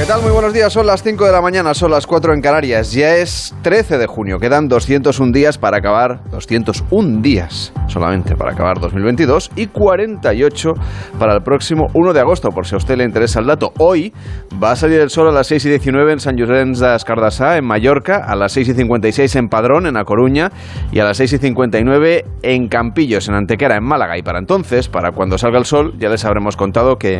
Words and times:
¿Qué 0.00 0.06
tal? 0.06 0.22
Muy 0.22 0.30
buenos 0.30 0.54
días. 0.54 0.72
Son 0.72 0.86
las 0.86 1.02
5 1.02 1.26
de 1.26 1.30
la 1.30 1.42
mañana, 1.42 1.74
son 1.74 1.90
las 1.90 2.06
4 2.06 2.32
en 2.32 2.40
Canarias. 2.40 2.92
Ya 2.92 3.16
es 3.16 3.54
13 3.60 3.98
de 3.98 4.06
junio. 4.06 4.38
Quedan 4.38 4.66
201 4.66 5.30
días 5.30 5.58
para 5.58 5.76
acabar. 5.76 6.22
201 6.30 7.20
días 7.20 7.74
solamente 7.86 8.34
para 8.34 8.52
acabar 8.52 8.80
2022 8.80 9.50
y 9.56 9.66
48 9.66 10.72
para 11.18 11.34
el 11.34 11.42
próximo 11.42 11.88
1 11.92 12.14
de 12.14 12.20
agosto, 12.20 12.48
por 12.48 12.66
si 12.66 12.76
a 12.76 12.78
usted 12.78 12.96
le 12.96 13.04
interesa 13.04 13.40
el 13.40 13.46
dato. 13.46 13.74
Hoy 13.78 14.14
va 14.62 14.70
a 14.70 14.76
salir 14.76 15.00
el 15.00 15.10
sol 15.10 15.28
a 15.28 15.32
las 15.32 15.48
6 15.48 15.66
y 15.66 15.68
19 15.68 16.12
en 16.12 16.20
San 16.20 16.34
Llorenç 16.34 16.78
de 16.78 16.94
Escardasá, 16.94 17.58
en 17.58 17.66
Mallorca, 17.66 18.24
a 18.26 18.34
las 18.36 18.52
6 18.52 18.70
y 18.70 18.72
56 18.72 19.36
en 19.36 19.48
Padrón, 19.48 19.86
en 19.86 19.98
A 19.98 20.04
Coruña, 20.04 20.50
y 20.92 21.00
a 21.00 21.04
las 21.04 21.18
6 21.18 21.34
y 21.34 21.38
59 21.38 22.24
en 22.40 22.68
Campillos, 22.68 23.28
en 23.28 23.34
Antequera, 23.34 23.76
en 23.76 23.84
Málaga. 23.84 24.16
Y 24.16 24.22
para 24.22 24.38
entonces, 24.38 24.88
para 24.88 25.12
cuando 25.12 25.36
salga 25.36 25.58
el 25.58 25.66
sol, 25.66 25.92
ya 25.98 26.08
les 26.08 26.24
habremos 26.24 26.56
contado 26.56 26.96
que... 26.96 27.18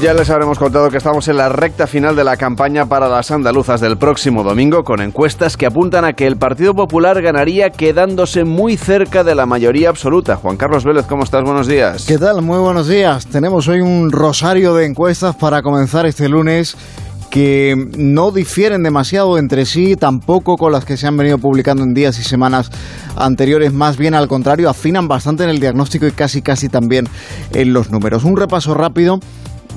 Ya 0.00 0.14
les 0.14 0.30
habremos 0.30 0.58
contado 0.58 0.88
que 0.88 0.96
estamos 0.96 1.28
en 1.28 1.36
la 1.36 1.50
recta 1.50 1.86
final 1.86 2.16
de 2.16 2.24
la 2.24 2.38
campaña 2.38 2.86
para 2.86 3.06
las 3.06 3.30
andaluzas 3.30 3.82
del 3.82 3.98
próximo 3.98 4.42
domingo, 4.42 4.82
con 4.82 5.02
encuestas 5.02 5.58
que 5.58 5.66
apuntan 5.66 6.06
a 6.06 6.14
que 6.14 6.26
el 6.26 6.38
Partido 6.38 6.72
Popular 6.72 7.20
ganaría 7.20 7.68
quedándose 7.68 8.44
muy 8.44 8.78
cerca 8.78 9.24
de 9.24 9.34
la 9.34 9.44
mayoría 9.44 9.90
absoluta. 9.90 10.36
Juan 10.36 10.56
Carlos 10.56 10.84
Vélez, 10.84 11.04
¿cómo 11.04 11.24
estás? 11.24 11.42
Buenos 11.42 11.66
días. 11.66 12.06
¿Qué 12.06 12.16
tal? 12.16 12.40
Muy 12.40 12.58
buenos 12.58 12.88
días. 12.88 13.26
Tenemos 13.26 13.68
hoy 13.68 13.82
un 13.82 14.10
rosario 14.10 14.74
de 14.74 14.86
encuestas 14.86 15.36
para 15.36 15.60
comenzar 15.60 16.06
este 16.06 16.30
lunes 16.30 16.78
que 17.28 17.76
no 17.98 18.30
difieren 18.32 18.82
demasiado 18.82 19.36
entre 19.36 19.66
sí, 19.66 19.96
tampoco 19.96 20.56
con 20.56 20.72
las 20.72 20.86
que 20.86 20.96
se 20.96 21.08
han 21.08 21.16
venido 21.18 21.36
publicando 21.36 21.82
en 21.82 21.92
días 21.92 22.18
y 22.18 22.22
semanas 22.22 22.70
anteriores, 23.16 23.74
más 23.74 23.98
bien 23.98 24.14
al 24.14 24.28
contrario, 24.28 24.70
afinan 24.70 25.08
bastante 25.08 25.44
en 25.44 25.50
el 25.50 25.60
diagnóstico 25.60 26.06
y 26.06 26.12
casi 26.12 26.40
casi 26.40 26.70
también 26.70 27.06
en 27.52 27.74
los 27.74 27.90
números. 27.90 28.24
Un 28.24 28.38
repaso 28.38 28.72
rápido 28.72 29.20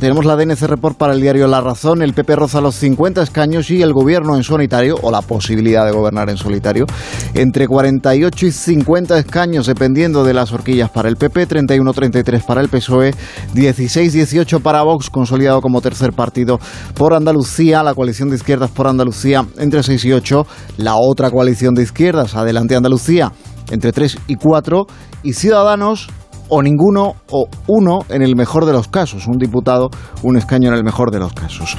tenemos 0.04 0.26
la 0.26 0.36
DNC 0.36 0.64
Report 0.64 0.98
para 0.98 1.14
el 1.14 1.22
diario 1.22 1.48
La 1.48 1.62
Razón, 1.62 2.02
el 2.02 2.14
PP 2.14 2.36
roza 2.36 2.60
los 2.60 2.76
50 2.76 3.24
escaños 3.24 3.72
y 3.72 3.82
el 3.82 3.94
gobierno 3.94 4.36
en 4.36 4.44
solitario, 4.44 4.98
o 5.02 5.10
la 5.10 5.22
posibilidad 5.22 5.86
de 5.86 5.94
gobernar 5.94 6.30
en 6.30 6.36
solitario, 6.36 6.86
entre 7.34 7.70
48 7.70 8.46
y 8.48 8.52
50 8.52 9.18
escaños 9.18 9.66
dependiendo 9.66 10.26
de 10.26 10.34
las 10.34 10.52
horquillas 10.52 10.90
para 10.90 11.08
el 11.08 11.16
PP, 11.16 11.48
31-33 11.48 12.46
para 12.46 12.60
el 12.60 12.68
PSOE, 12.68 13.14
16-18 13.56 14.62
para 14.62 14.84
Vox, 14.84 15.10
consolidado 15.10 15.62
como 15.62 15.80
tercer 15.80 16.12
partido 16.12 16.60
por 16.96 17.14
Andalucía, 17.14 17.82
la 17.82 17.96
coalición 17.96 18.30
de 18.30 18.36
izquierdas 18.36 18.72
por 18.72 18.88
Andalucía 18.88 19.46
entre 19.58 19.84
6 19.84 20.04
y 20.04 20.12
8, 20.12 20.46
la 20.80 20.96
otra 20.98 21.32
coalición 21.32 21.76
de 21.76 21.84
izquierdas, 21.84 22.36
Adelante 22.36 22.76
Andalucía, 22.76 23.32
entre 23.72 23.94
3 23.94 24.18
y 24.28 24.36
4, 24.36 24.86
y 25.24 25.32
Ciudadanos 25.32 26.10
o 26.56 26.62
ninguno 26.62 27.16
o 27.32 27.48
uno 27.66 28.06
en 28.10 28.22
el 28.22 28.36
mejor 28.36 28.66
de 28.66 28.74
los 28.74 28.88
casos, 28.88 29.26
un 29.26 29.40
diputado, 29.40 29.90
un 30.22 30.38
escaño 30.38 30.68
en 30.70 30.76
el 30.76 30.84
mejor 30.84 31.10
de 31.10 31.18
los 31.18 31.34
casos. 31.34 31.76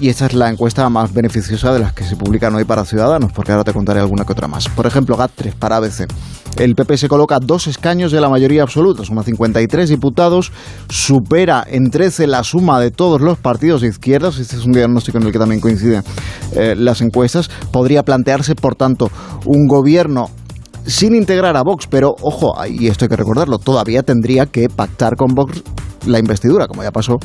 y 0.00 0.08
esta 0.08 0.26
es 0.26 0.34
la 0.34 0.48
encuesta 0.48 0.88
más 0.88 1.12
beneficiosa 1.12 1.72
de 1.72 1.80
las 1.80 1.92
que 1.92 2.04
se 2.04 2.14
publican 2.14 2.54
hoy 2.54 2.64
para 2.64 2.84
Ciudadanos, 2.84 3.32
porque 3.32 3.50
ahora 3.50 3.64
te 3.64 3.72
contaré 3.72 3.98
alguna 3.98 4.24
que 4.24 4.32
otra 4.32 4.46
más. 4.46 4.68
Por 4.68 4.86
ejemplo, 4.86 5.16
GAT3 5.16 5.54
para 5.54 5.76
ABC. 5.76 6.06
El 6.56 6.76
PP 6.76 6.98
se 6.98 7.08
coloca 7.08 7.38
dos 7.40 7.66
escaños 7.66 8.12
de 8.12 8.20
la 8.20 8.28
mayoría 8.28 8.62
absoluta, 8.62 9.04
suma 9.04 9.24
53 9.24 9.88
diputados, 9.88 10.52
supera 10.88 11.64
en 11.68 11.90
13 11.90 12.28
la 12.28 12.44
suma 12.44 12.78
de 12.78 12.92
todos 12.92 13.20
los 13.20 13.38
partidos 13.38 13.80
de 13.80 13.88
izquierdas, 13.88 14.38
este 14.38 14.56
es 14.56 14.64
un 14.64 14.72
diagnóstico 14.72 15.18
en 15.18 15.24
el 15.24 15.32
que 15.32 15.38
también 15.38 15.60
coinciden 15.60 16.02
eh, 16.54 16.74
las 16.76 17.00
encuestas, 17.00 17.50
podría 17.72 18.04
plantearse, 18.04 18.54
por 18.54 18.76
tanto, 18.76 19.10
un 19.46 19.66
gobierno 19.66 20.30
sin 20.88 21.14
integrar 21.14 21.56
a 21.56 21.62
Vox, 21.62 21.86
pero 21.86 22.16
ojo, 22.22 22.54
y 22.66 22.88
esto 22.88 23.04
hay 23.04 23.10
que 23.10 23.16
recordarlo, 23.16 23.58
todavía 23.58 24.02
tendría 24.02 24.46
que 24.46 24.68
pactar 24.68 25.16
con 25.16 25.34
Vox 25.34 25.62
la 26.06 26.18
investidura, 26.18 26.66
como 26.66 26.82
ya 26.82 26.90
pasó 26.90 27.18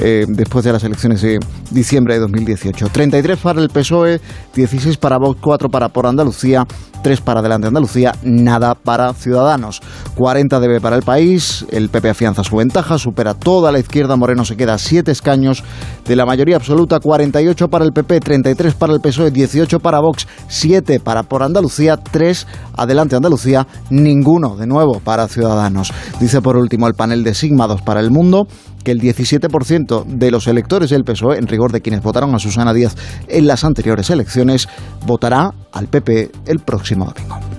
eh, 0.00 0.26
después 0.28 0.64
de 0.64 0.72
las 0.72 0.84
elecciones 0.84 1.22
de 1.22 1.38
diciembre 1.70 2.14
de 2.14 2.20
2018. 2.20 2.88
33 2.88 3.38
para 3.38 3.60
el 3.60 3.68
PSOE, 3.68 4.20
16 4.54 4.96
para 4.96 5.18
Vox, 5.18 5.38
4 5.42 5.68
para 5.68 5.88
Por 5.88 6.06
Andalucía, 6.06 6.66
3 7.02 7.20
para 7.20 7.40
Adelante 7.40 7.68
Andalucía, 7.68 8.14
nada 8.22 8.74
para 8.74 9.12
Ciudadanos. 9.14 9.80
40 10.16 10.58
debe 10.60 10.80
para 10.80 10.96
el 10.96 11.02
país, 11.02 11.64
el 11.70 11.88
PP 11.88 12.10
afianza 12.10 12.42
su 12.42 12.56
ventaja, 12.56 12.98
supera 12.98 13.34
toda 13.34 13.70
la 13.70 13.78
izquierda, 13.78 14.16
Moreno 14.16 14.44
se 14.44 14.56
queda 14.56 14.78
7 14.78 15.10
escaños 15.10 15.62
de 16.06 16.16
la 16.16 16.26
mayoría 16.26 16.56
absoluta, 16.56 17.00
48 17.00 17.68
para 17.68 17.84
el 17.84 17.92
PP, 17.92 18.20
33 18.20 18.74
para 18.74 18.92
el 18.92 19.00
PSOE, 19.00 19.30
18 19.30 19.80
para 19.80 20.00
Vox, 20.00 20.26
7 20.48 21.00
para 21.00 21.22
Por 21.22 21.42
Andalucía, 21.42 21.96
3 21.96 22.46
Adelante 22.76 23.16
Andalucía, 23.16 23.66
ninguno 23.90 24.56
de 24.56 24.66
nuevo 24.66 25.00
para 25.00 25.28
Ciudadanos. 25.28 25.92
Dice 26.20 26.42
por 26.42 26.56
último 26.56 26.86
el 26.88 26.94
panel 26.94 27.24
de 27.24 27.34
Sigma 27.34 27.66
2 27.66 27.82
para 27.82 28.00
el 28.00 28.10
mundo 28.16 28.48
que 28.82 28.92
el 28.92 29.00
17% 29.00 30.04
de 30.04 30.30
los 30.30 30.46
electores 30.46 30.90
del 30.90 31.04
PSOE, 31.04 31.38
en 31.38 31.46
rigor 31.46 31.72
de 31.72 31.82
quienes 31.82 32.02
votaron 32.02 32.34
a 32.34 32.38
Susana 32.38 32.72
Díaz 32.72 32.96
en 33.28 33.46
las 33.46 33.64
anteriores 33.64 34.10
elecciones, 34.10 34.68
votará 35.04 35.52
al 35.72 35.88
PP 35.88 36.30
el 36.46 36.60
próximo 36.60 37.04
domingo. 37.04 37.55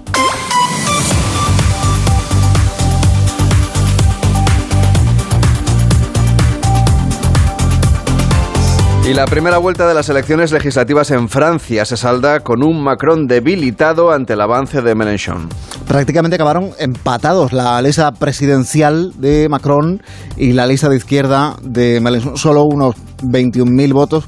Y 9.08 9.14
la 9.14 9.26
primera 9.26 9.58
vuelta 9.58 9.88
de 9.88 9.94
las 9.94 10.10
elecciones 10.10 10.52
legislativas 10.52 11.12
en 11.12 11.30
Francia 11.30 11.86
se 11.86 11.96
salda 11.96 12.42
con 12.42 12.62
un 12.62 12.84
Macron 12.84 13.26
debilitado 13.26 14.12
ante 14.12 14.34
el 14.34 14.42
avance 14.42 14.82
de 14.82 14.96
Mélenchon. 14.96 15.48
Prácticamente 15.88 16.36
acabaron 16.36 16.72
empatados 16.78 17.54
la 17.54 17.82
lista 17.82 18.12
presidencial 18.12 19.14
de 19.18 19.48
Macron 19.48 20.04
y 20.36 20.52
la 20.52 20.68
lista 20.68 20.90
de 20.90 20.98
izquierda 20.98 21.56
de 21.64 22.02
Mélenchon. 22.02 22.36
Solo 22.36 22.66
unos 22.66 22.96
21.000 23.24 23.94
votos 23.94 24.28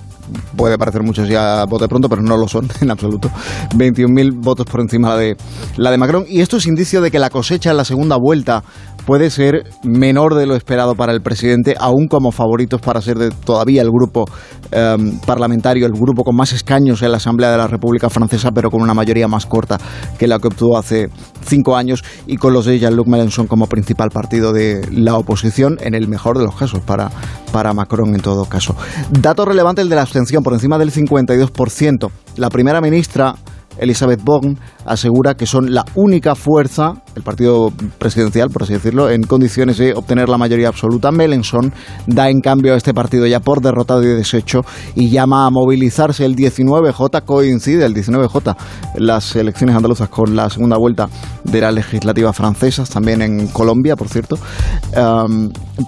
puede 0.55 0.77
parecer 0.77 1.03
muchos 1.03 1.27
ya 1.27 1.65
vote 1.65 1.87
pronto, 1.87 2.07
pero 2.07 2.21
no 2.21 2.37
lo 2.37 2.47
son 2.47 2.69
en 2.81 2.89
absoluto. 2.89 3.29
21.000 3.75 4.31
votos 4.41 4.65
por 4.65 4.79
encima 4.79 5.17
de 5.17 5.35
la 5.75 5.91
de 5.91 5.97
Macron. 5.97 6.23
Y 6.27 6.39
esto 6.39 6.55
es 6.55 6.65
indicio 6.65 7.01
de 7.01 7.11
que 7.11 7.19
la 7.19 7.29
cosecha 7.29 7.71
en 7.71 7.77
la 7.77 7.85
segunda 7.85 8.15
vuelta 8.17 8.63
puede 9.09 9.31
ser 9.31 9.63
menor 9.83 10.35
de 10.35 10.45
lo 10.45 10.55
esperado 10.55 10.93
para 10.93 11.13
el 11.13 11.21
presidente, 11.21 11.75
aún 11.79 12.07
como 12.07 12.31
favoritos 12.31 12.79
para 12.79 13.01
ser 13.01 13.17
de, 13.17 13.31
todavía 13.31 13.81
el 13.81 13.89
grupo 13.89 14.25
em, 14.69 15.17
parlamentario, 15.21 15.87
el 15.87 15.93
grupo 15.93 16.23
con 16.23 16.35
más 16.35 16.53
escaños 16.53 17.01
en 17.01 17.09
la 17.09 17.17
Asamblea 17.17 17.49
de 17.49 17.57
la 17.57 17.65
República 17.65 18.11
Francesa, 18.11 18.51
pero 18.51 18.69
con 18.69 18.83
una 18.83 18.93
mayoría 18.93 19.27
más 19.27 19.47
corta 19.47 19.79
que 20.19 20.27
la 20.27 20.37
que 20.37 20.49
obtuvo 20.49 20.77
hace 20.77 21.09
cinco 21.43 21.75
años, 21.75 22.03
y 22.27 22.37
con 22.37 22.53
los 22.53 22.65
de 22.65 22.77
Jean-Luc 22.77 23.07
Mélenchon 23.07 23.47
como 23.47 23.65
principal 23.65 24.11
partido 24.11 24.53
de 24.53 24.87
la 24.91 25.15
oposición, 25.15 25.79
en 25.81 25.95
el 25.95 26.07
mejor 26.07 26.37
de 26.37 26.43
los 26.43 26.55
casos, 26.55 26.81
para, 26.81 27.09
para 27.51 27.73
Macron 27.73 28.13
en 28.13 28.21
todo 28.21 28.45
caso. 28.45 28.75
Dato 29.09 29.43
relevante 29.43 29.81
el 29.81 29.89
de 29.89 29.95
la 29.95 30.03
abstención, 30.03 30.43
por 30.43 30.53
encima 30.53 30.77
del 30.77 30.91
52%. 30.91 32.11
La 32.37 32.51
primera 32.51 32.79
ministra 32.79 33.33
Elizabeth 33.79 34.21
Borne 34.23 34.57
asegura 34.85 35.35
que 35.35 35.45
son 35.45 35.73
la 35.73 35.85
única 35.95 36.35
fuerza, 36.35 36.93
el 37.15 37.23
partido 37.23 37.71
presidencial, 37.97 38.49
por 38.49 38.63
así 38.63 38.73
decirlo, 38.73 39.09
en 39.09 39.23
condiciones 39.23 39.77
de 39.77 39.93
obtener 39.93 40.29
la 40.29 40.37
mayoría 40.37 40.67
absoluta. 40.67 41.11
Melenchon 41.11 41.73
da 42.07 42.29
en 42.29 42.41
cambio 42.41 42.73
a 42.73 42.77
este 42.77 42.93
partido 42.93 43.25
ya 43.25 43.39
por 43.39 43.61
derrotado 43.61 44.03
y 44.03 44.07
deshecho 44.07 44.61
y 44.95 45.09
llama 45.09 45.45
a 45.45 45.49
movilizarse 45.49 46.25
el 46.25 46.35
19J, 46.35 47.23
coincide 47.25 47.85
el 47.85 47.93
19J, 47.93 48.55
las 48.95 49.35
elecciones 49.35 49.75
andaluzas 49.75 50.09
con 50.09 50.35
la 50.35 50.49
segunda 50.49 50.77
vuelta 50.77 51.09
de 51.43 51.61
las 51.61 51.73
legislativas 51.73 52.35
francesas, 52.35 52.89
también 52.89 53.21
en 53.21 53.47
Colombia, 53.47 53.95
por 53.95 54.09
cierto. 54.09 54.37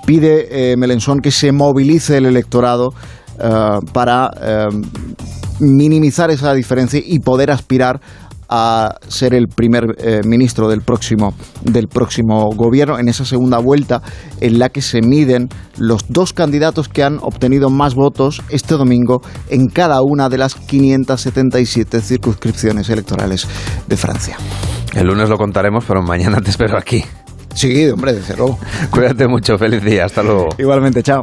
pide 0.06 0.72
eh, 0.72 0.78
Melenchon 0.78 1.20
que 1.20 1.32
se 1.32 1.52
movilice 1.52 2.18
el 2.18 2.26
electorado 2.26 2.94
eh, 3.40 3.80
para 3.94 4.30
eh, 4.42 4.68
minimizar 5.62 6.32
esa 6.32 6.54
diferencia 6.54 7.02
y 7.04 7.20
poder 7.20 7.52
aspirar 7.52 8.02
a 8.52 8.96
ser 9.08 9.34
el 9.34 9.48
primer 9.48 9.96
eh, 9.98 10.20
ministro 10.26 10.68
del 10.68 10.82
próximo, 10.82 11.34
del 11.64 11.88
próximo 11.88 12.50
gobierno 12.54 13.00
en 13.00 13.08
esa 13.08 13.24
segunda 13.24 13.60
vuelta 13.60 14.02
en 14.42 14.60
la 14.60 14.68
que 14.68 14.82
se 14.82 15.02
miden 15.02 15.48
los 15.78 16.10
dos 16.10 16.34
candidatos 16.34 16.90
que 16.90 17.02
han 17.02 17.20
obtenido 17.22 17.70
más 17.70 17.96
votos 17.96 18.42
este 18.50 18.76
domingo 18.76 19.22
en 19.50 19.68
cada 19.68 20.02
una 20.02 20.28
de 20.28 20.38
las 20.38 20.56
577 20.56 22.02
circunscripciones 22.02 22.90
electorales 22.90 23.48
de 23.88 23.96
Francia. 23.96 24.36
El 24.94 25.08
lunes 25.08 25.30
lo 25.30 25.38
contaremos, 25.38 25.86
pero 25.88 26.02
mañana 26.02 26.42
te 26.42 26.50
espero 26.50 26.78
aquí. 26.78 27.06
Sí, 27.54 27.88
hombre, 27.88 28.14
desde 28.14 28.36
luego. 28.36 28.60
Cuídate 28.90 29.28
mucho, 29.30 29.58
feliz 29.58 29.82
día, 29.82 30.06
hasta 30.06 30.24
luego. 30.24 30.50
Igualmente, 30.58 31.02
chao. 31.02 31.22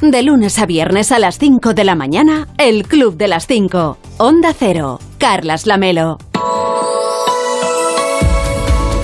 De 0.00 0.22
lunes 0.22 0.58
a 0.58 0.66
viernes 0.66 1.12
a 1.12 1.18
las 1.18 1.38
5 1.38 1.72
de 1.72 1.84
la 1.84 1.94
mañana, 1.94 2.48
El 2.58 2.86
Club 2.86 3.16
de 3.16 3.28
las 3.28 3.46
5. 3.46 3.96
Onda 4.18 4.52
Cero. 4.52 4.98
Carlas 5.18 5.66
Lamelo. 5.66 6.18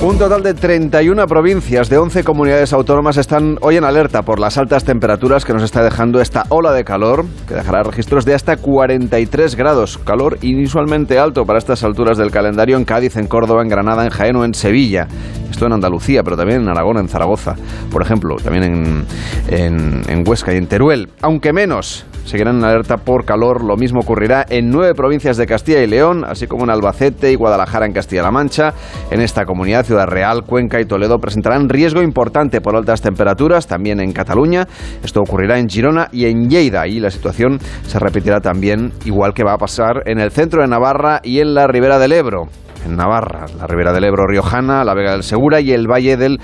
Un 0.02 0.16
total 0.16 0.42
de 0.42 0.54
31 0.54 1.26
provincias 1.26 1.90
de 1.90 1.98
11 1.98 2.24
comunidades 2.24 2.72
autónomas 2.72 3.18
están 3.18 3.58
hoy 3.60 3.76
en 3.76 3.84
alerta 3.84 4.22
por 4.22 4.40
las 4.40 4.56
altas 4.56 4.84
temperaturas 4.84 5.44
que 5.44 5.52
nos 5.52 5.62
está 5.62 5.84
dejando 5.84 6.22
esta 6.22 6.46
ola 6.48 6.72
de 6.72 6.84
calor, 6.84 7.26
que 7.46 7.54
dejará 7.54 7.82
registros 7.82 8.24
de 8.24 8.32
hasta 8.32 8.56
43 8.56 9.56
grados, 9.56 9.98
calor 9.98 10.38
inusualmente 10.40 11.18
alto 11.18 11.44
para 11.44 11.58
estas 11.58 11.84
alturas 11.84 12.16
del 12.16 12.30
calendario 12.30 12.78
en 12.78 12.86
Cádiz, 12.86 13.16
en 13.16 13.26
Córdoba, 13.26 13.60
en 13.60 13.68
Granada, 13.68 14.04
en 14.04 14.10
Jaén 14.10 14.36
o 14.36 14.44
en 14.46 14.54
Sevilla. 14.54 15.06
En 15.66 15.72
Andalucía, 15.72 16.22
pero 16.22 16.36
también 16.36 16.62
en 16.62 16.68
Aragón, 16.68 16.98
en 16.98 17.08
Zaragoza, 17.08 17.54
por 17.90 18.02
ejemplo, 18.02 18.36
también 18.36 18.64
en, 18.64 19.04
en, 19.48 20.02
en 20.08 20.28
Huesca 20.28 20.54
y 20.54 20.56
en 20.56 20.66
Teruel, 20.66 21.08
aunque 21.20 21.52
menos 21.52 22.06
seguirán 22.24 22.58
en 22.58 22.64
alerta 22.64 22.98
por 22.98 23.24
calor. 23.24 23.64
Lo 23.64 23.76
mismo 23.76 24.00
ocurrirá 24.00 24.46
en 24.48 24.70
nueve 24.70 24.94
provincias 24.94 25.36
de 25.36 25.46
Castilla 25.46 25.82
y 25.82 25.86
León, 25.86 26.24
así 26.26 26.46
como 26.46 26.64
en 26.64 26.70
Albacete 26.70 27.32
y 27.32 27.34
Guadalajara 27.34 27.86
en 27.86 27.92
Castilla-La 27.92 28.30
Mancha. 28.30 28.72
En 29.10 29.20
esta 29.20 29.44
comunidad, 29.44 29.84
Ciudad 29.84 30.06
Real, 30.06 30.44
Cuenca 30.44 30.80
y 30.80 30.84
Toledo 30.84 31.18
presentarán 31.18 31.68
riesgo 31.68 32.02
importante 32.02 32.60
por 32.60 32.76
altas 32.76 33.02
temperaturas, 33.02 33.66
también 33.66 34.00
en 34.00 34.12
Cataluña. 34.12 34.66
Esto 35.02 35.20
ocurrirá 35.20 35.58
en 35.58 35.68
Girona 35.68 36.08
y 36.12 36.26
en 36.26 36.48
Lleida. 36.48 36.86
Y 36.86 37.00
la 37.00 37.10
situación 37.10 37.58
se 37.86 37.98
repetirá 37.98 38.40
también, 38.40 38.92
igual 39.04 39.34
que 39.34 39.44
va 39.44 39.54
a 39.54 39.58
pasar 39.58 40.02
en 40.06 40.20
el 40.20 40.30
centro 40.30 40.62
de 40.62 40.68
Navarra 40.68 41.20
y 41.22 41.40
en 41.40 41.54
la 41.54 41.66
ribera 41.66 41.98
del 41.98 42.12
Ebro. 42.12 42.48
En 42.84 42.96
Navarra, 42.96 43.46
la 43.58 43.66
ribera 43.66 43.92
del 43.92 44.04
Ebro 44.04 44.26
riojana, 44.26 44.84
la 44.84 44.94
Vega 44.94 45.12
del 45.12 45.22
Segura 45.22 45.60
y 45.60 45.72
el 45.72 45.86
Valle 45.86 46.16
del 46.16 46.40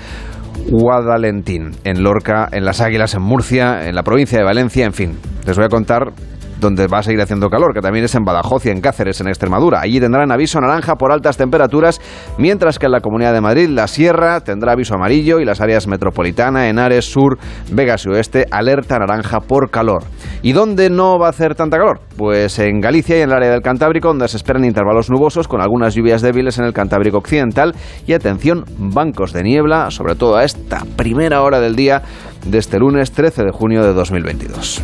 Guadalentín, 0.69 1.71
en 1.83 2.03
Lorca, 2.03 2.47
en 2.51 2.65
Las 2.65 2.81
Águilas, 2.81 3.15
en 3.15 3.21
Murcia, 3.21 3.87
en 3.87 3.95
la 3.95 4.03
provincia 4.03 4.37
de 4.37 4.43
Valencia, 4.43 4.85
en 4.85 4.93
fin. 4.93 5.17
Les 5.45 5.55
voy 5.55 5.65
a 5.65 5.69
contar 5.69 6.13
donde 6.59 6.87
va 6.87 6.99
a 6.99 7.03
seguir 7.03 7.21
haciendo 7.21 7.49
calor, 7.49 7.73
que 7.73 7.81
también 7.81 8.05
es 8.05 8.15
en 8.15 8.23
Badajoz 8.23 8.65
y 8.65 8.69
en 8.69 8.81
Cáceres, 8.81 9.21
en 9.21 9.27
Extremadura. 9.27 9.81
Allí 9.81 9.99
tendrán 9.99 10.31
aviso 10.31 10.59
naranja 10.59 10.95
por 10.95 11.11
altas 11.11 11.37
temperaturas, 11.37 12.01
mientras 12.37 12.79
que 12.79 12.87
en 12.87 12.93
la 12.93 13.01
Comunidad 13.01 13.33
de 13.33 13.41
Madrid, 13.41 13.69
la 13.69 13.87
Sierra, 13.87 14.41
tendrá 14.41 14.73
aviso 14.73 14.95
amarillo 14.95 15.39
y 15.39 15.45
las 15.45 15.61
áreas 15.61 15.87
metropolitana, 15.87 16.69
Henares, 16.69 17.05
Sur, 17.05 17.37
Vegas 17.71 18.05
y 18.05 18.09
Oeste, 18.09 18.45
alerta 18.51 18.99
naranja 18.99 19.39
por 19.39 19.69
calor. 19.69 20.03
¿Y 20.41 20.53
dónde 20.53 20.89
no 20.89 21.19
va 21.19 21.27
a 21.27 21.29
hacer 21.29 21.55
tanta 21.55 21.77
calor? 21.77 21.99
Pues 22.17 22.59
en 22.59 22.79
Galicia 22.81 23.17
y 23.17 23.21
en 23.21 23.29
el 23.29 23.35
área 23.35 23.51
del 23.51 23.61
Cantábrico, 23.61 24.09
donde 24.09 24.27
se 24.27 24.37
esperan 24.37 24.65
intervalos 24.65 25.09
nubosos 25.09 25.47
con 25.47 25.61
algunas 25.61 25.95
lluvias 25.95 26.21
débiles 26.21 26.57
en 26.59 26.65
el 26.65 26.73
Cantábrico 26.73 27.17
Occidental 27.17 27.75
y 28.05 28.13
atención, 28.13 28.65
bancos 28.77 29.33
de 29.33 29.43
niebla, 29.43 29.91
sobre 29.91 30.15
todo 30.15 30.37
a 30.37 30.43
esta 30.43 30.83
primera 30.95 31.41
hora 31.41 31.59
del 31.59 31.75
día 31.75 32.01
de 32.45 32.57
este 32.57 32.79
lunes 32.79 33.11
13 33.11 33.43
de 33.43 33.51
junio 33.51 33.83
de 33.83 33.93
2022. 33.93 34.83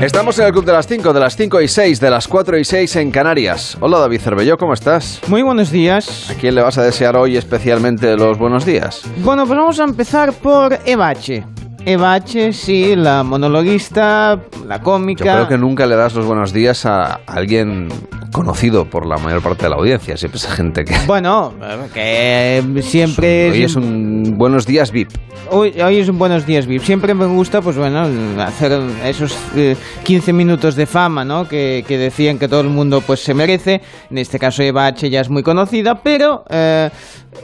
Estamos 0.00 0.38
en 0.38 0.44
el 0.44 0.52
Club 0.52 0.66
de 0.66 0.72
las 0.72 0.86
5, 0.86 1.14
de 1.14 1.20
las 1.20 1.36
5 1.36 1.62
y 1.62 1.68
6, 1.68 2.00
de 2.00 2.10
las 2.10 2.28
4 2.28 2.58
y 2.58 2.64
6 2.66 2.96
en 2.96 3.10
Canarias. 3.10 3.78
Hola 3.80 3.98
David 3.98 4.20
Cervelló, 4.20 4.58
¿cómo 4.58 4.74
estás? 4.74 5.22
Muy 5.26 5.40
buenos 5.40 5.70
días. 5.70 6.30
¿A 6.30 6.34
quién 6.34 6.54
le 6.54 6.60
vas 6.60 6.76
a 6.76 6.82
desear 6.82 7.16
hoy 7.16 7.38
especialmente 7.38 8.14
los 8.14 8.36
buenos 8.36 8.66
días? 8.66 9.02
Bueno, 9.24 9.46
pues 9.46 9.58
vamos 9.58 9.80
a 9.80 9.84
empezar 9.84 10.34
por 10.34 10.78
Evache. 10.84 11.46
Evache, 11.88 12.52
sí, 12.52 12.96
la 12.96 13.22
monologuista, 13.22 14.40
la 14.66 14.80
cómica. 14.80 15.24
Yo 15.24 15.32
creo 15.32 15.48
que 15.48 15.56
nunca 15.56 15.86
le 15.86 15.94
das 15.94 16.14
los 16.14 16.26
buenos 16.26 16.52
días 16.52 16.84
a 16.84 17.20
alguien 17.28 17.90
conocido 18.32 18.86
por 18.86 19.06
la 19.06 19.18
mayor 19.18 19.40
parte 19.40 19.66
de 19.66 19.70
la 19.70 19.76
audiencia. 19.76 20.16
Siempre 20.16 20.38
es 20.38 20.46
gente 20.48 20.84
que. 20.84 20.96
Bueno, 21.06 21.54
que 21.94 22.60
siempre. 22.82 23.52
Hoy 23.52 23.62
es 23.62 23.76
un 23.76 24.34
buenos 24.36 24.66
días 24.66 24.90
VIP. 24.90 25.12
Hoy, 25.48 25.80
hoy 25.80 25.98
es 25.98 26.08
un 26.08 26.18
buenos 26.18 26.44
días 26.44 26.66
VIP. 26.66 26.82
Siempre 26.82 27.14
me 27.14 27.26
gusta, 27.26 27.62
pues 27.62 27.76
bueno, 27.76 28.04
hacer 28.42 28.72
esos 29.04 29.38
eh, 29.54 29.76
15 30.02 30.32
minutos 30.32 30.74
de 30.74 30.86
fama, 30.86 31.24
¿no? 31.24 31.46
Que, 31.46 31.84
que, 31.86 31.98
decían 31.98 32.40
que 32.40 32.48
todo 32.48 32.62
el 32.62 32.68
mundo 32.68 33.00
pues 33.00 33.20
se 33.20 33.32
merece. 33.32 33.80
En 34.10 34.18
este 34.18 34.40
caso 34.40 34.64
Eva 34.64 34.86
H 34.86 35.08
ya 35.08 35.20
es 35.20 35.30
muy 35.30 35.44
conocida, 35.44 36.02
pero 36.02 36.44
eh, 36.50 36.90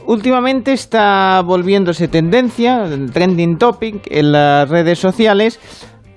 últimamente 0.05 0.73
está 0.73 1.41
volviéndose 1.43 2.07
tendencia, 2.07 2.85
trending 3.13 3.57
topic 3.57 4.01
en 4.11 4.32
las 4.33 4.69
redes 4.69 4.99
sociales 4.99 5.59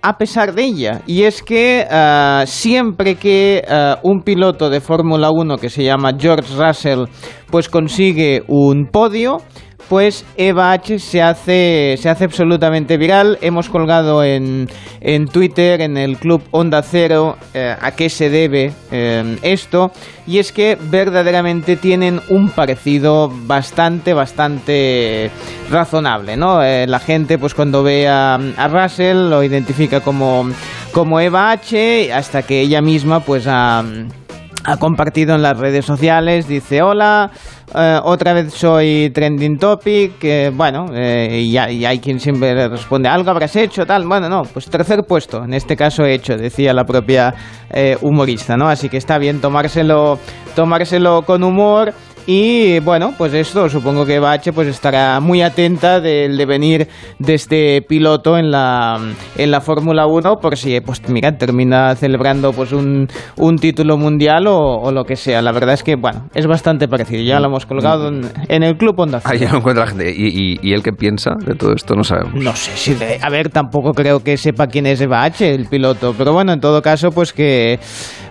a 0.02 0.18
pesar 0.18 0.54
de 0.54 0.64
ella. 0.64 1.02
Y 1.06 1.22
es 1.24 1.42
que 1.42 1.84
uh, 1.90 2.46
siempre 2.46 3.16
que 3.16 3.64
uh, 3.68 4.08
un 4.08 4.22
piloto 4.22 4.70
de 4.70 4.80
Fórmula 4.80 5.30
1 5.30 5.56
que 5.56 5.68
se 5.68 5.82
llama 5.82 6.12
George 6.16 6.54
Russell 6.56 7.06
pues 7.50 7.68
consigue 7.68 8.42
un 8.46 8.86
podio, 8.86 9.38
pues 9.88 10.25
Eva 10.37 10.73
H 10.73 10.99
se 10.99 11.23
hace, 11.23 11.97
se 12.00 12.09
hace 12.09 12.25
absolutamente 12.25 12.97
viral. 12.97 13.38
Hemos 13.41 13.69
colgado 13.69 14.25
en, 14.25 14.69
en 15.00 15.29
Twitter, 15.29 15.81
en 15.81 15.97
el 15.97 16.17
club 16.19 16.43
Onda 16.50 16.83
Cero, 16.83 17.37
eh, 17.55 17.75
a 17.81 17.91
qué 17.93 18.11
se 18.11 18.31
debe 18.31 18.73
eh, 18.91 19.37
esto. 19.43 19.93
Y 20.27 20.38
es 20.38 20.53
que 20.53 20.77
verdaderamente 20.81 21.77
tienen 21.77 22.21
un 22.29 22.50
parecido 22.50 23.31
bastante, 23.33 24.12
bastante 24.12 25.31
razonable, 25.71 26.37
¿no? 26.37 26.62
Eh, 26.62 26.87
la 26.87 26.99
gente, 26.99 27.38
pues 27.38 27.55
cuando 27.55 27.83
ve 27.83 28.09
a, 28.09 28.38
Russell, 28.69 29.31
lo 29.31 29.44
identifica 29.44 30.00
como, 30.00 30.50
como 30.93 31.21
Eva 31.21 31.53
H, 31.53 32.12
hasta 32.12 32.43
que 32.43 32.61
ella 32.61 32.83
misma, 32.83 33.21
pues 33.21 33.47
ha 34.66 34.76
compartido 34.78 35.34
en 35.34 35.42
las 35.42 35.56
redes 35.56 35.84
sociales, 35.84 36.48
dice 36.48 36.82
hola. 36.82 37.30
Uh, 37.74 38.00
otra 38.04 38.32
vez 38.32 38.52
soy 38.52 39.10
trending 39.12 39.58
topic, 39.58 40.22
eh, 40.22 40.52
bueno, 40.54 40.86
eh, 40.94 41.42
y, 41.42 41.56
y, 41.56 41.84
hay 41.84 41.98
quien 41.98 42.20
siempre 42.20 42.68
responde, 42.68 43.08
algo 43.08 43.30
habrás 43.30 43.56
hecho, 43.56 43.84
tal, 43.84 44.06
bueno, 44.06 44.28
no, 44.28 44.42
pues 44.42 44.66
tercer 44.66 45.02
puesto, 45.02 45.42
en 45.42 45.52
este 45.52 45.76
caso 45.76 46.04
he 46.04 46.14
hecho, 46.14 46.36
decía 46.36 46.72
la 46.72 46.84
propia 46.84 47.34
eh, 47.70 47.96
humorista, 48.02 48.56
¿no? 48.56 48.68
Así 48.68 48.88
que 48.88 48.98
está 48.98 49.18
bien 49.18 49.40
tomárselo, 49.40 50.18
tomárselo 50.54 51.22
con 51.22 51.42
humor. 51.42 51.92
Y 52.26 52.81
bueno, 52.81 53.14
pues 53.17 53.32
esto, 53.34 53.69
supongo 53.69 54.05
que 54.05 54.19
Bache 54.19 54.52
pues 54.52 54.67
estará 54.67 55.20
muy 55.20 55.43
atenta 55.43 56.00
del 56.00 56.37
devenir 56.37 56.88
de 57.20 57.34
este 57.34 57.82
piloto 57.82 58.37
en 58.37 58.50
la, 58.50 58.99
en 59.37 59.50
la 59.52 59.61
Fórmula 59.61 60.06
1, 60.06 60.37
por 60.43 60.56
si, 60.56 60.81
pues 60.81 61.08
mira, 61.08 61.38
termina 61.38 61.94
celebrando 61.94 62.52
pues 62.52 62.73
un, 62.73 63.06
un 63.37 63.56
título 63.56 63.96
mundial 63.96 64.49
o, 64.49 64.58
o, 64.58 64.90
lo 64.90 65.05
que 65.05 65.14
sea. 65.14 65.40
La 65.40 65.52
verdad 65.52 65.75
es 65.75 65.84
que, 65.84 65.94
bueno, 65.94 66.26
es 66.34 66.49
bastante 66.49 66.88
parecido. 66.88 67.23
Ya 67.23 67.38
lo 67.38 67.46
hemos 67.46 67.64
colgado 67.64 68.08
en, 68.08 68.23
en 68.49 68.62
el 68.64 68.76
Club 68.76 68.96
ya 69.38 69.52
lo 69.52 69.58
encuentra 69.58 69.84
la 69.84 69.90
gente. 69.90 70.12
¿Y, 70.14 70.26
y, 70.26 70.58
y 70.62 70.73
él 70.73 70.82
qué 70.82 70.93
piensa 70.93 71.32
de 71.44 71.55
todo 71.55 71.75
esto? 71.75 71.94
No 71.94 72.02
sabemos. 72.02 72.34
No 72.34 72.56
sé 72.56 72.73
si, 72.76 72.94
de, 72.94 73.19
a 73.23 73.31
ver, 73.31 73.50
tampoco 73.50 73.93
creo 73.93 74.25
que 74.25 74.37
sepa 74.37 74.67
quién 74.67 74.87
es 74.87 75.00
Eva 75.00 75.23
H, 75.23 75.55
el 75.55 75.67
piloto, 75.67 76.14
pero 76.17 76.32
bueno, 76.32 76.52
en 76.52 76.61
todo 76.61 76.82
caso, 76.82 77.11
pues 77.11 77.33
que, 77.33 77.78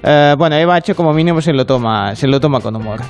uh, 0.04 0.38
bueno, 0.38 0.56
Eva 0.56 0.76
H 0.76 0.96
como 0.96 1.14
mínimo 1.14 1.42
se 1.42 1.54
lo 1.54 1.66
toma, 1.66 2.16
se 2.16 2.28
lo 2.28 2.40
toma 2.40 2.60
con 2.60 2.76
humor. 2.76 3.02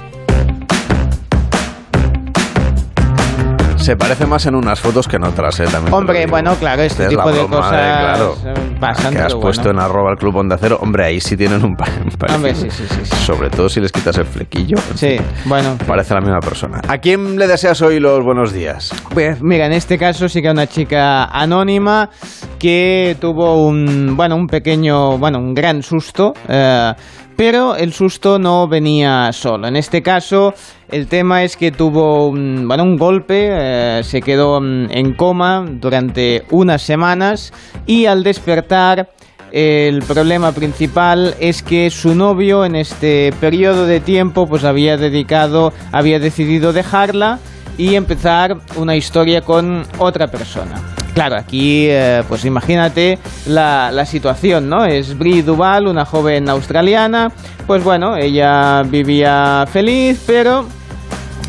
Se 3.85 3.95
parece 3.95 4.25
más 4.25 4.43
en 4.47 4.55
unas 4.55 4.79
fotos 4.79 5.07
que 5.07 5.17
en 5.17 5.25
otras, 5.25 5.59
¿eh? 5.59 5.65
También 5.71 5.93
Hombre, 5.93 6.25
bueno, 6.25 6.55
claro, 6.55 6.81
este 6.81 7.03
es 7.03 7.09
tipo 7.09 7.31
de 7.31 7.43
broma, 7.43 7.57
cosas 7.57 7.73
eh, 7.73 7.99
claro, 7.99 8.35
pasan. 8.79 9.13
Que 9.13 9.21
has 9.21 9.35
puesto 9.35 9.65
bueno. 9.65 9.79
en 9.79 9.85
arroba 9.85 10.09
el 10.09 10.17
club 10.17 10.37
Onda 10.37 10.57
Cero. 10.59 10.79
Hombre, 10.81 11.05
ahí 11.05 11.21
sí 11.21 11.37
tienen 11.37 11.63
un, 11.63 11.75
pa 11.75 11.85
un 12.03 12.09
parecido. 12.17 12.35
Hombre, 12.35 12.55
sí, 12.55 12.71
sí, 12.71 12.83
sí, 12.89 13.01
sí. 13.03 13.15
Sobre 13.23 13.51
todo 13.51 13.69
si 13.69 13.81
les 13.81 13.91
quitas 13.91 14.17
el 14.17 14.25
flequillo. 14.25 14.77
Sí, 14.95 15.17
bueno. 15.45 15.77
Parece 15.85 16.15
la 16.15 16.21
misma 16.21 16.39
persona. 16.39 16.81
¿A 16.87 16.97
quién 16.97 17.37
le 17.37 17.45
deseas 17.45 17.79
hoy 17.83 17.99
los 17.99 18.23
buenos 18.23 18.53
días? 18.53 18.91
Pues 19.13 19.43
mira, 19.43 19.67
en 19.67 19.73
este 19.73 19.99
caso 19.99 20.27
sí 20.29 20.41
que 20.41 20.49
una 20.49 20.65
chica 20.65 21.25
anónima 21.25 22.09
que 22.57 23.15
tuvo 23.21 23.67
un, 23.67 24.17
bueno, 24.17 24.35
un 24.35 24.47
pequeño, 24.47 25.19
bueno, 25.19 25.37
un 25.37 25.53
gran 25.53 25.83
susto. 25.83 26.33
Eh, 26.49 26.91
pero 27.35 27.75
el 27.75 27.93
susto 27.93 28.39
no 28.39 28.67
venía 28.67 29.31
solo. 29.33 29.67
En 29.67 29.75
este 29.75 30.01
caso, 30.01 30.53
el 30.89 31.07
tema 31.07 31.43
es 31.43 31.57
que 31.57 31.71
tuvo 31.71 32.27
un, 32.27 32.67
bueno, 32.67 32.83
un 32.83 32.97
golpe, 32.97 33.49
eh, 33.51 34.01
se 34.03 34.21
quedó 34.21 34.57
en 34.57 35.13
coma 35.13 35.65
durante 35.67 36.43
unas 36.51 36.81
semanas 36.81 37.53
y 37.85 38.05
al 38.05 38.23
despertar 38.23 39.09
el 39.51 40.01
problema 40.03 40.51
principal 40.51 41.35
es 41.39 41.63
que 41.63 41.89
su 41.89 42.13
novio 42.13 42.65
en 42.65 42.75
este 42.75 43.33
periodo 43.39 43.85
de 43.85 44.01
tiempo 44.01 44.47
pues 44.47 44.63
había 44.63 44.97
dedicado, 44.97 45.71
había 45.91 46.19
decidido 46.19 46.73
dejarla 46.73 47.39
y 47.77 47.95
empezar 47.95 48.57
una 48.75 48.95
historia 48.95 49.41
con 49.41 49.83
otra 49.97 50.27
persona. 50.27 50.94
Claro, 51.15 51.37
aquí, 51.37 51.87
eh, 51.87 52.23
pues 52.27 52.43
imagínate 52.43 53.17
la, 53.47 53.89
la, 53.89 54.05
situación, 54.05 54.67
¿no? 54.67 54.83
Es 54.83 55.17
Brie 55.17 55.43
Duval, 55.43 55.87
una 55.87 56.03
joven 56.03 56.49
australiana. 56.49 57.31
Pues 57.65 57.85
bueno, 57.85 58.17
ella 58.17 58.83
vivía 58.83 59.65
feliz, 59.71 60.21
pero 60.27 60.67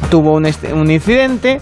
tuvo 0.09 0.35
un, 0.35 0.49
un 0.73 0.89
incidente. 0.89 1.61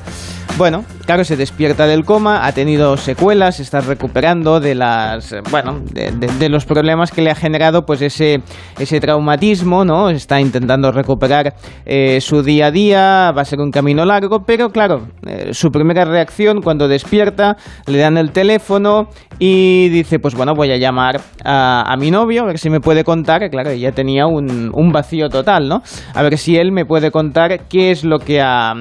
Bueno, 0.58 0.84
claro, 1.04 1.24
se 1.24 1.36
despierta 1.36 1.86
del 1.86 2.04
coma, 2.04 2.46
ha 2.46 2.52
tenido 2.52 2.96
secuelas, 2.96 3.60
está 3.60 3.80
recuperando 3.80 4.60
de 4.60 4.74
las, 4.74 5.34
bueno, 5.50 5.80
de, 5.92 6.48
los 6.48 6.64
problemas 6.64 7.10
que 7.10 7.22
le 7.22 7.30
ha 7.30 7.34
generado 7.34 7.84
pues 7.84 8.02
ese, 8.02 8.42
ese 8.78 9.00
traumatismo, 9.00 9.84
¿no? 9.84 10.10
Está 10.10 10.40
intentando 10.40 10.92
recuperar 10.92 11.54
eh, 11.86 12.20
su 12.20 12.42
día 12.42 12.66
a 12.66 12.70
día, 12.70 13.32
va 13.36 13.42
a 13.42 13.44
ser 13.44 13.60
un 13.60 13.70
camino 13.70 14.04
largo, 14.04 14.44
pero 14.46 14.70
claro, 14.70 15.08
eh, 15.26 15.52
su 15.52 15.70
primera 15.70 16.04
reacción 16.04 16.60
cuando 16.60 16.88
despierta, 16.88 17.56
le 17.86 17.98
dan 17.98 18.16
el 18.16 18.30
teléfono 18.30 19.08
y 19.38 19.88
dice, 19.88 20.18
pues 20.18 20.34
bueno, 20.34 20.54
voy 20.54 20.70
a 20.70 20.76
llamar 20.76 21.20
a, 21.44 21.94
mi 21.98 22.10
novio, 22.10 22.42
a 22.42 22.46
ver 22.46 22.58
si 22.58 22.70
me 22.70 22.80
puede 22.80 23.04
contar, 23.04 23.48
claro, 23.50 23.70
ella 23.70 23.92
tenía 23.92 24.26
un, 24.26 24.70
un 24.72 24.92
vacío 24.92 25.28
total, 25.28 25.68
¿no? 25.68 25.82
A 26.14 26.22
ver 26.22 26.38
si 26.38 26.56
él 26.56 26.72
me 26.72 26.84
puede 26.84 27.10
contar 27.10 27.66
qué 27.68 27.90
es 27.90 28.04
lo 28.04 28.18
que 28.18 28.40
ha 28.40 28.74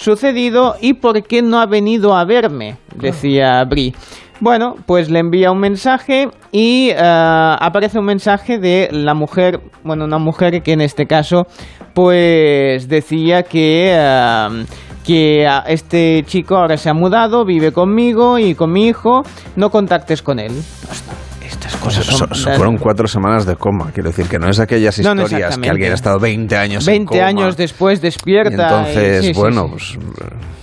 sucedido 0.00 0.76
y 0.80 0.94
por 0.94 1.22
qué 1.22 1.42
no 1.42 1.60
ha 1.60 1.66
venido 1.66 2.14
a 2.14 2.24
verme, 2.24 2.78
decía 2.96 3.62
Brie. 3.64 3.94
Bueno, 4.40 4.76
pues 4.86 5.10
le 5.10 5.18
envía 5.18 5.52
un 5.52 5.60
mensaje 5.60 6.28
y 6.50 6.88
eh, 6.88 6.96
aparece 6.96 7.98
un 7.98 8.06
mensaje 8.06 8.58
de 8.58 8.88
la 8.90 9.12
mujer, 9.12 9.60
bueno, 9.84 10.06
una 10.06 10.18
mujer 10.18 10.62
que 10.62 10.72
en 10.72 10.80
este 10.80 11.06
caso, 11.06 11.46
pues 11.94 12.88
decía 12.88 13.42
que... 13.42 13.92
Eh, 13.94 14.64
que 15.04 15.48
este 15.66 16.22
chico 16.26 16.56
ahora 16.56 16.76
se 16.76 16.90
ha 16.90 16.94
mudado, 16.94 17.46
vive 17.46 17.72
conmigo 17.72 18.38
y 18.38 18.54
con 18.54 18.70
mi 18.70 18.86
hijo, 18.86 19.22
no 19.56 19.70
contactes 19.70 20.22
con 20.22 20.38
él. 20.38 20.52
Estas 21.60 21.76
cosas 21.76 22.06
son, 22.06 22.28
fueron 22.56 22.78
cuatro 22.78 23.06
semanas 23.06 23.44
de 23.44 23.54
coma, 23.54 23.90
quiero 23.92 24.08
decir 24.08 24.26
que 24.28 24.38
no 24.38 24.48
es 24.48 24.58
aquellas 24.58 24.98
historias 24.98 25.58
que 25.58 25.68
alguien 25.68 25.92
ha 25.92 25.94
estado 25.94 26.18
20 26.18 26.56
años 26.56 26.86
20 26.86 26.96
en 26.96 27.06
coma, 27.06 27.26
años 27.26 27.56
después 27.56 28.00
despierta. 28.00 28.80
entonces, 28.80 29.36
bueno, 29.36 29.68
pues 29.68 29.98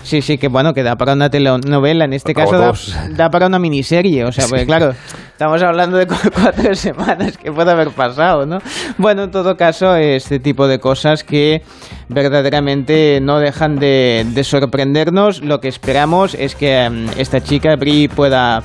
Sí, 0.08 0.22
sí, 0.22 0.38
que 0.38 0.48
bueno, 0.48 0.74
que 0.74 0.84
da 0.84 0.96
para 0.96 1.12
una 1.12 1.30
telenovela, 1.30 2.06
en 2.06 2.13
este 2.13 2.34
caso 2.34 2.72
da, 3.18 3.30
para 3.30 3.48
una 3.48 3.60
miniserie, 3.60 4.24
o 4.24 4.32
sea, 4.32 4.46
pues 4.48 4.66
claro, 4.66 4.94
estamos 5.34 5.62
hablando 5.62 5.98
de 5.98 6.08
cuatro 6.34 6.74
semanas 6.75 7.38
que 7.38 7.51
puede 7.51 7.72
haber 7.72 7.89
pasado, 7.89 8.46
¿no? 8.46 8.60
Bueno, 8.98 9.24
en 9.24 9.32
todo 9.32 9.58
caso, 9.58 9.98
este 9.98 10.39
tipo 10.39 10.66
de 10.70 10.80
cosas 10.80 11.25
que 11.25 11.62
verdaderamente 12.08 13.20
no 13.22 13.39
dejan 13.39 13.75
de, 13.80 14.25
sorprendernos. 14.44 15.44
Lo 15.44 15.60
que 15.60 15.68
esperamos 15.68 16.36
es 16.36 16.56
que 16.56 16.89
mm, 16.89 17.20
esta 17.20 17.42
chica, 17.42 17.75
Bri, 17.75 18.08
pueda 18.08 18.63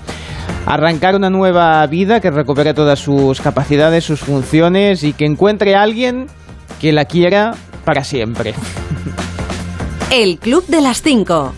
arrancar 0.66 1.16
una 1.16 1.30
nueva 1.30 1.86
vida, 1.86 2.20
que 2.20 2.30
recupere 2.30 2.74
todas 2.74 2.98
sus 2.98 3.40
capacidades, 3.40 4.04
sus 4.04 4.20
funciones 4.20 5.04
y 5.04 5.12
que 5.12 5.26
encuentre 5.26 5.74
a 5.74 5.82
alguien 5.82 6.26
que 6.80 6.92
la 6.92 7.04
quiera 7.04 7.54
para 7.84 8.04
siempre. 8.04 8.54
El 10.10 10.38
Club 10.38 10.66
de 10.66 10.80
las 10.80 11.02
Cinco. 11.02 11.52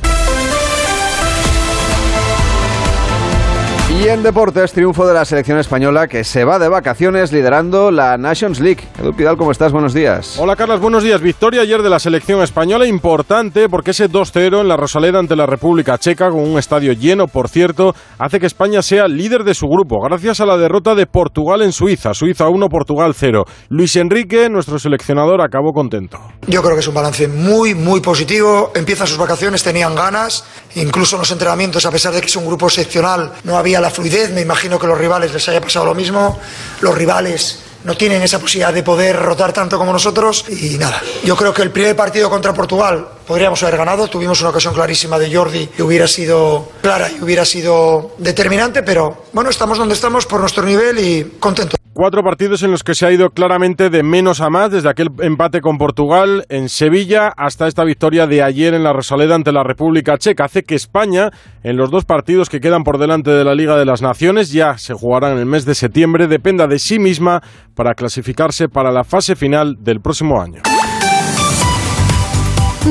Y 3.90 4.08
en 4.08 4.22
deportes, 4.22 4.72
triunfo 4.72 5.06
de 5.06 5.12
la 5.12 5.26
selección 5.26 5.58
española 5.58 6.08
que 6.08 6.24
se 6.24 6.44
va 6.44 6.58
de 6.58 6.68
vacaciones 6.68 7.32
liderando 7.32 7.90
la 7.90 8.16
Nations 8.16 8.58
League. 8.58 8.82
Edu 8.98 9.12
Pidal, 9.14 9.36
¿cómo 9.36 9.52
estás? 9.52 9.72
Buenos 9.72 9.92
días. 9.92 10.36
Hola, 10.38 10.56
Carlos, 10.56 10.80
buenos 10.80 11.04
días. 11.04 11.20
Victoria 11.20 11.60
ayer 11.60 11.82
de 11.82 11.90
la 11.90 11.98
selección 11.98 12.42
española, 12.42 12.86
importante 12.86 13.68
porque 13.68 13.90
ese 13.90 14.10
2-0 14.10 14.62
en 14.62 14.68
la 14.68 14.78
Rosaleda 14.78 15.18
ante 15.18 15.36
la 15.36 15.44
República 15.44 15.98
Checa, 15.98 16.30
con 16.30 16.40
un 16.40 16.58
estadio 16.58 16.92
lleno, 16.94 17.28
por 17.28 17.50
cierto, 17.50 17.94
hace 18.18 18.40
que 18.40 18.46
España 18.46 18.80
sea 18.80 19.06
líder 19.06 19.44
de 19.44 19.54
su 19.54 19.66
grupo, 19.66 20.00
gracias 20.00 20.40
a 20.40 20.46
la 20.46 20.56
derrota 20.56 20.94
de 20.94 21.06
Portugal 21.06 21.60
en 21.60 21.72
Suiza. 21.72 22.14
Suiza 22.14 22.48
1, 22.48 22.68
Portugal 22.68 23.12
0. 23.14 23.44
Luis 23.68 23.96
Enrique, 23.96 24.48
nuestro 24.48 24.78
seleccionador, 24.78 25.42
acabó 25.42 25.72
contento. 25.72 26.18
Yo 26.48 26.62
creo 26.62 26.74
que 26.74 26.80
es 26.80 26.88
un 26.88 26.94
balance 26.94 27.28
muy, 27.28 27.74
muy 27.74 28.00
positivo. 28.00 28.72
Empiezan 28.74 29.06
sus 29.06 29.18
vacaciones, 29.18 29.62
tenían 29.62 29.94
ganas, 29.94 30.44
incluso 30.74 31.16
en 31.16 31.20
los 31.20 31.30
entrenamientos, 31.30 31.84
a 31.84 31.90
pesar 31.90 32.14
de 32.14 32.20
que 32.22 32.26
es 32.26 32.36
un 32.36 32.46
grupo 32.46 32.66
excepcional, 32.66 33.32
no 33.44 33.56
había 33.58 33.73
la 33.80 33.90
fluidez, 33.90 34.30
me 34.32 34.40
imagino 34.40 34.78
que 34.78 34.86
los 34.86 34.98
rivales 34.98 35.32
les 35.32 35.48
haya 35.48 35.60
pasado 35.60 35.86
lo 35.86 35.94
mismo, 35.94 36.38
los 36.80 36.94
rivales 36.94 37.60
no 37.84 37.96
tienen 37.96 38.22
esa 38.22 38.38
posibilidad 38.38 38.72
de 38.72 38.82
poder 38.82 39.16
rotar 39.16 39.52
tanto 39.52 39.78
como 39.78 39.92
nosotros 39.92 40.46
y 40.48 40.78
nada, 40.78 41.02
yo 41.22 41.36
creo 41.36 41.52
que 41.52 41.62
el 41.62 41.70
primer 41.70 41.94
partido 41.94 42.30
contra 42.30 42.54
Portugal 42.54 43.06
podríamos 43.26 43.62
haber 43.62 43.76
ganado, 43.76 44.08
tuvimos 44.08 44.40
una 44.40 44.50
ocasión 44.50 44.74
clarísima 44.74 45.18
de 45.18 45.34
Jordi 45.34 45.68
y 45.78 45.82
hubiera 45.82 46.08
sido 46.08 46.72
clara 46.80 47.10
y 47.10 47.22
hubiera 47.22 47.44
sido 47.44 48.12
determinante, 48.18 48.82
pero 48.82 49.26
bueno, 49.32 49.50
estamos 49.50 49.78
donde 49.78 49.94
estamos 49.94 50.26
por 50.26 50.40
nuestro 50.40 50.64
nivel 50.64 50.98
y 50.98 51.36
contento. 51.38 51.73
Cuatro 51.94 52.24
partidos 52.24 52.64
en 52.64 52.72
los 52.72 52.82
que 52.82 52.96
se 52.96 53.06
ha 53.06 53.12
ido 53.12 53.30
claramente 53.30 53.88
de 53.88 54.02
menos 54.02 54.40
a 54.40 54.50
más, 54.50 54.72
desde 54.72 54.88
aquel 54.88 55.10
empate 55.20 55.60
con 55.60 55.78
Portugal 55.78 56.44
en 56.48 56.68
Sevilla 56.68 57.32
hasta 57.36 57.68
esta 57.68 57.84
victoria 57.84 58.26
de 58.26 58.42
ayer 58.42 58.74
en 58.74 58.82
la 58.82 58.92
Rosaleda 58.92 59.36
ante 59.36 59.52
la 59.52 59.62
República 59.62 60.18
Checa. 60.18 60.46
Hace 60.46 60.64
que 60.64 60.74
España, 60.74 61.30
en 61.62 61.76
los 61.76 61.92
dos 61.92 62.04
partidos 62.04 62.48
que 62.48 62.58
quedan 62.58 62.82
por 62.82 62.98
delante 62.98 63.30
de 63.30 63.44
la 63.44 63.54
Liga 63.54 63.76
de 63.76 63.84
las 63.84 64.02
Naciones, 64.02 64.50
ya 64.50 64.76
se 64.76 64.92
jugarán 64.92 65.34
en 65.34 65.38
el 65.38 65.46
mes 65.46 65.66
de 65.66 65.76
septiembre, 65.76 66.26
dependa 66.26 66.66
de 66.66 66.80
sí 66.80 66.98
misma 66.98 67.44
para 67.76 67.94
clasificarse 67.94 68.68
para 68.68 68.90
la 68.90 69.04
fase 69.04 69.36
final 69.36 69.76
del 69.78 70.00
próximo 70.00 70.42
año. 70.42 70.62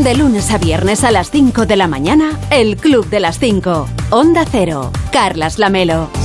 De 0.01 0.15
lunes 0.15 0.49
a 0.49 0.57
viernes 0.59 1.03
a 1.03 1.11
las 1.11 1.29
5 1.29 1.65
de 1.65 1.75
la 1.75 1.87
mañana, 1.89 2.39
el 2.51 2.77
Club 2.77 3.09
de 3.09 3.19
las 3.19 3.37
5. 3.37 3.85
Onda 4.11 4.45
Cero. 4.49 4.93
Carlas 5.11 5.59
Lamelo. 5.59 6.22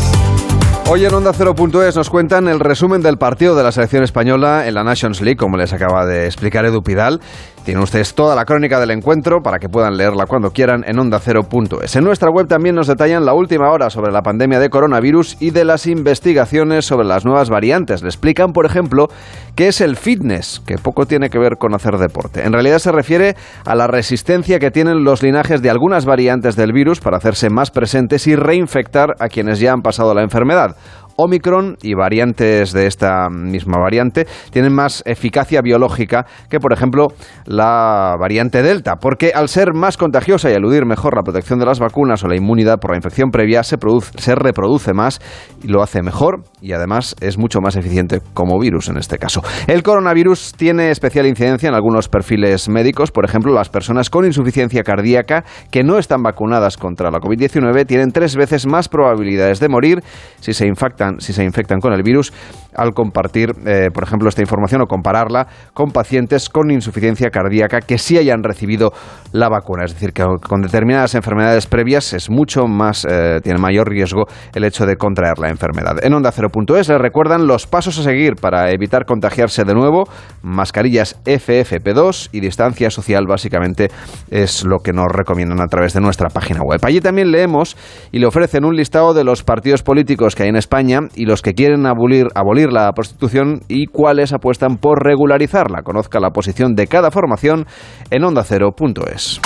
Hoy 0.91 1.05
en 1.05 1.13
Onda 1.13 1.35
0.es 1.35 1.97
nos 1.97 2.09
cuentan 2.09 2.49
el 2.49 2.61
resumen 2.61 3.03
del 3.03 3.19
partido 3.19 3.55
de 3.55 3.63
la 3.63 3.73
selección 3.73 4.05
española 4.05 4.67
en 4.67 4.73
la 4.73 4.85
Nations 4.85 5.21
League, 5.21 5.37
como 5.37 5.59
les 5.59 5.75
acaba 5.75 6.07
de 6.07 6.25
explicar 6.25 6.65
Edu 6.65 6.83
Pidal. 6.83 7.21
Tienen 7.69 7.85
ustedes 7.85 8.15
toda 8.15 8.35
la 8.35 8.47
crónica 8.47 8.81
del 8.81 8.93
encuentro 8.93 9.43
para 9.43 9.59
que 9.59 9.69
puedan 9.69 9.99
leerla 9.99 10.25
cuando 10.25 10.53
quieran 10.53 10.85
en 10.87 10.97
onda0.es. 10.97 11.97
En 11.97 12.03
nuestra 12.03 12.31
web 12.31 12.49
también 12.49 12.75
nos 12.75 12.87
detallan 12.87 13.27
la 13.27 13.35
última 13.35 13.71
hora 13.71 13.91
sobre 13.91 14.11
la 14.11 14.23
pandemia 14.23 14.59
de 14.59 14.71
coronavirus 14.71 15.37
y 15.39 15.51
de 15.51 15.67
las 15.67 15.87
investigaciones 15.87 16.87
sobre 16.87 17.07
las 17.07 17.27
nuevas 17.27 17.51
variantes. 17.51 18.01
Le 18.01 18.09
explican, 18.09 18.55
por 18.55 18.65
ejemplo, 18.65 19.09
qué 19.55 19.69
es 19.69 19.83
el 19.83 19.97
fitness, 19.97 20.63
que 20.65 20.79
poco 20.79 21.05
tiene 21.05 21.29
que 21.29 21.39
ver 21.39 21.59
con 21.59 21.75
hacer 21.75 21.99
deporte. 21.99 22.43
En 22.43 22.55
realidad 22.55 22.79
se 22.79 22.91
refiere 22.91 23.37
a 23.67 23.75
la 23.75 23.87
resistencia 23.87 24.59
que 24.59 24.71
tienen 24.71 25.05
los 25.05 25.23
linajes 25.23 25.61
de 25.61 25.69
algunas 25.69 26.07
variantes 26.07 26.57
del 26.57 26.73
virus 26.73 27.01
para 27.01 27.19
hacerse 27.19 27.51
más 27.51 27.71
presentes 27.71 28.27
y 28.29 28.35
reinfectar 28.35 29.15
a 29.21 29.29
quienes 29.29 29.61
ya 29.61 29.73
han 29.73 29.83
pasado 29.83 30.15
la 30.15 30.23
enfermedad. 30.23 30.75
Omicron 31.21 31.77
y 31.83 31.95
variantes 31.95 32.73
de 32.73 32.87
esta 32.87 33.29
misma 33.29 33.79
variante 33.79 34.27
tienen 34.53 34.73
más 34.73 35.03
eficacia 35.05 35.61
biológica 35.63 36.27
que, 36.49 36.61
por 36.61 36.73
ejemplo, 36.73 37.09
la 37.45 38.15
variante 38.21 38.63
Delta, 38.63 38.97
porque 39.01 39.33
al 39.35 39.49
ser 39.49 39.75
más 39.75 39.97
contagiosa 39.97 40.49
y 40.49 40.55
eludir 40.55 40.87
mejor 40.87 41.17
la 41.17 41.23
protección 41.23 41.59
de 41.59 41.67
las 41.67 41.81
vacunas 41.81 42.23
o 42.23 42.29
la 42.29 42.37
inmunidad 42.37 42.79
por 42.79 42.93
la 42.93 42.99
infección 42.99 43.31
previa, 43.31 43.65
se, 43.65 43.77
se 44.17 44.35
reproduce 44.37 44.95
más 44.95 45.21
y 45.61 45.67
lo 45.67 45.83
hace 45.83 46.03
mejor 46.03 46.45
y 46.63 46.73
además 46.73 47.17
es 47.21 47.37
mucho 47.37 47.61
más 47.61 47.75
eficiente 47.75 48.21
como 48.33 48.61
virus 48.61 48.89
en 48.89 48.97
este 48.97 49.19
caso. 49.19 49.43
El 49.67 49.83
coronavirus 49.83 50.53
tiene 50.57 50.93
especial 50.93 51.27
incidencia 51.27 51.69
en 51.69 51.75
algunos 51.75 52.09
perfiles 52.09 52.69
médicos, 52.69 53.11
por 53.11 53.25
ejemplo, 53.25 53.53
las 53.53 53.69
personas 53.69 54.09
con 54.09 54.25
insuficiencia 54.25 54.85
cardíaca 54.85 55.45
que 55.73 55.83
no 55.83 55.99
están 55.99 56.23
vacunadas 56.23 56.77
contra 56.77 57.11
la 57.11 57.19
COVID-19 57.19 57.87
tienen 57.87 58.13
tres 58.13 58.37
veces 58.37 58.67
más 58.67 58.89
probabilidades 58.89 59.59
de 59.59 59.69
morir 59.69 60.03
si 60.41 60.53
se 60.53 60.67
infectan 60.69 61.08
si 61.19 61.33
se 61.33 61.45
infectan 61.45 61.81
con 61.81 61.93
el 61.93 62.03
virus 62.03 62.33
al 62.75 62.93
compartir, 62.93 63.51
eh, 63.67 63.89
por 63.93 64.05
ejemplo, 64.05 64.29
esta 64.29 64.43
información 64.43 64.83
o 64.83 64.87
compararla 64.87 65.47
con 65.75 65.91
pacientes 65.91 66.49
con 66.49 66.71
insuficiencia 66.71 67.31
cardíaca 67.31 67.81
que 67.81 67.99
sí 67.99 68.19
hayan 68.19 68.43
recibido 68.43 68.93
la 69.33 69.49
vacuna. 69.49 69.85
Es 69.85 69.95
decir, 69.95 70.13
que 70.13 70.25
con 70.49 70.61
determinadas 70.61 71.15
enfermedades 71.15 71.67
previas 71.67 72.13
es 72.13 72.31
mucho 72.31 72.67
más, 72.67 73.05
eh, 73.05 73.41
tiene 73.43 73.59
mayor 73.59 73.89
riesgo 73.89 74.25
el 74.55 74.65
hecho 74.65 74.87
de 74.87 74.97
contraer 74.97 75.39
la 75.39 75.49
enfermedad. 75.49 75.97
En 76.03 76.15
Onda 76.15 76.33
0.es 76.33 76.89
les 76.89 76.99
recuerdan 77.01 77.47
los 77.47 77.67
pasos 77.67 77.99
a 77.99 78.03
seguir 78.03 78.37
para 78.37 78.71
evitar 78.71 79.05
contagiarse 79.05 79.65
de 79.65 79.75
nuevo, 79.75 80.05
mascarillas 80.43 81.17
FFP2 81.25 82.31
y 82.33 82.41
distancia 82.41 82.91
social 82.91 83.27
básicamente 83.27 83.89
es 84.31 84.65
lo 84.65 84.79
que 84.79 84.93
nos 84.93 85.07
recomiendan 85.09 85.61
a 85.61 85.67
través 85.67 85.95
de 85.95 86.01
nuestra 86.01 86.29
página 86.29 86.61
web. 86.63 86.81
Allí 86.83 87.01
también 87.01 87.31
leemos 87.31 87.77
y 88.13 88.19
le 88.19 88.27
ofrecen 88.27 88.65
un 88.65 88.77
listado 88.77 89.15
de 89.15 89.25
los 89.25 89.43
partidos 89.43 89.83
políticos 89.83 90.35
que 90.35 90.45
hay 90.45 90.49
en 90.49 90.57
España 90.57 90.98
y 91.15 91.25
los 91.25 91.43
que 91.43 91.55
quieren 91.55 91.87
abolir, 91.87 92.27
abolir 92.35 92.73
la 92.73 92.93
prostitución 92.93 93.61
y 93.69 93.87
cuáles 93.87 94.33
apuestan 94.33 94.77
por 94.77 95.05
regularizarla. 95.05 95.83
Conozca 95.83 96.21
la 96.21 96.31
posición 96.31 96.75
de 96.75 96.87
cada 96.87 97.11
formación 97.11 97.67
en 98.11 98.25
ondacero.es. 98.25 99.41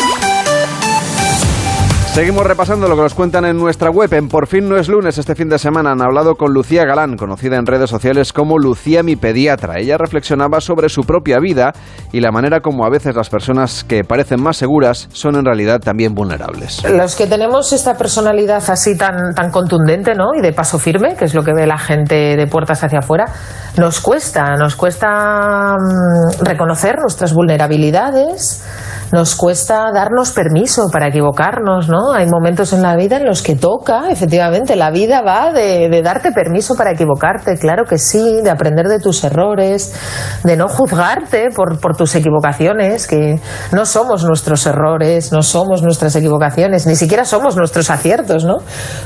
Seguimos 2.13 2.47
repasando 2.47 2.89
lo 2.89 2.95
que 2.95 3.01
nos 3.01 3.15
cuentan 3.15 3.47
en 3.47 3.57
nuestra 3.57 3.89
web. 3.89 4.13
En 4.13 4.29
Por 4.29 4.47
fin 4.47 4.69
no 4.69 4.77
es 4.77 4.87
lunes, 4.87 5.17
este 5.17 5.35
fin 5.35 5.49
de 5.49 5.59
semana 5.59 5.93
han 5.93 6.03
hablado 6.03 6.35
con 6.35 6.53
Lucía 6.53 6.85
Galán, 6.85 7.17
conocida 7.17 7.57
en 7.57 7.65
redes 7.65 7.89
sociales 7.89 8.35
como 8.35 8.59
Lucía 8.59 9.03
mi 9.03 9.17
pediatra. 9.17 9.79
Ella 9.79 9.97
reflexionaba 9.97 10.61
sobre 10.61 10.91
su 10.91 11.05
propia 11.05 11.39
vida 11.39 11.73
y 12.13 12.21
la 12.21 12.31
manera 12.31 12.61
como 12.61 12.85
a 12.85 12.91
veces 12.91 13.17
las 13.17 13.31
personas 13.31 13.83
que 13.83 14.05
parecen 14.05 14.43
más 14.43 14.59
seguras 14.59 15.09
son 15.15 15.37
en 15.37 15.47
realidad 15.47 15.81
también 15.81 16.13
vulnerables. 16.15 16.85
Los 16.85 17.17
que 17.17 17.27
tenemos 17.27 17.73
esta 17.73 17.97
personalidad 17.97 18.63
así 18.69 18.95
tan, 18.95 19.35
tan 19.35 19.51
contundente 19.51 20.15
¿no? 20.15 20.35
y 20.37 20.43
de 20.43 20.53
paso 20.53 20.79
firme, 20.79 21.17
que 21.17 21.25
es 21.25 21.33
lo 21.35 21.43
que 21.43 21.55
ve 21.55 21.67
la 21.67 21.79
gente 21.79 22.37
de 22.37 22.47
puertas 22.47 22.85
hacia 22.85 22.99
afuera, 22.99 23.25
nos 23.79 24.03
cuesta, 24.03 24.55
nos 24.57 24.77
cuesta 24.77 25.77
mm, 25.79 26.45
reconocer 26.45 26.97
nuestras 26.99 27.33
vulnerabilidades 27.33 28.63
nos 29.13 29.35
cuesta 29.35 29.93
darnos 29.93 30.33
permiso 30.33 30.89
para 30.91 31.09
equivocarnos, 31.09 31.87
¿no? 31.87 32.02
Hay 32.11 32.27
momentos 32.27 32.73
en 32.73 32.83
la 32.83 32.97
vida 32.97 33.19
en 33.19 33.25
los 33.25 33.43
que 33.43 33.55
toca, 33.55 34.11
efectivamente, 34.11 34.75
la 34.75 34.91
vida 34.91 35.21
va 35.23 35.53
de, 35.53 36.03
darte 36.03 36.33
permiso 36.33 36.75
para 36.75 36.93
equivocarte, 36.93 37.57
claro 37.59 37.85
que 37.85 37.99
sí, 37.99 38.41
de 38.43 38.51
aprender 38.51 38.89
de 38.89 38.99
tus 38.99 39.23
errores, 39.23 39.95
de 40.43 40.57
no 40.57 40.69
juzgarte 40.69 41.51
por, 41.55 41.79
por 41.79 41.97
tus 41.97 42.15
equivocaciones, 42.15 43.07
que 43.07 43.39
no 43.73 43.87
somos 43.87 44.25
nuestros 44.25 44.67
errores, 44.67 45.33
no 45.33 45.43
somos 45.43 45.83
nuestras 45.83 46.17
equivocaciones, 46.17 46.87
ni 46.87 46.97
siquiera 46.97 47.25
somos 47.25 47.57
nuestros 47.57 47.91
aciertos, 47.91 48.45
¿no? 48.45 48.57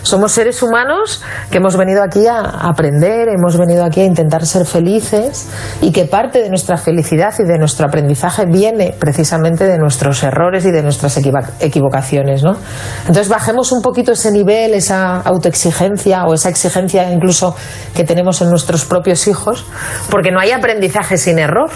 Somos 0.02 0.32
seres 0.32 0.62
humanos 0.62 1.22
que 1.50 1.58
hemos 1.58 1.76
venido 1.76 2.02
aquí 2.02 2.26
a 2.26 2.40
aprender, 2.40 3.28
hemos 3.28 3.58
venido 3.58 3.84
aquí 3.84 4.00
a 4.00 4.04
intentar 4.04 4.46
ser 4.46 4.64
felices 4.64 5.48
y 5.82 5.92
que 5.92 6.04
parte 6.04 6.42
de 6.42 6.48
nuestra 6.48 6.76
felicidad 6.76 7.34
y 7.38 7.44
de 7.44 7.58
nuestro 7.58 7.86
aprendizaje 7.86 8.46
viene 8.46 8.94
precisamente 8.98 9.66
de 9.66 9.78
nuestros 9.78 10.22
errores 10.22 10.64
y 10.64 10.70
de 10.70 10.82
nuestras 10.82 11.16
equivocaciones, 11.60 12.42
¿no? 12.42 12.56
Entonces 13.00 13.28
bajemos 13.28 13.72
un 13.72 13.82
poquito 13.82 14.12
ese 14.12 14.30
nivel, 14.30 14.74
esa 14.74 15.16
autoexigencia 15.20 16.24
o 16.24 16.34
esa 16.34 16.48
exigencia 16.48 17.10
incluso 17.10 17.54
que 17.94 18.04
tenemos 18.04 18.40
en 18.42 18.50
nuestros 18.50 18.84
propios 18.84 19.26
hijos, 19.28 19.64
porque 20.10 20.30
no 20.30 20.40
hay 20.40 20.52
aprendizaje 20.52 21.16
sin 21.16 21.38
error. 21.38 21.70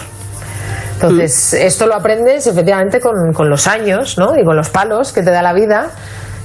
Entonces, 0.93 1.53
esto 1.53 1.87
lo 1.87 1.95
aprendes 1.95 2.45
efectivamente 2.45 2.99
con, 2.99 3.33
con 3.33 3.49
los 3.49 3.65
años, 3.65 4.19
¿no? 4.19 4.33
Y 4.37 4.45
con 4.45 4.55
los 4.55 4.69
palos 4.69 5.11
que 5.11 5.23
te 5.23 5.31
da 5.31 5.41
la 5.41 5.53
vida 5.53 5.89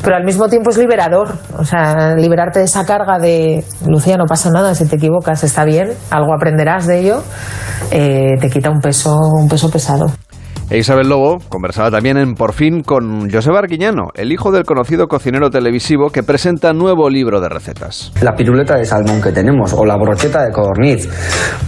pero 0.03 0.17
al 0.17 0.25
mismo 0.25 0.49
tiempo 0.49 0.71
es 0.71 0.79
liberador. 0.79 1.35
O 1.59 1.65
sea, 1.65 2.15
liberarte 2.15 2.61
de 2.61 2.67
esa 2.67 2.85
carga 2.85 3.19
de, 3.19 3.65
Lucía, 3.87 4.17
no 4.17 4.27
pasa 4.27 4.51
nada, 4.51 4.75
si 4.75 4.87
te 4.87 4.97
equivocas 4.97 5.43
está 5.45 5.65
bien, 5.65 5.93
algo 6.11 6.35
aprenderás 6.35 6.87
de 6.87 7.01
ello, 7.01 7.23
eh, 7.91 8.35
te 8.41 8.51
quita 8.51 8.71
un 8.71 8.81
peso, 8.81 9.19
un 9.19 9.49
peso 9.49 9.71
pesado. 9.71 10.07
E 10.69 10.79
Isabel 10.79 11.09
Lobo 11.09 11.39
conversaba 11.49 11.93
también 11.93 12.17
en 12.17 12.35
Por 12.35 12.53
fin 12.53 12.83
con 12.83 13.31
José 13.31 13.51
Arguiñano, 13.51 14.09
el 14.17 14.33
hijo 14.33 14.51
del 14.51 14.65
conocido 14.65 15.07
cocinero 15.07 15.49
televisivo 15.49 16.11
que 16.11 16.25
presenta 16.25 16.73
nuevo 16.73 17.09
libro 17.09 17.41
de 17.41 17.49
recetas. 17.49 18.13
La 18.21 18.35
piruleta 18.35 18.75
de 18.75 18.85
salmón 18.85 19.23
que 19.23 19.31
tenemos, 19.31 19.73
o 19.73 19.85
la 19.85 19.97
brocheta 19.97 20.45
de 20.45 20.51
codorniz, 20.51 21.09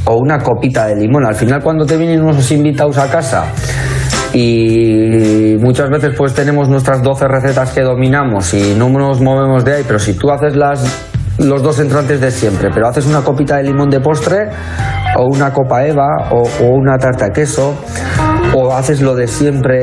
o 0.05 0.17
una 0.17 0.39
copita 0.39 0.87
de 0.87 0.97
limón. 0.97 1.25
Al 1.25 1.37
final, 1.37 1.63
cuando 1.63 1.87
te 1.87 1.97
vienen 1.97 2.23
unos 2.23 2.51
invitados 2.51 2.99
a 2.99 3.09
casa 3.09 3.45
y 4.35 5.55
muchas 5.61 5.89
veces 5.91 6.15
pues 6.17 6.35
tenemos 6.35 6.69
nuestras 6.69 7.01
12 7.01 7.29
recetas 7.29 7.73
que 7.73 7.83
dominamos 7.83 8.53
y 8.53 8.75
no 8.75 8.89
nos 8.89 9.21
movemos 9.21 9.65
de 9.65 9.77
ahí, 9.77 9.85
pero 9.87 10.01
si 10.01 10.15
tú 10.15 10.29
haces 10.33 10.57
las 10.57 11.09
los 11.39 11.63
dos 11.63 11.79
entrantes 11.79 12.21
de 12.21 12.33
siempre, 12.33 12.69
pero 12.75 12.89
haces 12.89 13.07
una 13.07 13.23
copita 13.23 13.59
de 13.59 13.63
limón 13.63 13.91
de 13.91 14.01
postre 14.01 14.49
o 15.17 15.27
una 15.27 15.53
copa 15.53 15.87
eva 15.87 16.07
o, 16.31 16.43
o 16.63 16.69
una 16.71 16.99
tarta 16.99 17.31
queso 17.31 17.75
o 18.55 18.75
haces 18.75 19.01
lo 19.01 19.15
de 19.15 19.27
siempre 19.27 19.81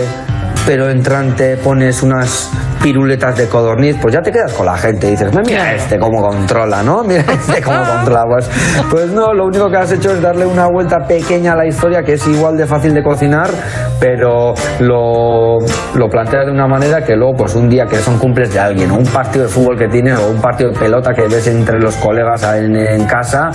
pero 0.65 0.89
entrante 0.89 1.57
pones 1.57 2.01
unas 2.03 2.51
piruletas 2.85 3.35
de 3.35 3.47
codorniz, 3.47 3.97
pues 3.99 4.13
ya 4.13 4.21
te 4.21 4.31
quedas 4.31 4.53
con 4.53 4.67
la 4.67 4.77
gente 4.77 5.07
y 5.07 5.11
dices, 5.11 5.33
mira 5.43 5.73
este 5.73 5.97
cómo 5.97 6.21
controla, 6.21 6.83
¿no? 6.83 7.03
Mira 7.03 7.21
este 7.33 7.59
cómo 7.59 7.79
controla. 7.83 8.25
Pues, 8.29 8.47
pues 8.91 9.09
no, 9.09 9.33
lo 9.33 9.47
único 9.47 9.71
que 9.71 9.77
has 9.77 9.91
hecho 9.91 10.11
es 10.11 10.21
darle 10.21 10.45
una 10.45 10.67
vuelta 10.67 10.99
pequeña 10.99 11.53
a 11.53 11.55
la 11.55 11.65
historia 11.65 12.03
que 12.03 12.13
es 12.13 12.27
igual 12.27 12.55
de 12.57 12.67
fácil 12.67 12.93
de 12.93 13.01
cocinar, 13.01 13.49
pero 13.99 14.53
lo, 14.81 15.57
lo 15.95 16.09
planteas 16.09 16.45
de 16.45 16.51
una 16.51 16.67
manera 16.67 17.03
que 17.03 17.15
luego, 17.15 17.37
pues 17.37 17.55
un 17.55 17.67
día 17.67 17.87
que 17.87 17.95
son 17.95 18.19
cumples 18.19 18.53
de 18.53 18.59
alguien, 18.59 18.91
o 18.91 18.97
un 18.97 19.07
partido 19.07 19.45
de 19.45 19.49
fútbol 19.49 19.79
que 19.79 19.87
tienes, 19.87 20.19
o 20.19 20.29
un 20.29 20.39
partido 20.39 20.69
de 20.69 20.77
pelota 20.77 21.11
que 21.11 21.23
ves 21.23 21.47
entre 21.47 21.79
los 21.79 21.95
colegas 21.95 22.43
en, 22.43 22.75
en 22.75 23.05
casa 23.05 23.49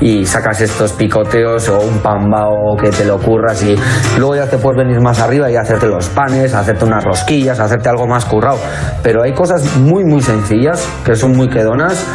y 0.00 0.24
sacas 0.24 0.60
estos 0.60 0.92
picoteos 0.92 1.68
o 1.70 1.80
un 1.80 1.98
pambao 1.98 2.76
que 2.80 2.90
te 2.90 3.04
lo 3.04 3.16
ocurras 3.16 3.60
y 3.64 3.74
luego 4.16 4.36
ya 4.36 4.46
te 4.46 4.58
puedes 4.58 4.78
venir 4.78 5.00
más 5.00 5.18
arriba 5.18 5.50
y 5.50 5.56
hacerte 5.56 5.88
los 5.88 6.08
panes, 6.10 6.54
hacerte 6.54 6.84
unas 6.84 7.02
rosquillas, 7.02 7.58
hacerte 7.58 7.88
algo 7.88 8.06
más 8.06 8.24
currado 8.24 8.58
pero 9.02 9.22
hay 9.22 9.32
cosas 9.32 9.76
muy, 9.78 10.04
muy 10.04 10.20
sencillas 10.20 10.88
que 11.04 11.14
son 11.14 11.36
muy 11.36 11.48
quedonas 11.48 12.06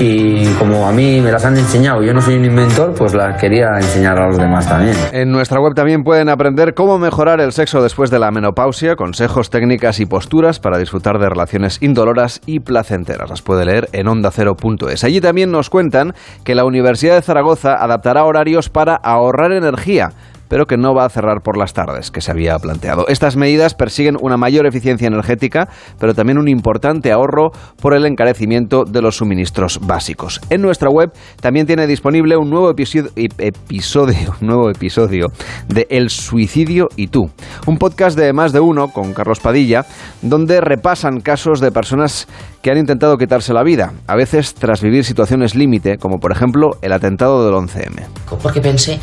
y 0.00 0.46
como 0.54 0.86
a 0.86 0.92
mí 0.92 1.20
me 1.20 1.30
las 1.30 1.44
han 1.44 1.56
enseñado, 1.56 2.02
yo 2.02 2.12
no 2.12 2.20
soy 2.20 2.36
un 2.36 2.44
inventor, 2.44 2.94
pues 2.94 3.14
las 3.14 3.40
quería 3.40 3.68
enseñar 3.76 4.18
a 4.18 4.26
los 4.26 4.36
demás 4.36 4.68
también. 4.68 4.96
En 5.12 5.30
nuestra 5.30 5.60
web 5.60 5.74
también 5.74 6.02
pueden 6.02 6.28
aprender 6.28 6.74
cómo 6.74 6.98
mejorar 6.98 7.40
el 7.40 7.52
sexo 7.52 7.82
después 7.82 8.10
de 8.10 8.18
la 8.18 8.30
menopausia, 8.30 8.96
consejos, 8.96 9.50
técnicas 9.50 10.00
y 10.00 10.06
posturas 10.06 10.60
para 10.60 10.78
disfrutar 10.78 11.18
de 11.18 11.28
relaciones 11.28 11.78
indoloras 11.82 12.40
y 12.46 12.60
placenteras. 12.60 13.30
Las 13.30 13.42
puede 13.42 13.64
leer 13.64 13.88
en 13.92 14.08
ondacero.es. 14.08 15.04
Allí 15.04 15.20
también 15.20 15.50
nos 15.50 15.70
cuentan 15.70 16.14
que 16.44 16.54
la 16.54 16.64
Universidad 16.64 17.14
de 17.14 17.22
Zaragoza 17.22 17.74
adaptará 17.74 18.24
horarios 18.24 18.68
para 18.68 18.94
ahorrar 18.96 19.52
energía 19.52 20.10
pero 20.50 20.66
que 20.66 20.76
no 20.76 20.94
va 20.94 21.06
a 21.06 21.08
cerrar 21.08 21.42
por 21.42 21.56
las 21.56 21.72
tardes, 21.72 22.10
que 22.10 22.20
se 22.20 22.32
había 22.32 22.58
planteado. 22.58 23.06
Estas 23.08 23.36
medidas 23.36 23.74
persiguen 23.74 24.16
una 24.20 24.36
mayor 24.36 24.66
eficiencia 24.66 25.06
energética, 25.06 25.68
pero 25.98 26.12
también 26.12 26.38
un 26.38 26.48
importante 26.48 27.12
ahorro 27.12 27.52
por 27.80 27.94
el 27.94 28.04
encarecimiento 28.04 28.84
de 28.84 29.00
los 29.00 29.16
suministros 29.16 29.78
básicos. 29.80 30.40
En 30.50 30.60
nuestra 30.60 30.90
web 30.90 31.12
también 31.40 31.66
tiene 31.66 31.86
disponible 31.86 32.36
un 32.36 32.50
nuevo 32.50 32.68
episodio, 32.68 34.34
nuevo 34.40 34.70
episodio 34.70 35.28
de 35.68 35.86
El 35.88 36.10
suicidio 36.10 36.88
y 36.96 37.06
tú, 37.06 37.30
un 37.66 37.78
podcast 37.78 38.18
de 38.18 38.32
más 38.32 38.52
de 38.52 38.58
uno 38.58 38.88
con 38.88 39.14
Carlos 39.14 39.38
Padilla, 39.38 39.86
donde 40.20 40.60
repasan 40.60 41.20
casos 41.20 41.60
de 41.60 41.70
personas 41.70 42.26
que 42.60 42.72
han 42.72 42.78
intentado 42.78 43.16
quitarse 43.16 43.54
la 43.54 43.62
vida, 43.62 43.92
a 44.08 44.16
veces 44.16 44.54
tras 44.54 44.82
vivir 44.82 45.04
situaciones 45.04 45.54
límite, 45.54 45.96
como 45.96 46.18
por 46.18 46.32
ejemplo 46.32 46.70
el 46.82 46.92
atentado 46.92 47.44
del 47.46 47.54
11M. 47.54 48.06
Porque 48.42 48.60
pensé 48.60 48.98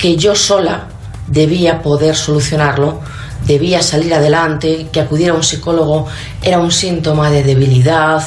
que 0.00 0.16
yo 0.16 0.34
sola 0.34 0.88
debía 1.26 1.82
poder 1.82 2.16
solucionarlo, 2.16 3.00
debía 3.46 3.82
salir 3.82 4.14
adelante, 4.14 4.88
que 4.90 5.00
acudiera 5.00 5.34
a 5.34 5.36
un 5.36 5.42
psicólogo 5.42 6.06
era 6.42 6.58
un 6.58 6.72
síntoma 6.72 7.30
de 7.30 7.42
debilidad, 7.42 8.22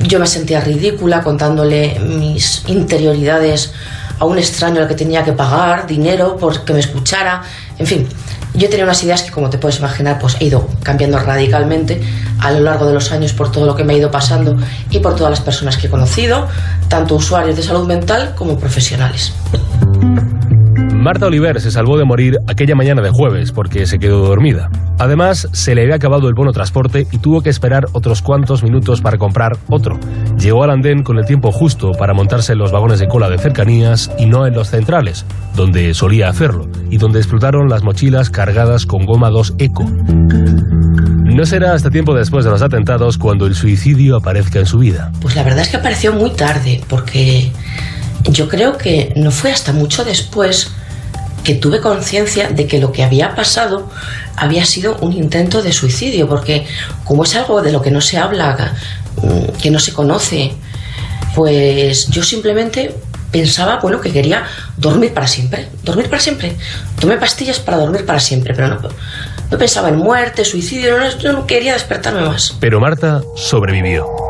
yo 0.00 0.18
me 0.18 0.26
sentía 0.26 0.60
ridícula 0.60 1.22
contándole 1.22 1.98
mis 2.00 2.62
interioridades 2.66 3.72
a 4.18 4.24
un 4.24 4.38
extraño 4.38 4.80
al 4.80 4.88
que 4.88 4.94
tenía 4.94 5.22
que 5.22 5.32
pagar 5.32 5.86
dinero 5.86 6.36
por 6.36 6.64
que 6.64 6.72
me 6.72 6.80
escuchara, 6.80 7.42
en 7.78 7.86
fin, 7.86 8.08
yo 8.54 8.70
tenía 8.70 8.84
unas 8.84 9.02
ideas 9.04 9.22
que 9.22 9.30
como 9.30 9.50
te 9.50 9.58
puedes 9.58 9.78
imaginar 9.78 10.18
pues 10.18 10.36
he 10.40 10.46
ido 10.46 10.66
cambiando 10.82 11.18
radicalmente 11.18 12.00
a 12.40 12.50
lo 12.52 12.60
largo 12.60 12.86
de 12.86 12.94
los 12.94 13.12
años 13.12 13.34
por 13.34 13.52
todo 13.52 13.66
lo 13.66 13.76
que 13.76 13.84
me 13.84 13.92
ha 13.92 13.96
ido 13.98 14.10
pasando 14.10 14.56
y 14.90 14.98
por 15.00 15.14
todas 15.14 15.30
las 15.30 15.40
personas 15.40 15.76
que 15.76 15.88
he 15.88 15.90
conocido, 15.90 16.48
tanto 16.88 17.16
usuarios 17.16 17.56
de 17.56 17.62
salud 17.62 17.86
mental 17.86 18.34
como 18.34 18.58
profesionales. 18.58 19.32
Marta 21.06 21.26
Oliver 21.26 21.60
se 21.60 21.70
salvó 21.70 21.96
de 21.98 22.04
morir 22.04 22.40
aquella 22.48 22.74
mañana 22.74 23.00
de 23.00 23.10
jueves 23.10 23.52
porque 23.52 23.86
se 23.86 24.00
quedó 24.00 24.26
dormida. 24.26 24.70
Además, 24.98 25.48
se 25.52 25.76
le 25.76 25.82
había 25.82 25.94
acabado 25.94 26.26
el 26.26 26.34
bono 26.34 26.50
transporte 26.50 27.06
y 27.12 27.18
tuvo 27.18 27.42
que 27.42 27.48
esperar 27.48 27.84
otros 27.92 28.22
cuantos 28.22 28.64
minutos 28.64 29.02
para 29.02 29.16
comprar 29.16 29.56
otro. 29.68 30.00
Llegó 30.36 30.64
al 30.64 30.70
andén 30.70 31.04
con 31.04 31.16
el 31.18 31.24
tiempo 31.24 31.52
justo 31.52 31.92
para 31.92 32.12
montarse 32.12 32.54
en 32.54 32.58
los 32.58 32.72
vagones 32.72 32.98
de 32.98 33.06
cola 33.06 33.30
de 33.30 33.38
cercanías 33.38 34.10
y 34.18 34.26
no 34.26 34.48
en 34.48 34.54
los 34.54 34.70
centrales, 34.70 35.24
donde 35.54 35.94
solía 35.94 36.28
hacerlo, 36.28 36.66
y 36.90 36.96
donde 36.96 37.20
explotaron 37.20 37.68
las 37.68 37.84
mochilas 37.84 38.28
cargadas 38.28 38.84
con 38.84 39.06
goma 39.06 39.30
2 39.30 39.54
eco. 39.58 39.84
No 39.84 41.46
será 41.46 41.74
hasta 41.74 41.88
tiempo 41.88 42.14
después 42.14 42.44
de 42.44 42.50
los 42.50 42.62
atentados 42.62 43.16
cuando 43.16 43.46
el 43.46 43.54
suicidio 43.54 44.16
aparezca 44.16 44.58
en 44.58 44.66
su 44.66 44.78
vida. 44.78 45.12
Pues 45.20 45.36
la 45.36 45.44
verdad 45.44 45.60
es 45.60 45.68
que 45.68 45.76
apareció 45.76 46.12
muy 46.14 46.30
tarde, 46.30 46.80
porque 46.88 47.52
yo 48.24 48.48
creo 48.48 48.76
que 48.76 49.12
no 49.14 49.30
fue 49.30 49.52
hasta 49.52 49.72
mucho 49.72 50.04
después 50.04 50.72
que 51.46 51.54
tuve 51.54 51.80
conciencia 51.80 52.48
de 52.48 52.66
que 52.66 52.80
lo 52.80 52.90
que 52.90 53.04
había 53.04 53.36
pasado 53.36 53.88
había 54.34 54.64
sido 54.66 54.96
un 54.96 55.12
intento 55.12 55.62
de 55.62 55.72
suicidio, 55.72 56.28
porque 56.28 56.66
como 57.04 57.22
es 57.22 57.36
algo 57.36 57.62
de 57.62 57.70
lo 57.70 57.80
que 57.80 57.92
no 57.92 58.00
se 58.00 58.18
habla, 58.18 58.74
mm, 59.22 59.56
que 59.62 59.70
no 59.70 59.78
se 59.78 59.92
conoce, 59.92 60.52
pues 61.36 62.08
yo 62.08 62.24
simplemente 62.24 62.96
pensaba, 63.30 63.78
bueno, 63.80 64.00
que 64.00 64.12
quería 64.12 64.42
dormir 64.76 65.14
para 65.14 65.28
siempre, 65.28 65.68
dormir 65.84 66.10
para 66.10 66.20
siempre. 66.20 66.56
Tomé 66.98 67.16
pastillas 67.16 67.60
para 67.60 67.76
dormir 67.76 68.04
para 68.04 68.18
siempre, 68.18 68.52
pero 68.52 68.66
no, 68.66 68.80
no 69.48 69.56
pensaba 69.56 69.88
en 69.88 69.98
muerte, 69.98 70.44
suicidio, 70.44 70.98
no, 70.98 71.32
no 71.32 71.46
quería 71.46 71.74
despertarme 71.74 72.22
más. 72.22 72.56
Pero 72.58 72.80
Marta 72.80 73.22
sobrevivió. 73.36 74.25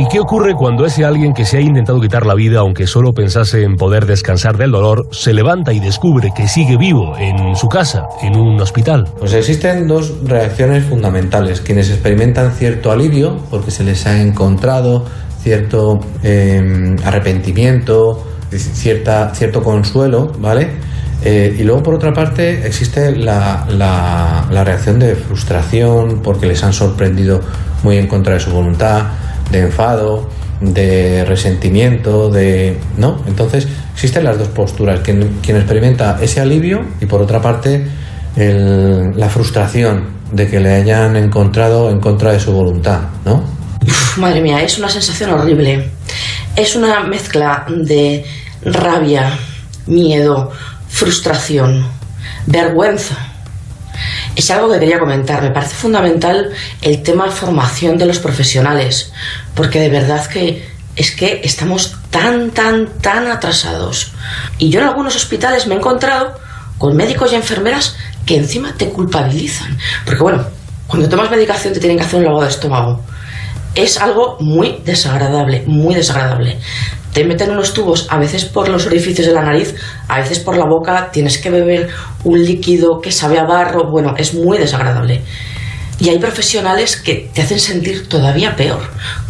¿Y 0.00 0.08
qué 0.08 0.18
ocurre 0.18 0.54
cuando 0.54 0.86
ese 0.86 1.04
alguien 1.04 1.34
que 1.34 1.44
se 1.44 1.58
ha 1.58 1.60
intentado 1.60 2.00
quitar 2.00 2.24
la 2.24 2.34
vida, 2.34 2.60
aunque 2.60 2.86
solo 2.86 3.12
pensase 3.12 3.64
en 3.64 3.76
poder 3.76 4.06
descansar 4.06 4.56
del 4.56 4.70
dolor, 4.70 5.06
se 5.12 5.34
levanta 5.34 5.74
y 5.74 5.78
descubre 5.78 6.30
que 6.34 6.48
sigue 6.48 6.78
vivo 6.78 7.18
en 7.18 7.54
su 7.54 7.68
casa, 7.68 8.06
en 8.22 8.34
un 8.34 8.58
hospital? 8.58 9.04
Pues 9.18 9.34
existen 9.34 9.86
dos 9.86 10.14
reacciones 10.24 10.84
fundamentales. 10.84 11.60
Quienes 11.60 11.90
experimentan 11.90 12.52
cierto 12.52 12.90
alivio, 12.90 13.36
porque 13.50 13.70
se 13.70 13.84
les 13.84 14.06
ha 14.06 14.22
encontrado 14.22 15.04
cierto 15.42 16.00
em, 16.22 16.96
arrepentimiento, 17.04 18.26
cierta, 18.52 19.34
cierto 19.34 19.62
consuelo, 19.62 20.32
¿vale? 20.38 20.70
Eh, 21.22 21.54
y 21.58 21.62
luego, 21.62 21.82
por 21.82 21.96
otra 21.96 22.14
parte, 22.14 22.66
existe 22.66 23.14
la, 23.14 23.66
la 23.68 24.64
reacción 24.64 24.98
de 24.98 25.14
frustración 25.14 26.22
porque 26.22 26.46
les 26.46 26.64
han 26.64 26.72
sorprendido 26.72 27.42
muy 27.82 27.98
en 27.98 28.06
contra 28.06 28.32
de 28.32 28.40
su 28.40 28.50
voluntad 28.50 29.02
de 29.50 29.60
enfado, 29.60 30.28
de 30.60 31.24
resentimiento, 31.24 32.30
de. 32.30 32.78
¿No? 32.96 33.22
Entonces, 33.26 33.66
existen 33.94 34.24
las 34.24 34.38
dos 34.38 34.48
posturas. 34.48 35.00
Quien, 35.00 35.38
quien 35.42 35.56
experimenta 35.56 36.18
ese 36.20 36.40
alivio 36.40 36.80
y 37.00 37.06
por 37.06 37.22
otra 37.22 37.40
parte 37.40 37.86
la 38.36 39.28
frustración 39.28 40.20
de 40.32 40.48
que 40.48 40.60
le 40.60 40.72
hayan 40.74 41.16
encontrado 41.16 41.90
en 41.90 41.98
contra 41.98 42.32
de 42.32 42.40
su 42.40 42.52
voluntad, 42.52 43.00
¿no? 43.24 43.44
madre 44.16 44.40
mía, 44.40 44.62
es 44.62 44.78
una 44.78 44.88
sensación 44.88 45.30
horrible. 45.30 45.90
Es 46.56 46.76
una 46.76 47.04
mezcla 47.04 47.64
de 47.68 48.24
rabia, 48.62 49.38
miedo, 49.86 50.50
frustración, 50.88 51.86
vergüenza. 52.46 53.29
Es 54.40 54.50
algo 54.50 54.72
que 54.72 54.78
quería 54.80 54.98
comentar. 54.98 55.42
Me 55.42 55.50
parece 55.50 55.74
fundamental 55.74 56.48
el 56.80 57.02
tema 57.02 57.30
formación 57.30 57.98
de 57.98 58.06
los 58.06 58.20
profesionales, 58.20 59.12
porque 59.54 59.78
de 59.80 59.90
verdad 59.90 60.26
que 60.28 60.66
es 60.96 61.10
que 61.10 61.42
estamos 61.44 61.98
tan, 62.08 62.50
tan, 62.50 62.86
tan 63.02 63.26
atrasados. 63.26 64.12
Y 64.56 64.70
yo 64.70 64.80
en 64.80 64.86
algunos 64.86 65.14
hospitales 65.14 65.66
me 65.66 65.74
he 65.74 65.76
encontrado 65.76 66.40
con 66.78 66.96
médicos 66.96 67.32
y 67.32 67.34
enfermeras 67.34 67.96
que 68.24 68.36
encima 68.36 68.72
te 68.78 68.88
culpabilizan. 68.88 69.76
Porque 70.06 70.22
bueno, 70.22 70.46
cuando 70.86 71.06
tomas 71.06 71.30
medicación 71.30 71.74
te 71.74 71.80
tienen 71.80 71.98
que 71.98 72.04
hacer 72.04 72.20
un 72.20 72.24
lavado 72.24 72.44
de 72.44 72.48
estómago. 72.48 73.04
Es 73.74 74.00
algo 74.00 74.38
muy 74.40 74.80
desagradable, 74.86 75.64
muy 75.66 75.94
desagradable. 75.94 76.58
Te 77.12 77.24
meten 77.24 77.50
unos 77.50 77.74
tubos, 77.74 78.06
a 78.10 78.18
veces 78.18 78.44
por 78.44 78.68
los 78.68 78.86
orificios 78.86 79.26
de 79.26 79.32
la 79.32 79.42
nariz, 79.42 79.74
a 80.08 80.18
veces 80.18 80.38
por 80.38 80.56
la 80.56 80.64
boca, 80.64 81.10
tienes 81.12 81.38
que 81.38 81.50
beber 81.50 81.88
un 82.24 82.42
líquido 82.42 83.00
que 83.00 83.10
sabe 83.10 83.38
a 83.38 83.44
barro, 83.44 83.90
bueno, 83.90 84.14
es 84.16 84.34
muy 84.34 84.58
desagradable. 84.58 85.22
Y 86.00 86.08
hay 86.08 86.18
profesionales 86.18 86.96
que 86.96 87.28
te 87.34 87.42
hacen 87.42 87.60
sentir 87.60 88.08
todavía 88.08 88.56
peor, 88.56 88.80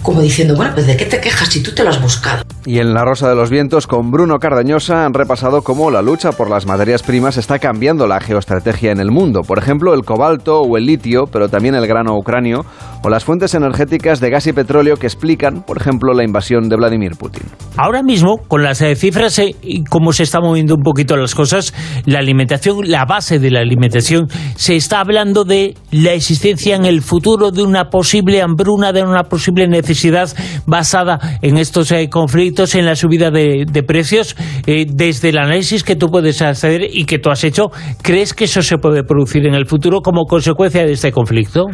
como 0.02 0.20
diciendo, 0.20 0.54
bueno, 0.54 0.72
pues 0.72 0.86
de 0.86 0.96
qué 0.96 1.04
te 1.04 1.20
quejas 1.20 1.48
si 1.48 1.64
tú 1.64 1.72
te 1.72 1.82
lo 1.82 1.90
has 1.90 2.00
buscado. 2.00 2.44
Y 2.64 2.78
en 2.78 2.94
La 2.94 3.04
Rosa 3.04 3.28
de 3.28 3.34
los 3.34 3.50
Vientos, 3.50 3.88
con 3.88 4.12
Bruno 4.12 4.38
Cardañosa, 4.38 5.04
han 5.04 5.12
repasado 5.12 5.62
cómo 5.62 5.90
la 5.90 6.00
lucha 6.00 6.30
por 6.30 6.48
las 6.48 6.66
materias 6.66 7.02
primas 7.02 7.38
está 7.38 7.58
cambiando 7.58 8.06
la 8.06 8.20
geoestrategia 8.20 8.92
en 8.92 9.00
el 9.00 9.10
mundo. 9.10 9.40
Por 9.40 9.58
ejemplo, 9.58 9.94
el 9.94 10.04
cobalto 10.04 10.60
o 10.60 10.76
el 10.76 10.86
litio, 10.86 11.24
pero 11.32 11.48
también 11.48 11.74
el 11.74 11.88
grano 11.88 12.14
ucranio, 12.14 12.64
o 13.02 13.08
las 13.08 13.24
fuentes 13.24 13.54
energéticas 13.54 14.20
de 14.20 14.30
gas 14.30 14.46
y 14.46 14.52
petróleo 14.52 14.96
que 14.96 15.06
explican, 15.06 15.62
por 15.62 15.78
ejemplo, 15.78 16.12
la 16.12 16.24
invasión 16.24 16.68
de 16.68 16.76
Vladimir 16.76 17.12
Putin. 17.18 17.42
Ahora 17.76 18.02
mismo, 18.02 18.38
con 18.48 18.62
las 18.62 18.80
eh, 18.82 18.94
cifras 18.94 19.38
eh, 19.38 19.54
y 19.62 19.84
cómo 19.84 20.12
se 20.12 20.24
están 20.24 20.42
moviendo 20.42 20.74
un 20.74 20.82
poquito 20.82 21.16
las 21.16 21.34
cosas, 21.34 21.74
la 22.06 22.18
alimentación, 22.18 22.78
la 22.84 23.04
base 23.04 23.38
de 23.38 23.50
la 23.50 23.60
alimentación, 23.60 24.28
se 24.56 24.76
está 24.76 25.00
hablando 25.00 25.44
de 25.44 25.74
la 25.90 26.12
existencia 26.12 26.76
en 26.76 26.84
el 26.84 27.02
futuro 27.02 27.50
de 27.50 27.62
una 27.62 27.90
posible 27.90 28.42
hambruna, 28.42 28.92
de 28.92 29.02
una 29.02 29.24
posible 29.24 29.66
necesidad 29.66 30.28
basada 30.66 31.18
en 31.42 31.56
estos 31.56 31.90
eh, 31.92 32.08
conflictos 32.10 32.74
en 32.74 32.86
la 32.86 32.96
subida 32.96 33.30
de, 33.30 33.84
precios, 33.86 34.36
eh, 34.66 34.86
desde 34.88 35.30
el 35.30 35.38
análisis 35.38 35.84
que 35.84 35.96
tú 35.96 36.08
puedes 36.08 36.42
hacer 36.42 36.82
y 36.82 37.04
que 37.04 37.18
tú 37.18 37.30
has 37.30 37.44
hecho, 37.44 37.70
¿crees 38.02 38.34
que 38.34 38.44
eso 38.44 38.62
se 38.62 38.78
puede 38.78 39.02
producir 39.04 39.46
en 39.46 39.54
el 39.54 39.66
futuro 39.66 40.00
como 40.00 40.24
consecuencia 40.24 40.84
de 40.84 40.92
este 40.92 41.12
conflicto? 41.12 41.66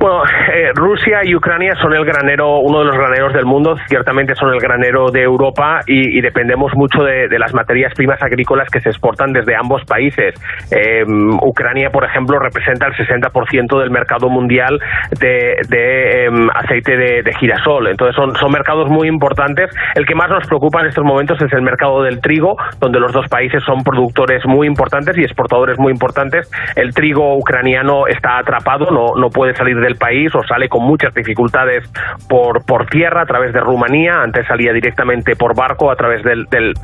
Bueno, 0.00 0.22
eh, 0.54 0.70
Rusia 0.74 1.20
y 1.24 1.34
Ucrania 1.34 1.74
son 1.80 1.92
el 1.94 2.04
granero, 2.04 2.60
uno 2.60 2.80
de 2.80 2.84
los 2.86 2.96
graneros 2.96 3.32
del 3.32 3.44
mundo, 3.44 3.76
ciertamente 3.88 4.34
son 4.34 4.52
el 4.52 4.60
granero 4.60 5.10
de 5.10 5.22
Europa 5.22 5.80
y, 5.86 6.20
dependemos 6.20 6.72
mucho 6.74 7.02
de, 7.02 7.28
las 7.38 7.54
materias 7.54 7.92
primas 7.94 8.22
agrícolas 8.22 8.68
que 8.70 8.80
se 8.80 8.90
exportan 8.90 9.32
desde 9.32 9.56
ambos 9.56 9.84
países. 9.84 10.34
Em, 10.70 11.34
Ucrania, 11.42 11.90
por 11.90 12.04
ejemplo, 12.04 12.38
representa 12.38 12.86
el 12.86 12.94
60% 12.94 13.78
del 13.78 13.90
mercado 13.90 14.28
mundial 14.28 14.78
de, 15.20 16.24
em, 16.24 16.48
aceite 16.54 16.96
de, 16.96 17.32
girasol. 17.38 17.88
Entonces 17.88 18.16
son, 18.16 18.34
son 18.36 18.50
mercados 18.50 18.88
muy 18.90 19.06
importantes. 19.08 19.70
El 19.94 20.06
que 20.06 20.14
más 20.14 20.28
nos 20.28 20.46
preocupa 20.46 20.80
en 20.80 20.86
estos 20.86 21.04
momentos 21.04 21.40
es 21.40 21.52
el 21.52 21.62
mercado 21.62 22.02
del 22.02 22.20
trigo, 22.20 22.56
donde 22.80 22.98
los 22.98 23.12
dos 23.12 23.28
países 23.28 23.62
son 23.64 23.82
productores 23.84 24.44
muy 24.46 24.66
importantes 24.66 25.16
y 25.16 25.22
exportadores 25.22 25.78
muy 25.78 25.92
importantes. 25.92 26.50
El 26.74 26.92
trigo 26.92 27.36
ucraniano 27.36 28.06
está 28.06 28.38
atrapado, 28.38 28.90
no, 28.90 29.14
no 29.20 29.28
puede 29.30 29.54
salir 29.54 29.78
de 29.78 29.88
el 29.88 29.96
o 30.34 30.42
sale 30.44 30.68
con 30.68 30.82
muchas 30.84 31.14
dificultades 31.14 31.90
por, 32.28 32.64
por 32.64 32.86
tierra 32.86 33.22
a 33.22 33.26
través 33.26 33.52
de 33.52 33.60
Rumanía, 33.60 34.22
antes 34.22 34.46
salía 34.46 34.72
directamente 34.72 35.36
por 35.36 35.54
barco 35.54 35.90
a 35.90 35.96
través 35.96 36.22
del, 36.22 36.44
del, 36.46 36.74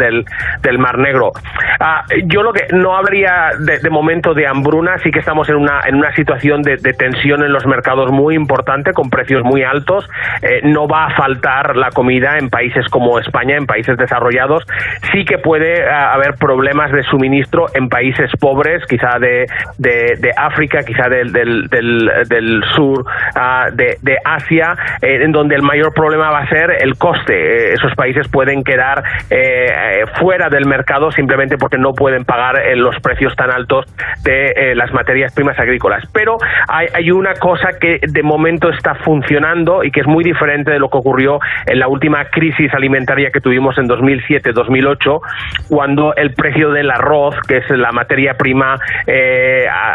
del, 0.63 0.79
Mar 0.79 0.99
Negro. 0.99 1.33
Ah, 1.81 2.05
yo 2.27 2.43
lo 2.43 2.53
que 2.53 2.67
no 2.73 2.97
habría 2.97 3.51
de, 3.59 3.91
momento 3.91 4.35
de 4.35 4.47
hambruna, 4.47 4.99
sí 4.99 5.11
que 5.11 5.21
estamos 5.21 5.49
en 5.49 5.57
una, 5.57 5.81
en 5.87 5.95
una 5.95 6.15
situación 6.15 6.63
de, 6.63 6.77
tensión 6.77 7.43
en 7.43 7.53
los 7.53 7.67
mercados 7.67 8.11
muy 8.11 8.35
importante, 8.35 8.93
con 8.93 9.11
precios 9.11 9.43
muy 9.45 9.63
altos. 9.63 10.09
Eh, 10.43 10.61
no 10.65 10.87
va 10.87 11.07
a 11.07 11.17
faltar 11.17 11.77
la 11.77 11.91
comida 11.91 12.37
en 12.39 12.51
países 12.51 12.87
como 12.89 13.19
España, 13.19 13.57
en 13.57 13.67
países 13.67 13.97
desarrollados. 13.97 14.65
Sí 15.13 15.25
que 15.25 15.39
puede 15.39 15.89
ah, 15.89 16.13
haber 16.13 16.35
problemas 16.35 16.91
de 16.93 17.03
suministro 17.05 17.67
en 17.75 17.89
países 17.89 18.31
pobres, 18.39 18.85
quizá 18.87 19.19
de, 19.19 19.47
de, 19.79 20.31
África, 20.37 20.83
quizá 20.83 21.09
del, 21.09 21.33
del, 21.33 21.69
del 21.69 22.65
sur 22.75 23.05
Ah, 23.37 23.67
de, 23.73 23.97
Asia, 24.25 24.75
eh, 25.03 25.19
en 25.23 25.33
donde 25.33 25.57
el 25.57 25.63
mayor 25.63 25.93
problema 25.93 26.31
va 26.31 26.41
a 26.41 26.49
ser 26.49 26.71
el 26.81 26.97
coste. 26.97 27.35
Eh, 27.35 27.73
esos 27.75 27.93
países 27.95 28.29
pueden 28.29 28.63
quedar 28.63 29.03
eh, 29.29 30.05
fuera 30.21 30.49
del 30.49 30.67
mercado 30.67 31.11
simplemente 31.11 31.57
porque 31.59 31.77
no 31.77 31.93
pueden 31.93 32.25
pagar 32.25 32.55
los 32.77 32.97
precios 33.01 33.35
tan 33.35 33.51
altos 33.51 33.85
de 34.23 34.75
las 34.75 34.93
materias 34.93 35.35
primas 35.35 35.59
agrícolas. 35.59 36.05
Pero 36.13 36.37
hay, 36.69 36.87
hay 36.95 37.11
una 37.11 37.35
cosa 37.35 37.71
que 37.81 37.99
de 38.07 38.23
momento 38.23 38.71
está 38.71 38.95
funcionando 38.95 39.83
y 39.83 39.91
que 39.91 40.01
es 40.01 40.07
muy 40.07 40.23
diferente 40.23 40.71
de 40.71 40.79
lo 40.79 40.89
que 40.89 40.99
ocurrió 40.99 41.41
en 41.67 41.79
la 41.79 41.89
última 41.89 42.27
crisis 42.27 42.73
alimentaria 42.73 43.31
que 43.31 43.41
tuvimos 43.41 43.77
en 43.79 43.89
2007-2008, 43.89 45.21
cuando 45.69 46.15
el 46.15 46.35
precio 46.35 46.71
del 46.71 46.91
arroz, 46.91 47.35
que 47.49 47.59
es 47.59 47.71
la 47.71 47.91
materia 47.91 48.35
prima 48.35 48.79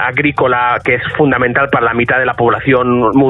agrícola 0.08 0.78
que 0.84 0.96
es 0.96 1.04
fundamental 1.16 1.68
para 1.72 1.86
la 1.86 1.94
mitad 1.94 2.20
de 2.20 2.26
la 2.26 2.34
población 2.34 3.00
mundial, 3.14 3.29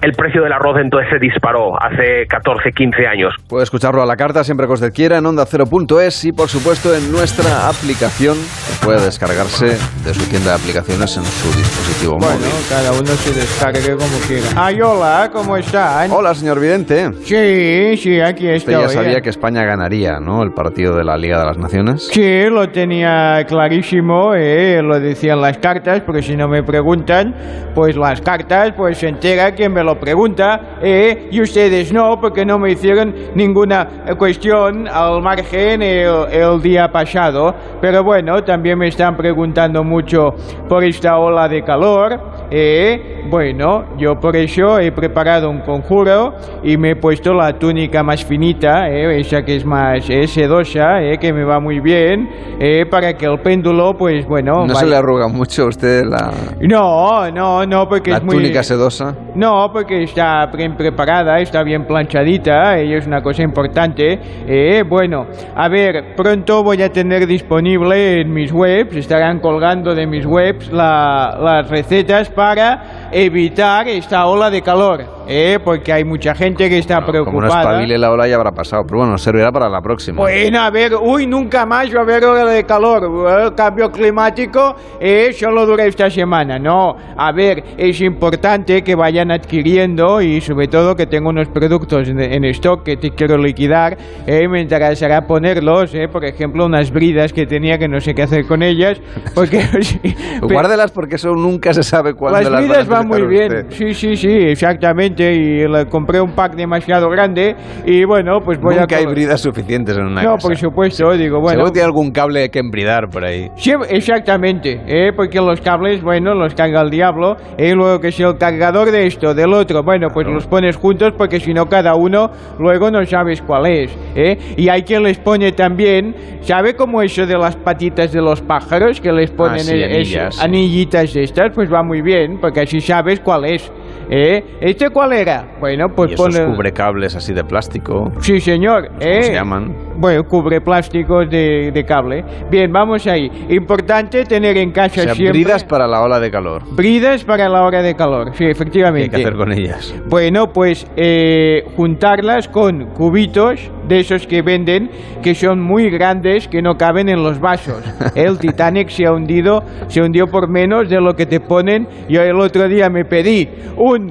el 0.00 0.12
precio 0.12 0.42
del 0.42 0.52
arroz 0.52 0.78
entonces 0.80 1.10
se 1.10 1.18
disparó 1.18 1.80
hace 1.80 2.26
14, 2.28 2.72
15 2.72 3.06
años. 3.06 3.34
Puede 3.48 3.64
escucharlo 3.64 4.02
a 4.02 4.06
la 4.06 4.16
carta 4.16 4.44
siempre 4.44 4.66
que 4.66 4.72
usted 4.72 4.92
quiera 4.92 5.18
en 5.18 5.26
onda 5.26 5.44
0.es 5.44 6.24
y 6.24 6.32
por 6.32 6.48
supuesto 6.48 6.94
en 6.94 7.12
nuestra 7.12 7.68
aplicación 7.68 8.36
que 8.36 8.84
puede 8.84 9.04
descargarse 9.04 9.66
de 9.66 10.14
su 10.14 10.28
tienda 10.30 10.50
de 10.50 10.56
aplicaciones 10.56 11.16
en 11.16 11.24
su 11.24 11.48
dispositivo 11.56 12.18
bueno, 12.18 12.34
móvil. 12.34 12.50
cada 12.68 12.92
uno 12.92 13.06
se 13.06 13.34
descargue 13.34 13.92
como 13.92 14.18
quiera. 14.26 14.46
Ay, 14.56 14.80
hola, 14.80 15.30
¿cómo 15.32 15.56
están? 15.56 16.10
Hola, 16.10 16.34
señor 16.34 16.60
Vidente. 16.60 17.10
Sí, 17.22 17.96
sí, 17.96 18.20
aquí 18.20 18.48
estoy. 18.48 18.74
Usted 18.74 18.88
ya 18.88 19.02
sabía 19.02 19.20
que 19.20 19.30
España 19.30 19.64
ganaría, 19.64 20.18
¿no? 20.20 20.42
El 20.42 20.52
partido 20.52 20.96
de 20.96 21.04
la 21.04 21.16
Liga 21.16 21.38
de 21.38 21.46
las 21.46 21.58
Naciones. 21.58 22.08
Sí, 22.12 22.44
lo 22.50 22.68
tenía 22.70 23.44
clarísimo, 23.46 24.34
eh, 24.34 24.80
lo 24.82 24.98
decían 24.98 25.40
las 25.40 25.58
cartas, 25.58 26.02
porque 26.02 26.22
si 26.22 26.36
no 26.36 26.48
me 26.48 26.62
preguntan, 26.62 27.34
pues 27.74 27.96
las 27.96 28.20
cartas 28.20 28.72
pues 28.76 28.98
se 28.98 29.08
entera 29.12 29.54
quien 29.54 29.72
me 29.72 29.82
lo 29.82 29.98
pregunta, 29.98 30.78
eh, 30.82 31.28
y 31.30 31.40
ustedes 31.40 31.92
no, 31.92 32.20
porque 32.20 32.44
no 32.44 32.58
me 32.58 32.72
hicieron 32.72 33.14
ninguna 33.34 34.04
cuestión 34.18 34.88
al 34.88 35.22
margen 35.22 35.82
el, 35.82 36.60
día 36.62 36.90
pasado. 36.90 37.54
Pero 37.80 38.04
bueno, 38.04 38.42
también 38.44 38.78
me 38.78 38.88
están 38.88 39.16
preguntando 39.16 39.82
mucho 39.84 40.34
por 40.68 40.84
esta 40.84 41.18
ola 41.18 41.48
de 41.48 41.62
calor. 41.62 42.20
Eh, 42.50 43.22
bueno, 43.30 43.96
yo 43.96 44.18
por 44.20 44.36
eso 44.36 44.78
he 44.78 44.92
preparado 44.92 45.48
un 45.48 45.60
conjuro 45.60 46.34
y 46.62 46.76
me 46.76 46.90
he 46.90 46.96
puesto 46.96 47.32
la 47.32 47.58
túnica 47.58 48.02
más 48.02 48.24
finita, 48.24 48.88
eh, 48.88 49.20
esa 49.20 49.42
que 49.44 49.56
es 49.56 49.64
más 49.64 50.04
sedosa, 50.04 51.02
eh, 51.02 51.18
que 51.18 51.32
me 51.32 51.44
va 51.44 51.60
muy 51.60 51.80
bien, 51.80 52.28
eh, 52.60 52.84
para 52.90 53.16
que 53.16 53.26
el 53.26 53.40
péndulo, 53.40 53.96
pues 53.96 54.26
bueno... 54.26 54.66
¿No 54.66 54.74
se 54.74 54.86
le 54.86 54.96
arruga 54.96 55.28
mucho 55.28 55.62
a 55.62 55.66
usted 55.66 56.04
la...? 56.04 56.30
No, 56.60 57.30
no, 57.30 57.64
no, 57.64 57.88
porque 57.88 58.12
es 58.12 58.22
muy 58.22 58.52
sedosa? 58.62 59.01
No, 59.34 59.70
porque 59.72 60.02
está 60.02 60.46
bien 60.46 60.76
preparada, 60.76 61.38
está 61.38 61.62
bien 61.62 61.84
planchadita, 61.84 62.82
y 62.82 62.94
es 62.94 63.06
una 63.06 63.22
cosa 63.22 63.42
importante. 63.42 64.18
Eh, 64.46 64.82
bueno, 64.88 65.26
a 65.54 65.68
ver, 65.68 66.14
pronto 66.16 66.62
voy 66.62 66.82
a 66.82 66.90
tener 66.90 67.26
disponible 67.26 68.20
en 68.20 68.32
mis 68.32 68.52
webs, 68.52 68.96
estarán 68.96 69.40
colgando 69.40 69.94
de 69.94 70.06
mis 70.06 70.26
webs 70.26 70.70
las 70.72 71.68
recetas 71.68 72.30
para 72.30 73.08
evitar 73.12 73.88
esta 73.88 74.26
ola 74.26 74.50
de 74.50 74.62
calor. 74.62 75.21
Eh, 75.26 75.58
porque 75.64 75.92
hay 75.92 76.04
mucha 76.04 76.34
gente 76.34 76.68
que 76.68 76.78
está 76.78 77.00
preocupada. 77.00 77.24
Como 77.24 77.40
no 77.40 77.46
espabile 77.48 77.98
la 77.98 78.10
ola 78.10 78.26
ya 78.28 78.36
habrá 78.36 78.50
pasado, 78.52 78.82
pero 78.86 79.00
bueno, 79.00 79.18
servirá 79.18 79.50
para 79.50 79.68
la 79.68 79.80
próxima. 79.80 80.18
Bueno, 80.18 80.60
a 80.60 80.70
ver, 80.70 80.92
uy, 81.00 81.26
nunca 81.26 81.66
más 81.66 81.94
va 81.94 82.00
a 82.00 82.02
haber 82.02 82.24
ola 82.24 82.44
de 82.44 82.64
calor. 82.64 83.10
El 83.42 83.54
cambio 83.54 83.90
climático 83.90 84.74
eh, 85.00 85.32
solo 85.32 85.66
dura 85.66 85.84
esta 85.84 86.10
semana. 86.10 86.58
No, 86.58 86.96
a 87.16 87.32
ver, 87.32 87.62
es 87.76 88.00
importante 88.00 88.82
que 88.82 88.94
vayan 88.94 89.30
adquiriendo 89.30 90.20
y 90.20 90.40
sobre 90.40 90.68
todo 90.68 90.94
que 90.94 91.06
tengo 91.06 91.30
unos 91.30 91.48
productos 91.48 92.08
en, 92.08 92.44
stock 92.46 92.82
que 92.82 92.96
te 92.96 93.10
quiero 93.10 93.36
liquidar. 93.38 93.96
Eh, 94.26 94.48
me 94.48 94.60
interesará 94.60 95.22
ponerlos, 95.22 95.94
eh, 95.94 96.08
por 96.08 96.24
ejemplo, 96.24 96.66
unas 96.66 96.90
bridas 96.90 97.32
que 97.32 97.46
tenía 97.46 97.78
que 97.78 97.88
no 97.88 98.00
sé 98.00 98.14
qué 98.14 98.22
hacer 98.22 98.46
con 98.46 98.62
ellas. 98.62 99.00
Porque, 99.34 99.62
Guárdelas 100.42 100.90
porque 100.90 101.16
eso 101.16 101.30
nunca 101.34 101.72
se 101.72 101.82
sabe 101.82 102.14
cuándo 102.14 102.40
las, 102.40 102.50
las 102.50 102.60
bridas 102.60 102.88
van 102.88 103.08
muy 103.08 103.22
bien. 103.22 103.66
Sí, 103.70 103.94
sí, 103.94 104.16
sí, 104.16 104.28
exactamente 104.28 105.11
y 105.20 105.68
le 105.68 105.86
compré 105.86 106.20
un 106.20 106.32
pack 106.34 106.54
demasiado 106.54 107.08
grande 107.10 107.54
y 107.86 108.04
bueno, 108.04 108.40
pues 108.44 108.58
voy 108.60 108.76
Nunca 108.76 108.96
a... 108.96 108.98
hay 109.00 109.06
bridas 109.06 109.40
suficientes 109.40 109.96
en 109.96 110.04
una 110.06 110.22
No, 110.22 110.34
casa. 110.34 110.48
por 110.48 110.56
supuesto, 110.56 111.12
digo, 111.12 111.40
bueno... 111.40 111.56
Seguro 111.58 111.72
tiene 111.72 111.86
algún 111.86 112.10
cable 112.10 112.48
que 112.50 112.58
embridar 112.58 113.08
por 113.08 113.24
ahí. 113.24 113.48
Sí, 113.56 113.72
exactamente, 113.90 114.80
¿eh? 114.86 115.12
porque 115.14 115.38
los 115.40 115.60
cables, 115.60 116.02
bueno, 116.02 116.34
los 116.34 116.54
carga 116.54 116.82
el 116.82 116.90
diablo, 116.90 117.36
y 117.58 117.72
luego 117.72 118.00
que 118.00 118.12
si 118.12 118.22
el 118.22 118.36
cargador 118.38 118.90
de 118.90 119.06
esto, 119.06 119.34
del 119.34 119.52
otro, 119.52 119.82
bueno, 119.82 120.08
pues 120.12 120.26
los 120.26 120.46
pones 120.46 120.76
juntos 120.76 121.12
porque 121.16 121.40
si 121.40 121.52
no 121.52 121.66
cada 121.66 121.94
uno 121.94 122.30
luego 122.58 122.90
no 122.90 123.04
sabes 123.04 123.42
cuál 123.42 123.66
es. 123.66 123.90
¿eh? 124.14 124.36
Y 124.56 124.68
hay 124.68 124.82
quien 124.82 125.02
les 125.02 125.18
pone 125.18 125.52
también, 125.52 126.14
¿sabe 126.42 126.74
cómo 126.74 127.02
eso 127.02 127.26
de 127.26 127.36
las 127.38 127.56
patitas 127.56 128.12
de 128.12 128.20
los 128.20 128.40
pájaros 128.42 129.00
que 129.00 129.12
les 129.12 129.30
ponen 129.30 129.52
Ah, 129.56 129.58
sí, 129.58 129.74
eh, 129.74 129.84
anillas, 129.84 130.28
eso, 130.28 130.30
sí. 130.40 130.44
anillitas 130.44 131.16
estas? 131.16 131.50
Pues 131.54 131.72
va 131.72 131.82
muy 131.82 132.02
bien, 132.02 132.38
porque 132.40 132.60
así 132.60 132.80
sabes 132.80 133.20
cuál 133.20 133.44
es. 133.46 133.70
¿Eh? 134.12 134.44
¿Este 134.60 134.90
cuál 134.90 135.12
era? 135.14 135.56
Bueno, 135.58 135.88
pues 135.88 136.10
y 136.10 136.14
esos 136.14 136.36
pone... 136.36 136.44
cubrecables 136.52 137.16
así 137.16 137.32
de 137.32 137.42
plástico. 137.44 138.12
Sí, 138.20 138.40
señor. 138.40 138.90
¿eh? 139.00 139.22
se 139.22 139.32
llaman? 139.32 139.74
Bueno, 139.96 140.24
cubre 140.24 140.60
plásticos 140.60 141.28
de, 141.30 141.70
de 141.72 141.84
cable. 141.84 142.24
Bien, 142.50 142.70
vamos 142.72 143.06
ahí. 143.06 143.30
Importante 143.48 144.24
tener 144.24 144.56
en 144.58 144.70
casa 144.72 145.00
O 145.00 145.04
sea, 145.04 145.14
siempre... 145.14 145.40
bridas 145.40 145.64
para 145.64 145.86
la 145.86 146.02
ola 146.02 146.20
de 146.20 146.30
calor. 146.30 146.62
Bridas 146.74 147.24
para 147.24 147.48
la 147.48 147.62
hora 147.62 147.82
de 147.82 147.94
calor, 147.94 148.32
sí, 148.32 148.38
¿Qué 148.38 148.44
hay 148.44 148.50
efectivamente. 148.50 149.10
que 149.10 149.16
hacer 149.16 149.34
con 149.34 149.52
ellas? 149.52 149.94
Bueno, 150.08 150.48
pues 150.52 150.86
eh, 150.96 151.62
juntarlas 151.76 152.48
con 152.48 152.86
cubitos 152.94 153.70
de 153.88 154.00
esos 154.00 154.26
que 154.26 154.42
venden 154.42 154.90
que 155.22 155.34
son 155.34 155.60
muy 155.60 155.90
grandes 155.90 156.48
que 156.48 156.62
no 156.62 156.76
caben 156.76 157.08
en 157.08 157.22
los 157.22 157.40
vasos. 157.40 157.82
El 158.14 158.38
Titanic 158.38 158.88
se 158.88 159.06
ha 159.06 159.12
hundido, 159.12 159.62
se 159.88 160.00
hundió 160.00 160.26
por 160.26 160.48
menos 160.48 160.88
de 160.88 161.00
lo 161.00 161.14
que 161.14 161.26
te 161.26 161.40
ponen. 161.40 161.86
Yo 162.08 162.22
el 162.22 162.38
otro 162.40 162.68
día 162.68 162.88
me 162.90 163.04
pedí 163.04 163.48
un, 163.76 164.01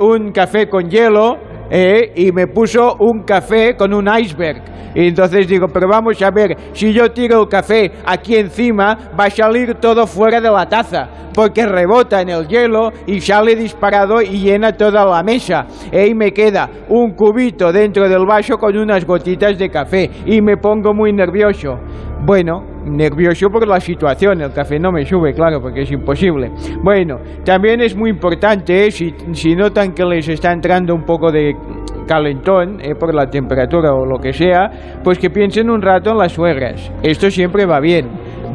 un 0.00 0.32
café 0.32 0.68
con 0.68 0.88
hielo 0.88 1.36
eh, 1.70 2.12
y 2.16 2.32
me 2.32 2.46
puso 2.48 2.96
un 2.98 3.22
café 3.22 3.76
con 3.76 3.94
un 3.94 4.08
iceberg. 4.08 4.62
Y 4.94 5.06
entonces 5.06 5.46
digo, 5.46 5.68
pero 5.68 5.86
vamos 5.88 6.20
a 6.20 6.30
ver, 6.32 6.56
si 6.72 6.92
yo 6.92 7.12
tiro 7.12 7.42
el 7.42 7.48
café 7.48 7.92
aquí 8.04 8.34
encima, 8.34 8.98
va 9.18 9.26
a 9.26 9.30
salir 9.30 9.74
todo 9.76 10.04
fuera 10.04 10.40
de 10.40 10.50
la 10.50 10.68
taza, 10.68 11.08
porque 11.32 11.64
rebota 11.64 12.20
en 12.20 12.30
el 12.30 12.48
hielo 12.48 12.90
y 13.06 13.20
sale 13.20 13.54
disparado 13.54 14.20
y 14.20 14.40
llena 14.40 14.72
toda 14.72 15.04
la 15.04 15.22
mesa. 15.22 15.66
Eh, 15.92 16.08
Y 16.08 16.14
me 16.14 16.32
queda 16.32 16.68
un 16.88 17.12
cubito 17.12 17.72
dentro 17.72 18.08
del 18.08 18.26
vaso 18.26 18.58
con 18.58 18.76
unas 18.76 19.04
gotitas 19.06 19.56
de 19.56 19.70
café 19.70 20.10
y 20.26 20.40
me 20.42 20.56
pongo 20.56 20.92
muy 20.92 21.12
nervioso. 21.12 21.78
Bueno, 22.26 22.64
nervioso 22.90 23.48
por 23.48 23.66
la 23.66 23.80
situación, 23.80 24.40
el 24.42 24.52
café 24.52 24.78
no 24.78 24.92
me 24.92 25.04
sube, 25.04 25.32
claro, 25.32 25.60
porque 25.60 25.82
es 25.82 25.90
imposible. 25.92 26.50
Bueno, 26.82 27.18
también 27.44 27.80
es 27.80 27.96
muy 27.96 28.10
importante, 28.10 28.86
eh, 28.86 28.90
si, 28.90 29.14
si 29.32 29.54
notan 29.54 29.92
que 29.92 30.04
les 30.04 30.28
está 30.28 30.52
entrando 30.52 30.94
un 30.94 31.04
poco 31.04 31.30
de 31.30 31.54
calentón 32.10 32.80
eh, 32.80 32.96
por 32.98 33.14
la 33.14 33.26
temperatura 33.26 33.94
o 33.94 34.04
lo 34.04 34.18
que 34.18 34.32
sea, 34.32 34.98
pues 35.04 35.16
que 35.16 35.30
piensen 35.30 35.70
un 35.70 35.80
rato 35.80 36.10
en 36.10 36.18
las 36.18 36.32
suegras. 36.32 36.90
Esto 37.04 37.30
siempre 37.30 37.66
va 37.66 37.78
bien. 37.78 38.08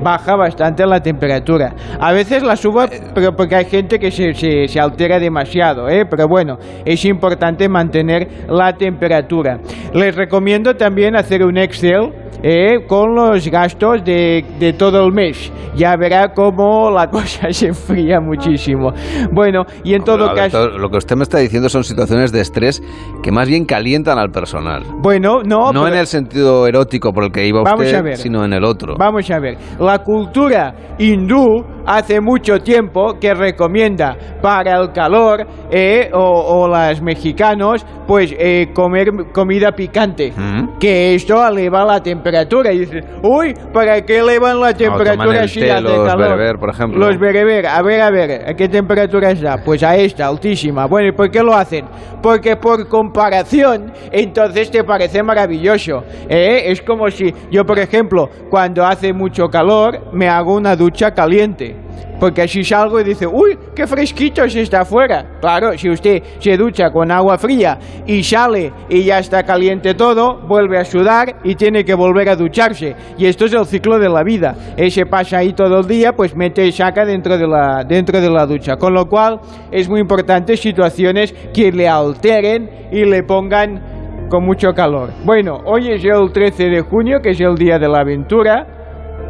Baja 0.03 0.35
bastante 0.35 0.85
la 0.85 0.99
temperatura. 0.99 1.73
A 2.01 2.11
veces 2.11 2.43
la 2.43 2.57
suba, 2.57 2.87
pero 3.13 3.33
porque 3.33 3.55
hay 3.55 3.65
gente 3.65 3.97
que 3.97 4.11
se, 4.11 4.33
se, 4.33 4.67
se 4.67 4.79
altera 4.79 5.19
demasiado, 5.19 5.87
¿eh? 5.87 6.05
pero 6.05 6.27
bueno, 6.27 6.57
es 6.83 7.05
importante 7.05 7.69
mantener 7.69 8.27
la 8.49 8.73
temperatura. 8.73 9.59
Les 9.93 10.13
recomiendo 10.13 10.75
también 10.75 11.15
hacer 11.15 11.41
un 11.45 11.57
Excel 11.57 12.11
eh, 12.43 12.85
con 12.87 13.15
los 13.15 13.47
gastos 13.49 14.03
de, 14.03 14.43
de 14.59 14.73
todo 14.73 15.05
el 15.05 15.13
mes. 15.13 15.51
Ya 15.75 15.95
verá 15.97 16.33
cómo 16.33 16.89
la 16.91 17.07
cosa 17.11 17.51
se 17.51 17.67
enfría 17.67 18.19
muchísimo. 18.19 18.91
Bueno, 19.31 19.63
y 19.83 19.93
en 19.93 20.03
todo 20.03 20.33
caso... 20.33 20.69
lo 20.69 20.89
que 20.89 20.97
usted 20.97 21.15
me 21.15 21.23
está 21.23 21.37
diciendo 21.39 21.69
son 21.69 21.83
situaciones 21.83 22.31
de 22.31 22.41
estrés 22.41 22.81
que 23.21 23.31
más 23.31 23.47
bien 23.47 23.65
calientan 23.65 24.17
al 24.17 24.29
personal. 24.31 24.83
Bueno, 25.01 25.41
no, 25.43 25.71
No, 25.71 25.83
pero- 25.83 25.87
en 25.87 25.99
el 25.99 26.07
sentido 26.07 26.67
erótico 26.67 27.11
por 27.11 27.25
el 27.25 27.31
que 27.31 27.45
iba 27.47 27.61
Vamos 27.63 27.81
usted, 27.85 27.95
a 27.97 28.01
ver. 28.01 28.17
sino 28.17 28.43
en 28.45 28.53
el 28.53 28.63
otro. 28.63 28.95
Vamos 28.97 29.29
a 29.31 29.39
ver, 29.39 29.57
la 29.79 29.99
cultura 29.99 30.73
hindú 30.97 31.63
hace 31.85 32.19
mucho 32.21 32.59
tiempo 32.59 33.17
que 33.19 33.33
recomienda 33.33 34.15
para 34.41 34.79
el 34.81 34.91
calor 34.91 35.45
eh, 35.71 36.09
o, 36.13 36.63
o 36.63 36.67
las 36.67 37.01
mexicanos 37.01 37.85
pues 38.07 38.33
eh, 38.37 38.67
comer 38.73 39.07
comida 39.33 39.71
picante, 39.71 40.31
Mm. 40.35 40.77
que 40.79 41.15
esto 41.15 41.45
eleva 41.47 41.83
la 41.85 42.01
temperatura 42.01 42.24
y 42.25 42.79
dices, 42.79 43.03
uy, 43.21 43.53
¿para 43.71 44.01
qué 44.01 44.17
elevan 44.17 44.59
la 44.59 44.73
temperatura 44.73 45.47
si 45.47 45.59
té 45.59 45.79
los 45.79 46.07
calor? 46.07 46.29
bereber, 46.29 46.57
por 46.57 46.69
ejemplo. 46.71 46.99
Los 46.99 47.19
bereber, 47.19 47.67
a 47.67 47.81
ver, 47.83 48.01
a 48.01 48.09
ver, 48.09 48.49
¿a 48.49 48.53
qué 48.55 48.67
temperatura 48.67 49.29
está? 49.31 49.63
Pues 49.63 49.83
a 49.83 49.95
esta, 49.95 50.25
altísima. 50.25 50.87
Bueno, 50.87 51.09
¿y 51.09 51.11
por 51.11 51.29
qué 51.29 51.43
lo 51.43 51.53
hacen? 51.53 51.85
Porque 52.23 52.55
por 52.55 52.87
comparación, 52.87 53.93
entonces 54.11 54.71
te 54.71 54.83
parece 54.83 55.21
maravilloso. 55.21 56.03
¿eh? 56.27 56.63
Es 56.65 56.81
como 56.81 57.11
si 57.11 57.31
yo, 57.51 57.63
por 57.63 57.77
ejemplo, 57.77 58.27
cuando 58.49 58.83
hace 58.83 59.13
mucho 59.13 59.47
calor, 59.47 60.11
me 60.11 60.27
hago 60.27 60.55
una 60.55 60.75
ducha 60.75 61.13
caliente. 61.13 61.75
Porque 62.19 62.43
así 62.43 62.63
salgo 62.63 62.99
y 62.99 63.03
dice, 63.03 63.27
uy, 63.27 63.57
qué 63.75 63.85
fresquito 63.85 64.47
se 64.49 64.61
está 64.61 64.81
afuera. 64.81 65.37
Claro, 65.41 65.77
si 65.77 65.89
usted 65.89 66.23
se 66.39 66.57
ducha 66.57 66.89
con 66.89 67.11
agua 67.11 67.37
fría 67.37 67.77
y 68.05 68.23
sale 68.23 68.71
y 68.89 69.03
ya 69.03 69.19
está 69.19 69.43
caliente 69.43 69.93
todo, 69.93 70.39
vuelve 70.47 70.77
a 70.77 70.85
sudar 70.85 71.37
y 71.43 71.55
tiene 71.55 71.83
que 71.83 71.93
volver 71.93 72.29
a 72.29 72.35
ducharse. 72.35 72.95
Y 73.17 73.25
esto 73.25 73.45
es 73.45 73.53
el 73.53 73.65
ciclo 73.65 73.99
de 73.99 74.09
la 74.09 74.23
vida. 74.23 74.55
Ese 74.77 75.05
pasa 75.05 75.39
ahí 75.39 75.53
todo 75.53 75.79
el 75.79 75.87
día, 75.87 76.13
pues 76.13 76.35
mete 76.35 76.65
y 76.65 76.71
saca 76.71 77.05
dentro 77.05 77.37
de 77.37 77.47
la, 77.47 77.83
dentro 77.83 78.21
de 78.21 78.29
la 78.29 78.45
ducha. 78.45 78.77
Con 78.77 78.93
lo 78.93 79.05
cual 79.05 79.39
es 79.71 79.89
muy 79.89 79.99
importante 79.99 80.57
situaciones 80.57 81.33
que 81.53 81.71
le 81.71 81.87
alteren 81.87 82.69
y 82.91 83.05
le 83.05 83.23
pongan 83.23 84.27
con 84.29 84.43
mucho 84.43 84.73
calor. 84.73 85.11
Bueno, 85.23 85.59
hoy 85.65 85.91
es 85.91 86.03
el 86.03 86.31
13 86.31 86.65
de 86.65 86.81
junio, 86.81 87.19
que 87.21 87.31
es 87.31 87.39
el 87.39 87.55
día 87.55 87.77
de 87.77 87.87
la 87.87 87.99
aventura. 87.99 88.74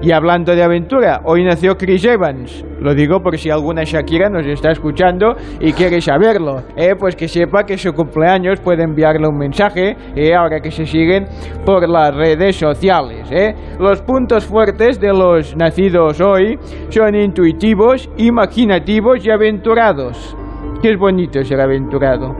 Y 0.05 0.11
hablando 0.11 0.55
de 0.55 0.61
aventura, 0.61 1.21
hoy 1.23 1.43
nació 1.43 1.75
Chris 1.75 2.05
Evans. 2.05 2.63
Lo 2.79 2.93
digo 2.93 3.21
por 3.23 3.39
si 3.39 3.49
alguna 3.49 3.85
Shakira 3.85 4.29
nos 4.29 4.45
está 4.45 4.69
escuchando 4.69 5.35
y 5.59 5.73
quiere 5.73 5.99
saberlo. 5.99 6.61
¿eh? 6.77 6.93
Pues 6.95 7.15
que 7.15 7.27
sepa 7.27 7.63
que 7.63 7.75
su 7.75 7.91
cumpleaños 7.91 8.59
puede 8.59 8.83
enviarle 8.83 9.27
un 9.27 9.35
mensaje 9.35 9.97
¿eh? 10.15 10.35
ahora 10.35 10.59
que 10.59 10.69
se 10.69 10.85
siguen 10.85 11.25
por 11.65 11.89
las 11.89 12.13
redes 12.13 12.55
sociales. 12.55 13.31
¿eh? 13.31 13.55
Los 13.79 14.03
puntos 14.03 14.45
fuertes 14.45 14.99
de 14.99 15.11
los 15.11 15.57
nacidos 15.57 16.21
hoy 16.21 16.59
son 16.89 17.15
intuitivos, 17.15 18.07
imaginativos 18.17 19.25
y 19.25 19.31
aventurados. 19.31 20.37
Que 20.83 20.91
es 20.91 20.99
bonito 20.99 21.43
ser 21.43 21.59
aventurado. 21.59 22.35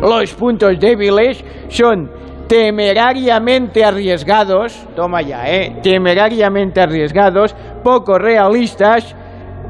Los 0.00 0.32
puntos 0.32 0.80
débiles 0.80 1.44
son 1.68 2.10
temerariamente 2.46 3.84
arriesgados, 3.84 4.86
toma 4.94 5.22
ya, 5.22 5.48
eh, 5.50 5.78
temerariamente 5.82 6.80
arriesgados, 6.80 7.54
poco 7.82 8.18
realistas 8.18 9.14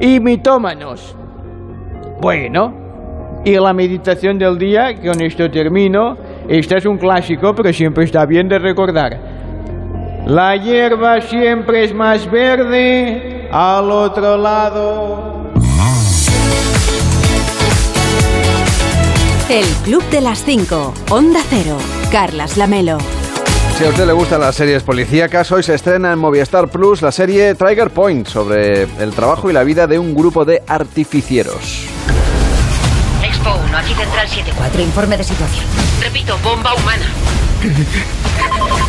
y 0.01 0.21
mitómanos. 0.21 1.17
Bueno, 2.21 3.43
y 3.45 3.55
la 3.55 3.73
meditación 3.73 4.39
del 4.39 4.59
día, 4.59 4.95
que 4.95 5.09
con 5.09 5.23
esto 5.23 5.51
termino, 5.51 6.17
esta 6.49 6.79
es 6.79 6.87
un 6.87 6.99
clásico, 6.99 7.55
pero 7.55 7.73
siempre 7.73 8.05
está 8.05 8.27
bien 8.27 8.49
de 8.49 8.59
recordar. 8.59 9.19
La 10.27 10.57
hierba 10.57 11.21
siempre 11.21 11.85
es 11.85 11.95
más 11.95 12.29
verde 12.31 13.49
al 13.53 13.91
otro 13.91 14.37
lado. 14.37 15.53
El 19.49 19.65
Club 19.85 20.03
de 20.11 20.21
las 20.21 20.43
5. 20.43 20.95
Onda 21.11 21.41
Cero. 21.49 21.95
Carlas 22.11 22.57
Lamelo. 22.57 22.99
Si 23.77 23.85
a 23.85 23.88
usted 23.88 24.07
le 24.07 24.12
gustan 24.12 24.40
las 24.40 24.55
series 24.55 24.83
policíacas, 24.83 25.53
hoy 25.53 25.62
se 25.62 25.75
estrena 25.75 26.12
en 26.12 26.19
Movistar 26.19 26.69
Plus 26.69 27.03
la 27.03 27.12
serie 27.12 27.55
Trigger 27.55 27.90
Point 27.90 28.27
sobre 28.27 28.83
el 28.83 29.12
trabajo 29.12 29.51
y 29.51 29.53
la 29.53 29.64
vida 29.64 29.87
de 29.87 29.99
un 29.99 30.14
grupo 30.14 30.45
de 30.45 30.62
artificieros. 30.66 31.85
Expo 33.23 33.51
1, 33.69 33.77
aquí 33.77 33.92
Central 33.95 34.29
74, 34.29 34.83
informe 34.83 35.16
de 35.19 35.25
situación. 35.25 35.66
Repito, 36.01 36.38
bomba 36.42 36.75
humana. 36.75 37.07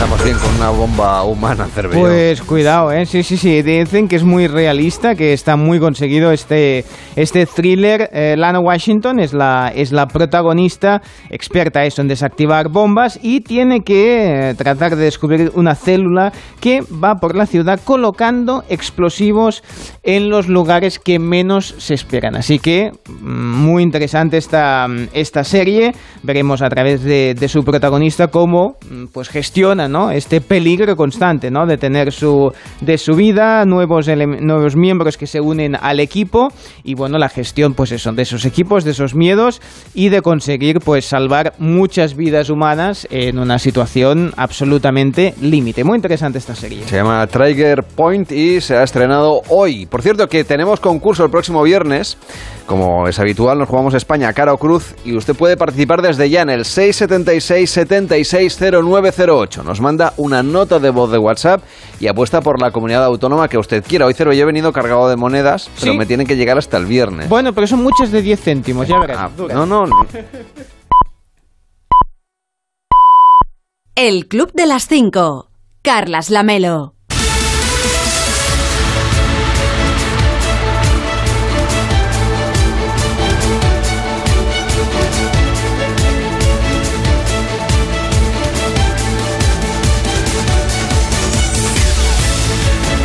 Estamos 0.00 0.24
bien 0.24 0.38
con 0.38 0.54
una 0.54 0.70
bomba 0.70 1.24
humana, 1.24 1.66
Cervelló. 1.66 2.00
Pues 2.00 2.40
cuidado, 2.40 2.90
¿eh? 2.90 3.04
Sí, 3.04 3.22
sí, 3.22 3.36
sí. 3.36 3.60
Dicen 3.60 4.08
que 4.08 4.16
es 4.16 4.24
muy 4.24 4.46
realista, 4.46 5.14
que 5.14 5.34
está 5.34 5.56
muy 5.56 5.78
conseguido 5.78 6.32
este, 6.32 6.86
este 7.16 7.44
thriller. 7.44 8.08
Eh, 8.10 8.34
Lana 8.38 8.60
Washington 8.60 9.20
es 9.20 9.34
la, 9.34 9.70
es 9.74 9.92
la 9.92 10.06
protagonista, 10.06 11.02
experta 11.28 11.84
eso 11.84 12.00
en 12.00 12.08
desactivar 12.08 12.70
bombas 12.70 13.18
y 13.22 13.42
tiene 13.42 13.80
que 13.80 14.48
eh, 14.48 14.54
tratar 14.54 14.96
de 14.96 15.04
descubrir 15.04 15.52
una 15.54 15.74
célula 15.74 16.32
que 16.60 16.80
va 16.82 17.16
por 17.16 17.36
la 17.36 17.44
ciudad 17.44 17.78
colocando 17.84 18.64
explosivos 18.70 19.62
en 20.02 20.30
los 20.30 20.48
lugares 20.48 20.98
que 20.98 21.18
menos 21.18 21.74
se 21.76 21.92
esperan. 21.92 22.36
Así 22.36 22.58
que 22.58 22.90
mm, 23.06 23.66
muy 23.66 23.82
interesante 23.82 24.38
esta, 24.38 24.86
esta 25.12 25.44
serie. 25.44 25.92
Veremos 26.22 26.62
a 26.62 26.68
través 26.68 27.02
de, 27.02 27.34
de 27.34 27.48
su 27.48 27.64
protagonista 27.64 28.28
cómo 28.28 28.76
mm, 28.90 29.06
pues 29.12 29.28
gestiona 29.28 29.88
¿no? 29.88 30.10
este 30.10 30.40
peligro 30.40 30.96
constante 30.96 31.50
¿no? 31.50 31.66
de 31.66 31.78
tener 31.78 32.12
su, 32.12 32.52
de 32.80 32.98
su 32.98 33.14
vida, 33.14 33.64
nuevos, 33.64 34.08
nuevos 34.08 34.76
miembros 34.76 35.16
que 35.16 35.26
se 35.26 35.40
unen 35.40 35.76
al 35.80 36.00
equipo 36.00 36.48
y 36.84 36.94
bueno, 36.94 37.18
la 37.18 37.28
gestión 37.28 37.74
pues 37.74 37.92
eso, 37.92 38.12
de 38.12 38.22
esos 38.22 38.44
equipos, 38.44 38.84
de 38.84 38.92
esos 38.92 39.14
miedos 39.14 39.60
y 39.94 40.08
de 40.08 40.22
conseguir 40.22 40.80
pues 40.80 41.06
salvar 41.06 41.54
muchas 41.58 42.16
vidas 42.16 42.50
humanas 42.50 43.06
en 43.10 43.38
una 43.38 43.58
situación 43.58 44.32
absolutamente 44.36 45.34
límite. 45.40 45.84
Muy 45.84 45.96
interesante 45.96 46.38
esta 46.38 46.54
serie. 46.54 46.82
Se 46.86 46.96
llama 46.96 47.26
Trigger 47.26 47.82
Point 47.82 48.32
y 48.32 48.60
se 48.60 48.76
ha 48.76 48.82
estrenado 48.82 49.42
hoy. 49.48 49.86
Por 49.86 50.02
cierto, 50.02 50.28
que 50.28 50.44
tenemos 50.44 50.80
concurso 50.80 51.24
el 51.24 51.30
próximo 51.30 51.62
viernes. 51.62 52.18
Como 52.66 53.08
es 53.08 53.18
habitual, 53.18 53.58
nos 53.58 53.68
jugamos 53.68 53.94
España, 53.94 54.32
cara 54.32 54.52
o 54.52 54.58
cruz. 54.58 54.94
Y 55.04 55.16
usted 55.16 55.34
puede 55.34 55.56
participar 55.56 56.02
desde 56.10 56.28
ya 56.28 56.42
en 56.42 56.50
el 56.50 56.64
676-760908. 56.64 59.62
Nos 59.62 59.80
manda 59.80 60.12
una 60.16 60.42
nota 60.42 60.80
de 60.80 60.90
voz 60.90 61.12
de 61.12 61.18
WhatsApp 61.18 61.62
y 62.00 62.08
apuesta 62.08 62.40
por 62.40 62.60
la 62.60 62.72
comunidad 62.72 63.04
autónoma 63.04 63.46
que 63.48 63.58
usted 63.58 63.84
quiera. 63.86 64.06
Hoy, 64.06 64.14
Cero, 64.16 64.32
yo 64.32 64.42
he 64.42 64.44
venido 64.44 64.72
cargado 64.72 65.08
de 65.08 65.14
monedas, 65.14 65.70
pero 65.78 65.94
me 65.94 66.06
tienen 66.06 66.26
que 66.26 66.36
llegar 66.36 66.58
hasta 66.58 66.78
el 66.78 66.86
viernes. 66.86 67.28
Bueno, 67.28 67.52
pero 67.52 67.68
son 67.68 67.84
muchas 67.84 68.10
de 68.10 68.22
10 68.22 68.40
céntimos, 68.40 68.88
ya 68.88 68.98
verás. 68.98 69.36
duras. 69.36 69.56
no, 69.56 69.66
no. 69.66 69.84
El 73.94 74.26
Club 74.26 74.50
de 74.52 74.66
las 74.66 74.88
5. 74.88 75.48
Carlas 75.82 76.30
Lamelo. 76.30 76.96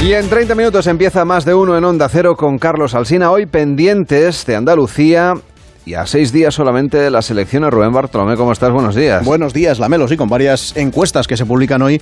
Y 0.06 0.14
en 0.14 0.30
30 0.30 0.54
minutos 0.54 0.86
empieza 0.86 1.26
más 1.26 1.46
de 1.46 1.56
uno 1.56 1.76
en 1.76 1.84
Onda 1.84 2.08
Cero 2.10 2.38
con 2.38 2.60
Carlos 2.60 2.94
Alsina. 2.94 3.32
Hoy 3.32 3.48
pendientes 3.48 4.46
de 4.46 4.56
Andalucía 4.56 5.34
y 5.84 5.96
a 5.96 6.06
seis 6.06 6.32
días 6.32 6.54
solamente 6.54 7.00
de 7.00 7.10
las 7.10 7.32
elecciones. 7.32 7.72
Rubén 7.72 7.92
Bartolomé, 7.92 8.36
¿cómo 8.38 8.52
estás? 8.52 8.70
Buenos 8.72 8.94
días. 8.94 9.26
Buenos 9.26 9.52
días, 9.52 9.80
Lamelo, 9.80 10.08
sí, 10.08 10.16
con 10.16 10.30
varias 10.30 10.78
encuestas 10.78 11.26
que 11.26 11.36
se 11.36 11.48
publican 11.48 11.82
hoy 11.82 12.00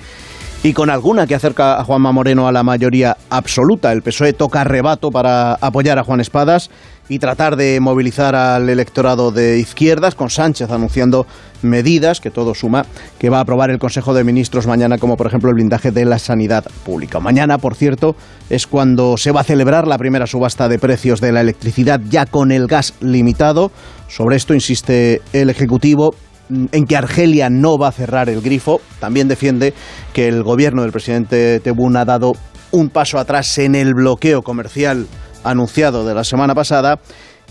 y 0.64 0.72
con 0.72 0.90
alguna 0.90 1.28
que 1.28 1.36
acerca 1.36 1.78
a 1.78 1.84
Juanma 1.84 2.14
Moreno 2.14 2.48
a 2.48 2.54
la 2.54 2.64
mayoría 2.64 3.18
absoluta. 3.30 3.92
El 3.92 4.02
PSOE 4.02 4.32
toca 4.32 4.64
rebato 4.64 5.12
para 5.12 5.56
apoyar 5.56 6.00
a 6.00 6.06
Juan 6.06 6.22
Espadas 6.22 6.70
y 7.10 7.20
tratar 7.20 7.58
de 7.58 7.82
movilizar 7.82 8.34
al 8.34 8.70
electorado 8.70 9.32
de 9.32 9.60
izquierdas, 9.60 10.16
con 10.16 10.30
Sánchez 10.30 10.72
anunciando 10.72 11.28
medidas, 11.64 12.22
que 12.22 12.32
todo 12.32 12.56
suma, 12.56 12.86
que 13.20 13.30
va 13.30 13.40
a 13.40 13.42
aprobar 13.42 13.72
el 13.72 13.78
Consejo 13.78 14.14
de 14.14 14.24
Ministros 14.24 14.66
mañana, 14.66 14.98
como 14.98 15.18
por 15.18 15.28
ejemplo 15.28 15.50
el 15.50 15.56
blindaje 15.56 15.92
de 15.92 16.06
la 16.06 16.18
sanidad 16.18 16.64
pública. 16.86 17.20
Mañana, 17.20 17.58
por 17.58 17.76
cierto, 17.76 18.16
es 18.50 18.66
cuando 18.66 19.18
se 19.18 19.32
va 19.32 19.42
a 19.42 19.44
celebrar 19.44 19.86
la 19.86 19.98
primera 19.98 20.28
subasta 20.28 20.70
de 20.70 20.80
precios 20.80 21.20
de 21.20 21.34
la 21.34 21.42
electricidad 21.42 22.00
ya 22.10 22.26
con 22.26 22.54
el 22.54 22.68
gas 22.68 22.94
limitado. 23.02 23.70
Sobre 24.08 24.38
esto 24.38 24.54
insiste 24.54 25.22
el 25.34 25.50
Ejecutivo 25.50 26.16
en 26.50 26.86
que 26.86 26.98
Argelia 26.98 27.50
no 27.50 27.78
va 27.78 27.90
a 27.90 27.92
cerrar 27.92 28.30
el 28.30 28.42
grifo. 28.42 28.82
También 29.00 29.28
defiende 29.28 29.74
que 30.14 30.28
el 30.28 30.44
gobierno 30.44 30.82
del 30.82 30.92
presidente 30.92 31.60
Tebboune 31.60 32.00
ha 32.00 32.06
dado 32.06 32.34
un 32.72 32.90
paso 32.90 33.20
atrás 33.20 33.58
en 33.58 33.76
el 33.76 33.94
bloqueo 33.94 34.42
comercial 34.42 35.08
anunciado 35.44 36.06
de 36.06 36.16
la 36.16 36.24
semana 36.24 36.56
pasada 36.56 37.00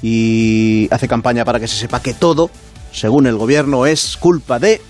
y 0.02 0.88
hace 0.90 1.08
campaña 1.08 1.44
para 1.44 1.60
que 1.60 1.68
se 1.68 1.76
sepa 1.76 2.00
que 2.00 2.14
todo, 2.14 2.50
según 2.90 3.26
el 3.26 3.36
gobierno, 3.36 3.86
es 3.86 4.16
culpa 4.16 4.58
de 4.58 4.80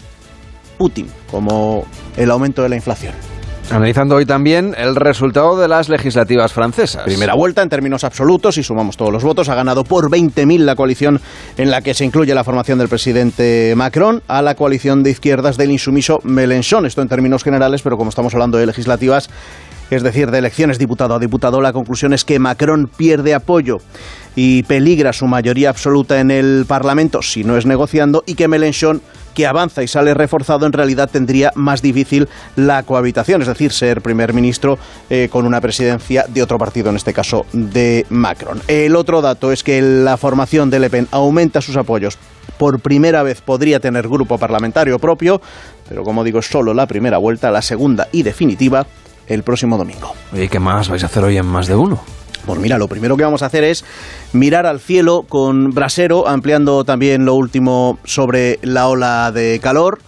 Putin, 0.78 1.08
como 1.30 1.84
el 2.16 2.30
aumento 2.30 2.62
de 2.62 2.70
la 2.70 2.76
inflación. 2.76 3.31
Analizando 3.72 4.16
hoy 4.16 4.26
también 4.26 4.74
el 4.76 4.94
resultado 4.96 5.58
de 5.58 5.66
las 5.66 5.88
legislativas 5.88 6.52
francesas. 6.52 7.04
Primera 7.04 7.32
vuelta 7.34 7.62
en 7.62 7.70
términos 7.70 8.04
absolutos 8.04 8.58
y 8.58 8.62
sumamos 8.62 8.98
todos 8.98 9.10
los 9.10 9.24
votos. 9.24 9.48
Ha 9.48 9.54
ganado 9.54 9.82
por 9.84 10.10
20.000 10.10 10.58
la 10.58 10.76
coalición 10.76 11.22
en 11.56 11.70
la 11.70 11.80
que 11.80 11.94
se 11.94 12.04
incluye 12.04 12.34
la 12.34 12.44
formación 12.44 12.78
del 12.78 12.90
presidente 12.90 13.72
Macron 13.74 14.22
a 14.28 14.42
la 14.42 14.56
coalición 14.56 15.02
de 15.02 15.12
izquierdas 15.12 15.56
del 15.56 15.70
insumiso 15.70 16.20
Mélenchon. 16.22 16.84
Esto 16.84 17.00
en 17.00 17.08
términos 17.08 17.44
generales, 17.44 17.80
pero 17.80 17.96
como 17.96 18.10
estamos 18.10 18.34
hablando 18.34 18.58
de 18.58 18.66
legislativas, 18.66 19.30
es 19.90 20.02
decir, 20.02 20.30
de 20.30 20.38
elecciones 20.38 20.78
diputado 20.78 21.14
a 21.14 21.18
diputado, 21.18 21.62
la 21.62 21.72
conclusión 21.72 22.12
es 22.12 22.26
que 22.26 22.38
Macron 22.38 22.90
pierde 22.94 23.32
apoyo 23.32 23.78
y 24.36 24.64
peligra 24.64 25.14
su 25.14 25.26
mayoría 25.26 25.70
absoluta 25.70 26.20
en 26.20 26.30
el 26.30 26.66
Parlamento 26.68 27.22
si 27.22 27.42
no 27.42 27.56
es 27.56 27.64
negociando 27.64 28.22
y 28.26 28.34
que 28.34 28.48
Mélenchon 28.48 29.00
que 29.34 29.46
avanza 29.46 29.82
y 29.82 29.88
sale 29.88 30.14
reforzado, 30.14 30.66
en 30.66 30.72
realidad 30.72 31.10
tendría 31.10 31.52
más 31.54 31.82
difícil 31.82 32.28
la 32.56 32.82
cohabitación, 32.82 33.42
es 33.42 33.48
decir, 33.48 33.72
ser 33.72 34.02
primer 34.02 34.32
ministro 34.32 34.78
eh, 35.10 35.28
con 35.30 35.46
una 35.46 35.60
presidencia 35.60 36.24
de 36.28 36.42
otro 36.42 36.58
partido, 36.58 36.90
en 36.90 36.96
este 36.96 37.12
caso 37.12 37.46
de 37.52 38.06
Macron. 38.10 38.60
El 38.68 38.96
otro 38.96 39.22
dato 39.22 39.52
es 39.52 39.62
que 39.62 39.80
la 39.82 40.16
formación 40.16 40.70
de 40.70 40.78
Le 40.78 40.90
Pen 40.90 41.08
aumenta 41.10 41.60
sus 41.60 41.76
apoyos. 41.76 42.18
Por 42.58 42.80
primera 42.80 43.22
vez 43.22 43.40
podría 43.40 43.80
tener 43.80 44.08
grupo 44.08 44.38
parlamentario 44.38 44.98
propio, 44.98 45.40
pero 45.88 46.04
como 46.04 46.24
digo, 46.24 46.42
solo 46.42 46.74
la 46.74 46.86
primera 46.86 47.18
vuelta, 47.18 47.50
la 47.50 47.62
segunda 47.62 48.08
y 48.12 48.22
definitiva 48.22 48.86
el 49.26 49.42
próximo 49.42 49.78
domingo. 49.78 50.14
¿Y 50.32 50.48
qué 50.48 50.58
más 50.58 50.88
vais 50.88 51.02
a 51.02 51.06
hacer 51.06 51.24
hoy 51.24 51.36
en 51.36 51.46
más 51.46 51.66
de 51.66 51.74
uno? 51.74 52.00
Pues 52.46 52.58
mira, 52.60 52.78
lo 52.78 52.88
primero 52.88 53.16
que 53.16 53.24
vamos 53.24 53.42
a 53.42 53.46
hacer 53.46 53.64
es 53.64 53.84
mirar 54.32 54.66
al 54.66 54.80
cielo 54.80 55.24
con 55.28 55.70
brasero, 55.70 56.26
ampliando 56.26 56.84
también 56.84 57.24
lo 57.24 57.34
último 57.34 57.98
sobre 58.04 58.58
la 58.62 58.88
ola 58.88 59.30
de 59.32 59.60
calor. 59.62 60.00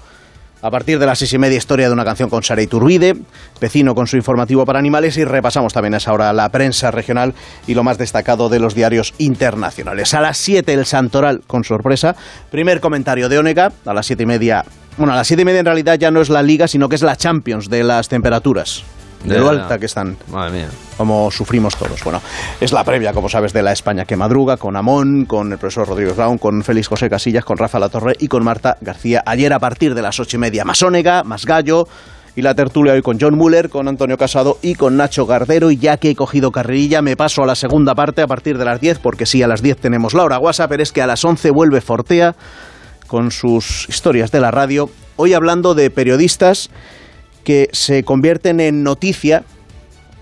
A 0.64 0.70
partir 0.70 0.99
de 0.99 1.05
las 1.05 1.18
seis 1.18 1.31
y 1.35 1.38
media, 1.38 1.59
historia 1.59 1.88
de 1.88 1.92
una 1.92 2.07
canción 2.07 2.31
con 2.31 2.42
Sara 2.42 2.62
Iturbide, 2.62 3.16
vecino 3.61 3.94
con 3.94 4.07
su 4.07 4.16
informativo 4.16 4.64
para 4.64 4.79
animales 4.79 5.18
y 5.18 5.25
repasamos 5.25 5.75
también 5.75 5.92
a 5.92 5.99
esa 5.99 6.14
hora 6.14 6.33
la 6.33 6.49
prensa 6.49 6.90
regional 6.90 7.35
y 7.66 7.75
lo 7.75 7.85
más 7.85 7.99
destacado 7.99 8.49
de 8.49 8.61
los 8.61 8.75
diarios 8.75 9.12
internacionales. 9.18 10.14
A 10.14 10.23
las 10.23 10.38
siete, 10.38 10.73
el 10.73 10.87
Santoral 10.87 11.42
con 11.47 11.64
sorpresa. 11.64 12.16
Primer 12.51 12.81
comentario 12.81 13.29
de 13.29 13.38
Onega, 13.38 13.73
a 13.85 13.92
las 13.92 14.07
siete 14.07 14.23
y 14.23 14.27
media. 14.27 14.64
Bueno, 14.97 15.12
a 15.12 15.16
las 15.16 15.27
siete 15.27 15.42
y 15.42 15.44
media 15.44 15.61
en 15.61 15.66
realidad 15.66 15.99
ya 15.99 16.11
no 16.11 16.23
es 16.23 16.31
la 16.31 16.42
Liga, 16.42 16.66
sino 16.66 16.88
que 16.88 16.94
es 16.94 17.03
la 17.03 17.16
Champions 17.16 17.68
de 17.68 17.85
las 17.85 18.09
temperaturas. 18.09 18.85
De 19.25 19.39
lo 19.39 19.49
alta 19.49 19.79
que 19.79 19.87
están 19.87 20.17
Madre 20.31 20.53
mía. 20.53 20.69
como 20.97 21.31
sufrimos 21.31 21.77
todos. 21.77 22.03
Bueno, 22.05 22.21
es 22.61 22.73
la 22.73 22.85
previa, 22.85 23.13
como 23.13 23.29
sabes, 23.29 23.53
de 23.53 23.63
la 23.63 23.73
España 23.73 24.05
que 24.05 24.17
madruga, 24.17 24.57
con 24.57 24.77
Amón, 24.77 25.25
con 25.25 25.51
el 25.53 25.59
profesor 25.59 25.89
Rodríguez 25.89 26.17
Brown, 26.17 26.39
con 26.39 26.63
Félix 26.63 26.89
José 26.89 27.09
Casillas, 27.09 27.45
con 27.45 27.57
Rafa 27.57 27.79
Latorre 27.79 28.15
y 28.19 28.29
con 28.29 28.45
Marta 28.45 28.77
García. 28.81 29.23
Ayer 29.25 29.53
a 29.53 29.59
partir 29.59 29.95
de 29.95 30.03
las 30.03 30.21
ocho 30.21 30.37
y 30.37 30.41
media, 30.41 30.65
Masónega, 30.65 31.25
más 31.25 31.47
Gallo. 31.47 31.87
Y 32.37 32.43
la 32.43 32.57
tertulia 32.57 32.95
hoy 32.95 33.03
con 33.03 33.17
John 33.21 33.37
Muller, 33.37 33.71
con 33.71 33.87
Antonio 33.87 34.17
Casado 34.17 34.59
y 34.61 34.75
con 34.75 34.97
Nacho 34.97 35.25
Gardero. 35.25 35.71
Y 35.71 35.77
ya 35.77 35.99
que 35.99 36.11
he 36.11 36.17
cogido 36.17 36.51
carrerilla, 36.51 37.01
me 37.01 37.17
paso 37.17 37.45
a 37.45 37.47
la 37.47 37.55
segunda 37.55 37.95
parte 37.95 38.23
a 38.23 38.27
partir 38.27 38.59
de 38.59 38.65
las 38.65 38.81
10, 38.81 38.99
porque 38.99 39.25
sí, 39.25 39.41
a 39.45 39.47
las 39.47 39.63
10 39.63 39.77
tenemos 39.77 40.15
la 40.15 40.25
hora 40.25 40.39
WhatsApp, 40.41 40.69
pero 40.69 40.83
es 40.83 40.91
que 40.91 41.01
a 41.01 41.07
las 41.07 41.25
11 41.25 41.53
vuelve 41.53 41.81
Fortea 41.81 42.35
con 43.07 43.31
sus 43.31 43.89
historias 43.89 44.33
de 44.33 44.41
la 44.41 44.51
radio. 44.51 44.91
Hoy 45.15 45.33
hablando 45.33 45.75
de 45.75 45.91
periodistas 45.91 46.71
que 47.45 47.69
se 47.73 48.03
convierten 48.03 48.61
en 48.61 48.83
noticia 48.83 49.45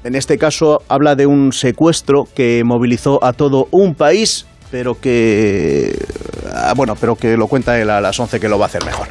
en 0.04 0.16
este 0.16 0.36
caso 0.36 0.82
habla 0.88 1.14
de 1.14 1.26
un 1.26 1.52
secuestro 1.52 2.24
que 2.34 2.62
movilizó 2.64 3.24
a 3.24 3.32
todo 3.32 3.68
un 3.70 3.94
país, 3.94 4.46
pero 4.70 5.00
que 5.00 5.96
ah, 6.52 6.74
bueno, 6.74 6.96
pero 7.00 7.14
que 7.14 7.36
lo 7.36 7.46
cuenta 7.46 7.78
él 7.80 7.88
a 7.88 8.00
las 8.00 8.18
11 8.18 8.40
que 8.40 8.48
lo 8.48 8.58
va 8.58 8.64
a 8.64 8.66
hacer 8.66 8.84
mejor. 8.84 9.06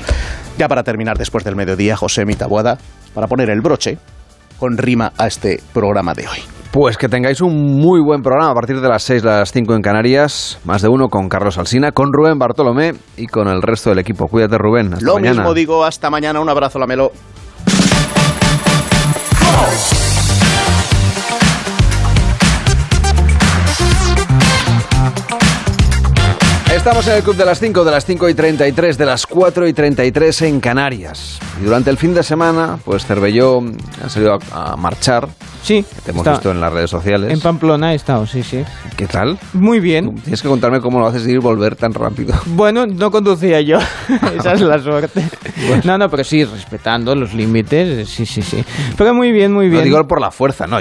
Ya 0.57 0.67
para 0.67 0.83
terminar 0.83 1.17
después 1.17 1.45
del 1.45 1.55
mediodía, 1.55 1.95
José 1.95 2.25
Mitabuada, 2.25 2.77
para 3.13 3.27
poner 3.27 3.49
el 3.49 3.61
broche 3.61 3.97
con 4.59 4.77
rima 4.77 5.13
a 5.17 5.27
este 5.27 5.61
programa 5.73 6.13
de 6.13 6.27
hoy. 6.27 6.39
Pues 6.71 6.97
que 6.97 7.07
tengáis 7.07 7.41
un 7.41 7.79
muy 7.79 8.01
buen 8.01 8.21
programa 8.21 8.51
a 8.51 8.53
partir 8.53 8.79
de 8.79 8.87
las 8.87 9.03
6, 9.03 9.23
las 9.23 9.51
5 9.51 9.73
en 9.75 9.81
Canarias. 9.81 10.59
Más 10.65 10.81
de 10.81 10.89
uno 10.89 11.07
con 11.07 11.29
Carlos 11.29 11.57
Alsina, 11.57 11.91
con 11.91 12.13
Rubén 12.13 12.37
Bartolomé 12.37 12.93
y 13.17 13.27
con 13.27 13.47
el 13.47 13.61
resto 13.61 13.89
del 13.89 13.99
equipo. 13.99 14.27
Cuídate, 14.27 14.57
Rubén. 14.57 14.93
Hasta 14.93 15.05
Lo 15.05 15.15
mañana. 15.15 15.37
mismo 15.37 15.53
digo, 15.53 15.83
hasta 15.83 16.09
mañana, 16.09 16.39
un 16.39 16.49
abrazo, 16.49 16.79
Lamelo. 16.79 17.11
Oh. 19.53 20.00
Estamos 26.81 27.07
en 27.07 27.13
el 27.17 27.21
club 27.23 27.35
de 27.35 27.45
las 27.45 27.59
5, 27.59 27.85
de 27.85 27.91
las 27.91 28.05
5 28.07 28.27
y 28.29 28.33
33, 28.33 28.97
de 28.97 29.05
las 29.05 29.27
4 29.27 29.67
y 29.67 29.73
33 29.73 30.41
en 30.41 30.59
Canarias. 30.59 31.39
Y 31.61 31.65
durante 31.65 31.91
el 31.91 31.97
fin 31.97 32.15
de 32.15 32.23
semana, 32.23 32.79
pues 32.83 33.05
Cervelló 33.05 33.61
ha 34.03 34.09
salido 34.09 34.39
a, 34.51 34.71
a 34.73 34.75
marchar. 34.77 35.27
Sí. 35.63 35.83
que 35.83 36.01
te 36.01 36.09
hemos 36.09 36.21
está- 36.21 36.31
visto 36.31 36.49
en 36.49 36.59
las 36.59 36.73
redes 36.73 36.89
sociales. 36.89 37.31
En 37.31 37.39
Pamplona 37.39 37.93
he 37.93 37.95
estado, 37.95 38.25
sí, 38.25 38.41
sí. 38.41 38.63
¿Qué 38.97 39.05
tal? 39.05 39.37
Muy 39.53 39.79
bien. 39.79 40.15
Tienes 40.15 40.41
que 40.41 40.47
contarme 40.47 40.81
cómo 40.81 40.99
lo 40.99 41.05
haces 41.05 41.21
ir 41.27 41.35
y 41.35 41.37
volver 41.37 41.75
tan 41.75 41.93
rápido. 41.93 42.33
Bueno, 42.47 42.87
no 42.87 43.11
conducía 43.11 43.61
yo. 43.61 43.77
Esa 44.39 44.53
es 44.53 44.61
la 44.61 44.79
suerte. 44.79 45.23
No, 45.83 45.99
no, 45.99 46.09
pero 46.09 46.23
sí, 46.23 46.43
respetando 46.45 47.13
los 47.13 47.35
límites. 47.35 48.09
Sí, 48.09 48.25
sí, 48.25 48.41
sí. 48.41 48.65
Pero 48.97 49.13
muy 49.13 49.31
bien, 49.31 49.53
muy 49.53 49.67
No 49.67 49.73
bien. 49.73 49.83
digo 49.83 50.07
por 50.07 50.19
la 50.19 50.31
fuerza, 50.31 50.65
no. 50.65 50.79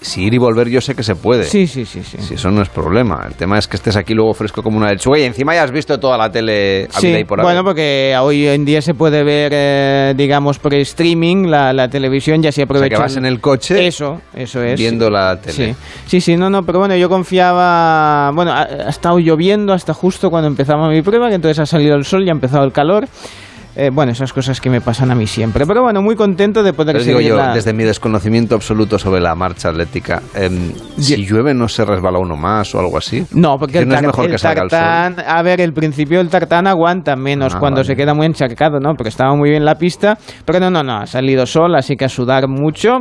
Si 0.00 0.24
ir 0.24 0.34
y 0.34 0.38
volver 0.38 0.68
yo 0.68 0.80
sé 0.80 0.96
que 0.96 1.04
se 1.04 1.14
puede. 1.14 1.44
Sí, 1.44 1.68
sí, 1.68 1.84
sí, 1.84 2.02
sí. 2.02 2.18
Si 2.20 2.34
eso 2.34 2.50
no 2.50 2.62
es 2.62 2.68
problema. 2.68 3.24
El 3.28 3.34
tema 3.34 3.58
es 3.58 3.68
que 3.68 3.76
estés 3.76 3.94
aquí 3.96 4.12
luego 4.14 4.34
fresco 4.34 4.60
como 4.62 4.76
una 4.76 4.90
lechuga 4.90 5.18
y 5.20 5.22
encima 5.36 5.54
ya 5.54 5.64
has 5.64 5.70
visto 5.70 6.00
toda 6.00 6.16
la 6.16 6.32
tele 6.32 6.88
Sí, 6.90 7.24
por 7.24 7.42
bueno, 7.42 7.62
porque 7.62 8.16
hoy 8.18 8.46
en 8.46 8.64
día 8.64 8.80
se 8.80 8.94
puede 8.94 9.22
ver, 9.22 9.52
eh, 9.54 10.14
digamos, 10.16 10.58
por 10.58 10.72
streaming 10.72 11.46
la, 11.48 11.74
la 11.74 11.88
televisión, 11.90 12.42
ya 12.42 12.50
se 12.50 12.54
O 12.54 12.56
sea, 12.56 12.64
aprovecha. 12.64 12.96
que 12.96 13.02
vas 13.02 13.16
en 13.18 13.26
el 13.26 13.38
coche 13.40 13.86
Eso, 13.86 14.22
eso 14.34 14.62
es. 14.62 14.78
viendo 14.78 15.10
la 15.10 15.38
tele. 15.38 15.52
Sí, 15.52 15.74
sí, 16.06 16.20
sí, 16.22 16.36
no, 16.38 16.48
no, 16.48 16.64
pero 16.64 16.78
bueno, 16.78 16.96
yo 16.96 17.10
confiaba, 17.10 18.30
bueno, 18.34 18.50
ha, 18.52 18.62
ha 18.62 18.88
estado 18.88 19.18
lloviendo 19.18 19.74
hasta 19.74 19.92
justo 19.92 20.30
cuando 20.30 20.48
empezaba 20.48 20.88
mi 20.88 21.02
prueba, 21.02 21.28
que 21.28 21.34
entonces 21.34 21.58
ha 21.58 21.66
salido 21.66 21.96
el 21.96 22.04
sol 22.06 22.24
y 22.24 22.28
ha 22.30 22.32
empezado 22.32 22.64
el 22.64 22.72
calor. 22.72 23.06
Eh, 23.78 23.90
bueno, 23.92 24.12
esas 24.12 24.32
cosas 24.32 24.58
que 24.60 24.70
me 24.70 24.80
pasan 24.80 25.10
a 25.10 25.14
mí 25.14 25.26
siempre. 25.26 25.66
Pero 25.66 25.82
bueno, 25.82 26.00
muy 26.00 26.16
contento 26.16 26.62
de 26.62 26.72
poder 26.72 26.94
Pero 26.94 27.04
digo 27.04 27.18
seguir 27.18 27.32
yo, 27.32 27.36
la- 27.36 27.52
desde 27.54 27.74
mi 27.74 27.84
desconocimiento 27.84 28.54
absoluto 28.54 28.98
sobre 28.98 29.20
la 29.20 29.34
marcha 29.34 29.68
atlética, 29.68 30.22
em, 30.34 30.72
si 30.98 31.24
llueve 31.26 31.52
no 31.52 31.68
se 31.68 31.84
resbala 31.84 32.18
uno 32.18 32.36
más 32.36 32.74
o 32.74 32.80
algo 32.80 32.96
así. 32.96 33.24
No, 33.32 33.58
porque 33.58 33.74
Que 33.74 33.78
el, 33.80 33.88
no 33.88 33.94
es 33.96 34.02
mejor 34.02 34.30
que 34.30 34.38
salga 34.38 34.62
el 34.62 34.70
sol. 34.70 34.78
tartán, 34.78 35.24
a 35.28 35.42
ver, 35.42 35.60
el 35.60 35.74
principio 35.74 36.18
del 36.18 36.30
tartán 36.30 36.66
aguanta 36.66 37.16
menos 37.16 37.54
Ah, 37.54 37.58
cuando 37.60 37.80
vale. 37.80 37.86
se 37.88 37.96
queda 37.96 38.14
muy 38.14 38.24
encharcado, 38.26 38.80
¿no? 38.80 38.94
Porque 38.94 39.10
estaba 39.10 39.34
muy 39.36 39.50
bien 39.50 39.64
la 39.64 39.74
pista, 39.74 40.16
pero 40.46 40.58
no, 40.58 40.70
no, 40.70 40.82
no, 40.82 40.96
ha 41.02 41.06
salido 41.06 41.44
sol, 41.44 41.74
así 41.74 41.96
que 41.96 42.06
a 42.06 42.08
sudar 42.08 42.48
mucho. 42.48 43.00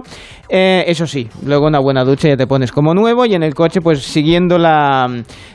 Eh, 0.50 0.84
eso 0.88 1.08
sí, 1.08 1.28
luego 1.46 1.68
una 1.68 1.80
buena 1.80 2.04
ducha 2.04 2.28
ya 2.28 2.38
te 2.38 2.46
pones 2.48 2.72
como 2.72 2.94
nuevo 2.94 3.26
y 3.26 3.34
en 3.34 3.44
el 3.44 3.56
coche 3.56 3.80
pues 3.82 4.04
siguiendo 4.04 4.58
la 4.60 5.08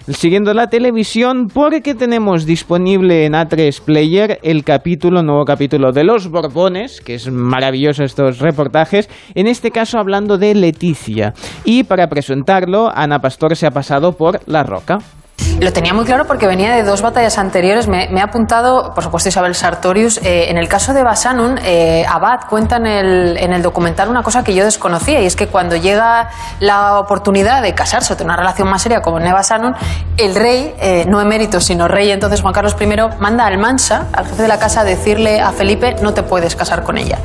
siguiendo 0.09 0.53
la 0.55 0.67
televisión 0.69 1.47
porque 1.47 1.95
tenemos 1.95 2.45
disponible 2.45 3.25
en 3.27 3.35
A3 3.35 3.81
Player 3.85 4.39
el 4.43 4.65
capítulo, 4.65 5.10
nuevo 5.11 5.45
capítulo 5.45 5.93
de 5.93 6.05
Los 6.05 6.31
Borbones, 6.31 7.01
que 7.01 7.15
es 7.15 7.31
maravilloso 7.31 8.05
estos 8.05 8.39
reportajes, 8.39 9.11
en 9.35 9.47
este 9.47 9.71
caso 9.71 9.99
hablando 9.99 10.39
de 10.39 10.55
Leticia. 10.55 11.35
Y 11.65 11.85
para 11.85 12.09
presentarlo, 12.09 12.91
Ana 12.95 13.21
Pastor 13.21 13.57
se 13.57 13.67
ha 13.67 13.71
pasado 13.71 14.13
por 14.13 14.41
La 14.47 14.63
Roca. 14.63 15.01
Lo 15.61 15.75
tenía 15.75 15.93
muy 15.93 16.07
claro 16.07 16.27
porque 16.27 16.47
venía 16.47 16.73
de 16.73 16.83
dos 16.83 17.03
batallas 17.03 17.37
anteriores. 17.37 17.87
Me, 17.87 18.09
ha 18.19 18.25
apuntado, 18.25 18.95
por 18.95 19.05
supuesto, 19.05 19.29
Isabel 19.29 19.55
Sartorius. 19.55 20.17
Eh, 20.23 20.49
en 20.49 20.57
el 20.57 20.69
caso 20.69 20.95
de 20.95 21.03
Basanun, 21.03 21.59
eh, 21.63 22.03
Abad 22.09 22.49
cuenta 22.49 22.77
en 22.77 22.87
el, 22.87 23.37
en 23.37 23.53
el 23.53 23.61
documental 23.61 24.09
una 24.09 24.23
cosa 24.23 24.43
que 24.43 24.55
yo 24.55 24.65
desconocía 24.65 25.21
y 25.21 25.27
es 25.27 25.37
que 25.37 25.49
cuando 25.49 25.77
llega 25.77 26.31
la 26.61 26.99
oportunidad 26.99 27.61
de 27.61 27.75
casarse 27.75 28.15
o 28.15 28.17
tener 28.17 28.31
una 28.31 28.39
relación 28.39 28.71
más 28.71 28.81
seria 28.81 29.03
con 29.03 29.21
Eva 29.21 29.35
Basanun, 29.35 29.75
el 30.17 30.35
rey, 30.35 30.75
eh, 30.81 31.05
no 31.07 31.21
emérito, 31.21 31.61
sino 31.61 31.89
rey 31.89 32.11
entonces 32.11 32.41
Juan 32.41 32.55
Carlos 32.55 32.75
I, 32.81 32.87
manda 33.19 33.45
al 33.45 33.59
Mansa, 33.59 34.07
al 34.15 34.29
jefe 34.29 34.41
de 34.41 34.49
la 34.49 34.59
casa, 34.59 34.81
a 34.81 34.85
decirle 34.85 35.43
a 35.43 35.53
Felipe 35.53 35.97
no 36.01 36.15
te 36.15 36.23
puedes 36.23 36.57
casar 36.57 36.85
con 36.85 36.97
ella. 36.97 37.19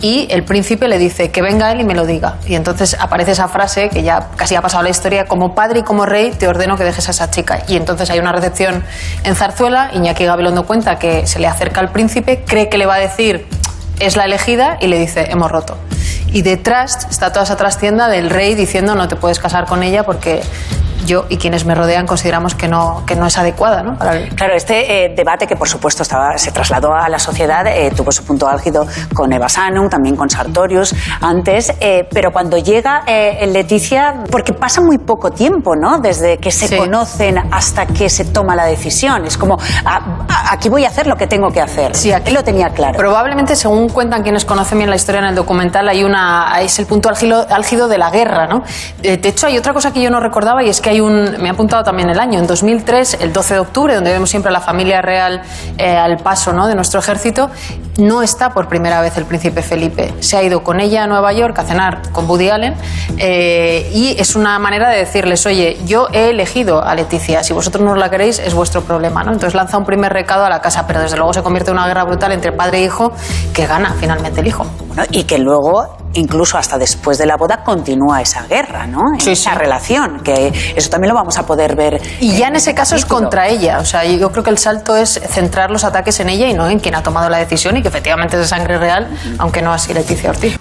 Y 0.00 0.28
el 0.30 0.44
príncipe 0.44 0.88
le 0.88 0.98
dice 0.98 1.30
que 1.30 1.42
venga 1.42 1.70
él 1.72 1.80
y 1.80 1.84
me 1.84 1.94
lo 1.94 2.06
diga. 2.06 2.36
Y 2.46 2.54
entonces 2.54 2.96
aparece 2.98 3.32
esa 3.32 3.48
frase 3.48 3.90
que 3.90 4.02
ya 4.02 4.28
casi 4.36 4.54
ha 4.54 4.62
pasado 4.62 4.82
la 4.82 4.88
historia, 4.90 5.26
como 5.26 5.54
padre 5.54 5.80
y 5.80 5.82
como 5.82 6.06
rey 6.06 6.30
te 6.30 6.48
ordeno 6.48 6.76
que 6.76 6.84
dejes 6.84 7.08
a 7.08 7.10
esa 7.10 7.30
chica. 7.30 7.62
Y 7.68 7.76
entonces 7.76 8.08
hay 8.10 8.18
una 8.18 8.32
recepción 8.32 8.82
en 9.24 9.34
Zarzuela, 9.36 9.90
Iñaki 9.92 10.24
Gabilondo 10.24 10.64
cuenta 10.66 10.98
que 10.98 11.26
se 11.26 11.38
le 11.38 11.46
acerca 11.46 11.80
al 11.80 11.90
príncipe, 11.90 12.44
cree 12.46 12.68
que 12.68 12.78
le 12.78 12.86
va 12.86 12.94
a 12.94 12.98
decir 12.98 13.46
es 13.98 14.16
la 14.16 14.24
elegida 14.24 14.78
y 14.80 14.86
le 14.86 14.98
dice 14.98 15.26
hemos 15.30 15.50
roto. 15.50 15.76
Y 16.32 16.42
detrás 16.42 17.06
está 17.10 17.32
toda 17.32 17.44
esa 17.44 17.56
trastienda 17.56 18.08
del 18.08 18.30
rey 18.30 18.54
diciendo 18.54 18.94
no 18.94 19.08
te 19.08 19.16
puedes 19.16 19.38
casar 19.38 19.66
con 19.66 19.82
ella 19.82 20.04
porque 20.04 20.40
yo 21.06 21.26
y 21.28 21.36
quienes 21.36 21.64
me 21.64 21.74
rodean 21.74 22.06
consideramos 22.06 22.54
que 22.54 22.68
no, 22.68 23.02
que 23.06 23.16
no 23.16 23.26
es 23.26 23.36
adecuada 23.38 23.82
¿no? 23.82 23.96
para 23.96 24.16
el 24.16 24.34
Claro, 24.34 24.54
este 24.54 25.04
eh, 25.06 25.14
debate 25.16 25.46
que 25.46 25.56
por 25.56 25.68
supuesto 25.68 26.02
estaba, 26.02 26.36
se 26.38 26.50
trasladó 26.52 26.94
a 26.94 27.08
la 27.08 27.18
sociedad 27.18 27.66
eh, 27.66 27.90
tuvo 27.96 28.12
su 28.12 28.24
punto 28.24 28.48
álgido 28.48 28.86
con 29.14 29.32
Eva 29.32 29.48
Sanum, 29.48 29.88
también 29.88 30.16
con 30.16 30.28
Sartorius 30.30 30.94
antes, 31.20 31.72
eh, 31.80 32.06
pero 32.12 32.30
cuando 32.32 32.56
llega 32.58 33.02
eh, 33.06 33.46
Leticia, 33.46 34.24
porque 34.30 34.52
pasa 34.52 34.80
muy 34.80 34.98
poco 34.98 35.30
tiempo, 35.30 35.74
¿no? 35.76 35.98
Desde 35.98 36.38
que 36.38 36.50
se 36.50 36.68
Sí. 36.68 36.76
conocen 36.76 37.36
hasta 37.50 37.86
que 37.86 38.08
se 38.08 38.24
toma 38.26 38.54
la 38.54 38.64
decisión. 38.66 39.24
Es 39.24 39.36
como, 39.36 39.56
ah, 39.84 40.00
ah, 40.28 40.44
aquí 40.52 40.68
voy 40.68 40.84
a 40.84 40.88
hacer 40.88 41.06
lo 41.06 41.16
que 41.16 41.26
tengo 41.26 41.50
que 41.50 41.60
hacer. 41.60 41.96
Sí, 41.96 42.12
aquí 42.12 42.28
Él 42.28 42.34
lo 42.34 42.44
tenía 42.44 42.68
claro. 42.70 42.96
Probablemente, 42.96 43.56
según 43.56 43.88
cuentan 43.88 44.22
quienes 44.22 44.44
conocen 44.44 44.78
bien 44.78 44.90
la 44.90 44.96
historia 44.96 45.20
en 45.20 45.26
el 45.28 45.34
documental, 45.34 45.88
hay 45.88 46.04
una 46.04 46.60
es 46.60 46.78
el 46.78 46.86
punto 46.86 47.08
álgido, 47.08 47.46
álgido 47.50 47.88
de 47.88 47.98
la 47.98 48.10
guerra, 48.10 48.46
¿no? 48.46 48.62
Eh, 49.02 49.16
De 49.16 49.28
hecho, 49.30 49.46
hay 49.46 49.58
otra 49.58 49.72
cosa 49.72 49.92
que 49.92 50.00
yo 50.02 50.10
no 50.10 50.20
recordaba 50.20 50.62
y 50.62 50.68
es 50.68 50.80
que 50.80 50.89
hay 50.90 51.00
un, 51.00 51.36
me 51.40 51.48
ha 51.48 51.52
apuntado 51.52 51.84
también 51.84 52.10
el 52.10 52.18
año, 52.18 52.40
en 52.40 52.48
2003, 52.48 53.18
el 53.20 53.32
12 53.32 53.54
de 53.54 53.60
octubre, 53.60 53.94
donde 53.94 54.10
vemos 54.10 54.28
siempre 54.28 54.48
a 54.48 54.52
la 54.52 54.60
familia 54.60 55.00
real 55.00 55.40
eh, 55.78 55.96
al 55.96 56.16
paso, 56.16 56.52
¿no? 56.52 56.66
De 56.66 56.74
nuestro 56.74 56.98
ejército, 56.98 57.48
no 57.98 58.22
está 58.22 58.50
por 58.50 58.66
primera 58.68 59.00
vez 59.00 59.16
el 59.16 59.24
príncipe 59.24 59.62
Felipe. 59.62 60.12
Se 60.18 60.36
ha 60.36 60.42
ido 60.42 60.64
con 60.64 60.80
ella 60.80 61.04
a 61.04 61.06
Nueva 61.06 61.32
York 61.32 61.56
a 61.60 61.62
cenar 61.62 62.10
con 62.10 62.28
Woody 62.28 62.48
Allen 62.48 62.74
eh, 63.18 63.88
y 63.94 64.16
es 64.18 64.34
una 64.34 64.58
manera 64.58 64.90
de 64.90 64.98
decirles, 64.98 65.46
oye, 65.46 65.78
yo 65.86 66.08
he 66.12 66.30
elegido 66.30 66.82
a 66.82 66.92
Leticia, 66.96 67.44
si 67.44 67.52
vosotros 67.52 67.84
no 67.84 67.94
la 67.94 68.10
queréis 68.10 68.40
es 68.40 68.54
vuestro 68.54 68.82
problema, 68.82 69.22
¿no? 69.22 69.32
Entonces 69.32 69.54
lanza 69.54 69.78
un 69.78 69.84
primer 69.84 70.12
recado 70.12 70.44
a 70.44 70.48
la 70.48 70.60
casa, 70.60 70.88
pero 70.88 71.00
desde 71.00 71.16
luego 71.16 71.32
se 71.32 71.44
convierte 71.44 71.70
en 71.70 71.76
una 71.76 71.86
guerra 71.86 72.02
brutal 72.02 72.32
entre 72.32 72.50
padre 72.50 72.78
e 72.78 72.84
hijo 72.86 73.12
que 73.54 73.64
gana 73.64 73.94
finalmente 74.00 74.40
el 74.40 74.48
hijo. 74.48 74.66
Bueno, 74.88 75.04
y 75.12 75.22
que 75.22 75.38
luego, 75.38 75.99
incluso 76.14 76.58
hasta 76.58 76.78
después 76.78 77.18
de 77.18 77.26
la 77.26 77.36
boda, 77.36 77.62
continúa 77.62 78.20
esa 78.20 78.46
guerra, 78.46 78.86
¿no? 78.86 79.02
esa 79.24 79.54
relación, 79.54 80.20
que 80.20 80.52
eso 80.74 80.90
también 80.90 81.10
lo 81.10 81.14
vamos 81.14 81.38
a 81.38 81.46
poder 81.46 81.76
ver. 81.76 82.00
Y 82.20 82.36
ya 82.36 82.48
en 82.48 82.56
ese 82.56 82.74
caso 82.74 82.96
es 82.96 83.04
contra 83.04 83.48
ella. 83.48 83.78
O 83.78 83.84
sea, 83.84 84.04
yo 84.04 84.30
creo 84.32 84.42
que 84.42 84.50
el 84.50 84.58
salto 84.58 84.96
es 84.96 85.20
centrar 85.30 85.70
los 85.70 85.84
ataques 85.84 86.18
en 86.20 86.28
ella 86.28 86.48
y 86.48 86.54
no 86.54 86.68
en 86.68 86.80
quien 86.80 86.94
ha 86.94 87.02
tomado 87.02 87.28
la 87.28 87.38
decisión 87.38 87.76
y 87.76 87.82
que 87.82 87.88
efectivamente 87.88 88.36
es 88.36 88.42
de 88.42 88.48
sangre 88.48 88.78
real, 88.78 89.08
aunque 89.38 89.62
no 89.62 89.72
así 89.72 89.94
Leticia 89.94 90.30
Ortiz. 90.30 90.58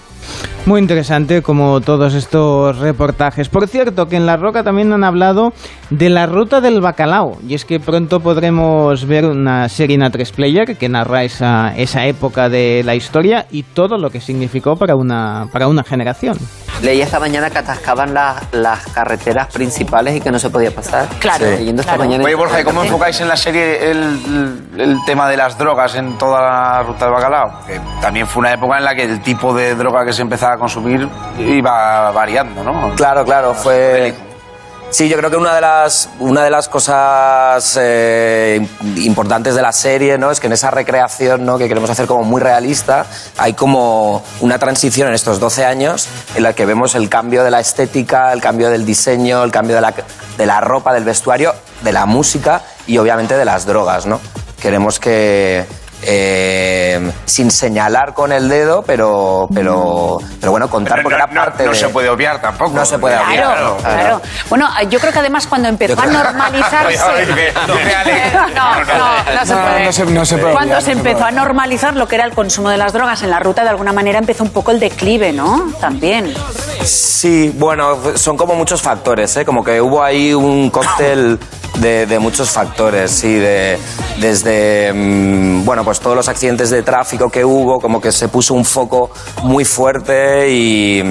Muy 0.69 0.81
interesante 0.81 1.41
como 1.41 1.81
todos 1.81 2.13
estos 2.13 2.77
reportajes. 2.77 3.49
Por 3.49 3.67
cierto, 3.67 4.05
que 4.05 4.17
en 4.17 4.27
La 4.27 4.37
Roca 4.37 4.63
también 4.63 4.93
han 4.93 5.03
hablado 5.03 5.51
de 5.89 6.11
la 6.11 6.27
ruta 6.27 6.61
del 6.61 6.79
bacalao. 6.79 7.39
Y 7.47 7.55
es 7.55 7.65
que 7.65 7.79
pronto 7.79 8.19
podremos 8.19 9.07
ver 9.07 9.25
una 9.25 9.67
serie 9.67 9.95
en 9.95 10.03
A3 10.03 10.31
Player 10.31 10.77
que 10.77 10.87
narra 10.87 11.23
esa, 11.23 11.73
esa 11.75 12.05
época 12.05 12.49
de 12.49 12.83
la 12.85 12.93
historia 12.93 13.47
y 13.49 13.63
todo 13.63 13.97
lo 13.97 14.11
que 14.11 14.21
significó 14.21 14.75
para 14.75 14.95
una, 14.95 15.47
para 15.51 15.67
una 15.67 15.83
generación. 15.83 16.37
Leí 16.83 17.01
esta 17.01 17.19
mañana 17.19 17.49
que 17.49 17.57
atascaban 17.57 18.13
las, 18.13 18.53
las 18.53 18.85
carreteras 18.89 19.51
principales 19.51 20.17
y 20.17 20.21
que 20.21 20.29
no 20.29 20.37
se 20.37 20.51
podía 20.51 20.69
pasar. 20.69 21.07
Claro, 21.19 21.45
Leyendo 21.45 21.81
esta 21.81 21.97
mañana. 21.97 22.23
Oye, 22.23 22.35
Borja, 22.35 22.61
¿y 22.61 22.63
cómo 22.63 22.83
enfocáis 22.83 23.19
en 23.19 23.27
la 23.27 23.35
serie 23.35 23.89
el, 23.89 24.61
el 24.77 24.97
tema 25.07 25.27
de 25.27 25.35
las 25.35 25.57
drogas 25.57 25.95
en 25.95 26.15
toda 26.19 26.41
la 26.41 26.83
ruta 26.83 27.05
del 27.05 27.13
bacalao? 27.15 27.65
Que 27.65 27.81
también 27.99 28.27
fue 28.27 28.41
una 28.41 28.53
época 28.53 28.77
en 28.77 28.83
la 28.85 28.93
que 28.93 29.03
el 29.03 29.19
tipo 29.21 29.51
de 29.53 29.73
droga 29.73 30.05
que 30.05 30.13
se 30.13 30.21
empezaba 30.21 30.53
a 30.53 30.58
consumir 30.59 31.07
iba 31.39 32.11
variando, 32.11 32.63
¿no? 32.63 32.93
Claro, 32.95 33.23
claro, 33.25 33.53
fue... 33.53 34.13
Sí, 34.91 35.07
yo 35.07 35.17
creo 35.17 35.29
que 35.29 35.37
una 35.37 35.53
de 35.53 35.61
las, 35.61 36.09
una 36.19 36.43
de 36.43 36.49
las 36.49 36.67
cosas 36.67 37.77
eh, 37.79 38.59
importantes 38.97 39.53
de 39.53 39.61
la 39.61 39.71
serie 39.71 40.17
¿no? 40.17 40.31
es 40.31 40.39
que 40.39 40.47
en 40.47 40.53
esa 40.53 40.71
recreación 40.71 41.45
¿no? 41.45 41.59
que 41.59 41.67
queremos 41.67 41.91
hacer 41.91 42.07
como 42.07 42.23
muy 42.23 42.41
realista, 42.41 43.05
hay 43.37 43.53
como 43.53 44.23
una 44.41 44.57
transición 44.57 45.07
en 45.07 45.13
estos 45.13 45.39
12 45.39 45.63
años 45.63 46.07
en 46.33 46.41
la 46.41 46.53
que 46.53 46.65
vemos 46.65 46.95
el 46.95 47.07
cambio 47.07 47.43
de 47.43 47.51
la 47.51 47.59
estética, 47.59 48.33
el 48.33 48.41
cambio 48.41 48.71
del 48.71 48.83
diseño, 48.83 49.43
el 49.43 49.51
cambio 49.51 49.75
de 49.75 49.81
la, 49.81 49.93
de 50.37 50.45
la 50.47 50.59
ropa, 50.59 50.91
del 50.91 51.03
vestuario, 51.03 51.53
de 51.83 51.93
la 51.93 52.07
música 52.07 52.63
y 52.87 52.97
obviamente 52.97 53.37
de 53.37 53.45
las 53.45 53.67
drogas. 53.67 54.07
¿no? 54.07 54.19
Queremos 54.59 54.99
que, 54.99 55.67
eh, 56.01 57.11
sin 57.25 57.51
señalar 57.51 58.13
con 58.13 58.31
el 58.31 58.47
dedo, 58.49 58.83
pero, 58.83 59.47
pero, 59.53 60.17
pero 60.39 60.51
bueno, 60.51 60.69
contar 60.69 61.01
porque 61.03 61.15
era 61.15 61.27
parte 61.29 61.65
no 61.65 61.71
de... 61.71 61.77
se 61.77 61.89
puede 61.89 62.09
obviar 62.09 62.41
tampoco. 62.41 62.71
No 62.71 62.85
se 62.85 62.97
puede 62.97 63.17
obviar. 63.17 63.43
Claro, 63.43 63.77
claro. 63.77 64.21
Bueno, 64.49 64.67
yo 64.89 64.99
creo 64.99 65.11
que 65.13 65.19
además 65.19 65.47
cuando 65.47 65.67
empezó 65.67 65.99
a 66.01 66.05
normalizarse. 66.05 66.97
No, 68.55 68.83
no, 68.83 69.33
no 69.35 69.45
se 69.45 69.53
No, 69.53 69.61
puede. 69.61 69.85
no 69.85 69.91
se- 69.93 70.05
no 70.05 70.25
se 70.25 70.37
puede 70.37 70.53
Cuando 70.53 70.75
obviar, 70.75 70.81
se 70.83 70.91
empezó 70.91 71.25
a 71.25 71.31
normalizar 71.31 71.95
lo 71.95 72.07
que 72.07 72.15
era 72.15 72.25
el 72.25 72.33
consumo 72.33 72.69
de 72.69 72.77
las 72.77 72.93
drogas 72.93 73.21
en 73.23 73.29
la 73.29 73.39
ruta, 73.39 73.63
de 73.63 73.69
alguna 73.69 73.93
manera 73.93 74.19
empezó 74.19 74.43
un 74.43 74.49
poco 74.51 74.71
el 74.71 74.79
declive, 74.79 75.31
¿no? 75.33 75.71
También. 75.79 76.33
Sí, 76.83 77.53
bueno, 77.55 77.97
son 78.15 78.37
como 78.37 78.55
muchos 78.55 78.81
factores, 78.81 79.35
¿eh? 79.37 79.45
Como 79.45 79.63
que 79.63 79.81
hubo 79.81 80.03
ahí 80.03 80.33
un 80.33 80.69
cóctel 80.69 81.39
de, 81.77 82.05
de 82.05 82.19
muchos 82.19 82.49
factores, 82.49 83.11
sí, 83.11 83.33
de, 83.33 83.77
desde, 84.19 84.91
mm, 84.93 85.65
bueno, 85.65 85.83
pues 85.83 85.99
todos 85.99 86.15
los 86.15 86.27
accidentes 86.27 86.69
de 86.69 86.83
tráfico 86.83 87.29
que 87.29 87.45
hubo, 87.45 87.79
como 87.79 88.01
que 88.01 88.11
se 88.11 88.27
puso 88.27 88.53
un 88.53 88.65
foco 88.65 89.11
muy 89.43 89.65
fuerte 89.65 90.49
y, 90.51 91.03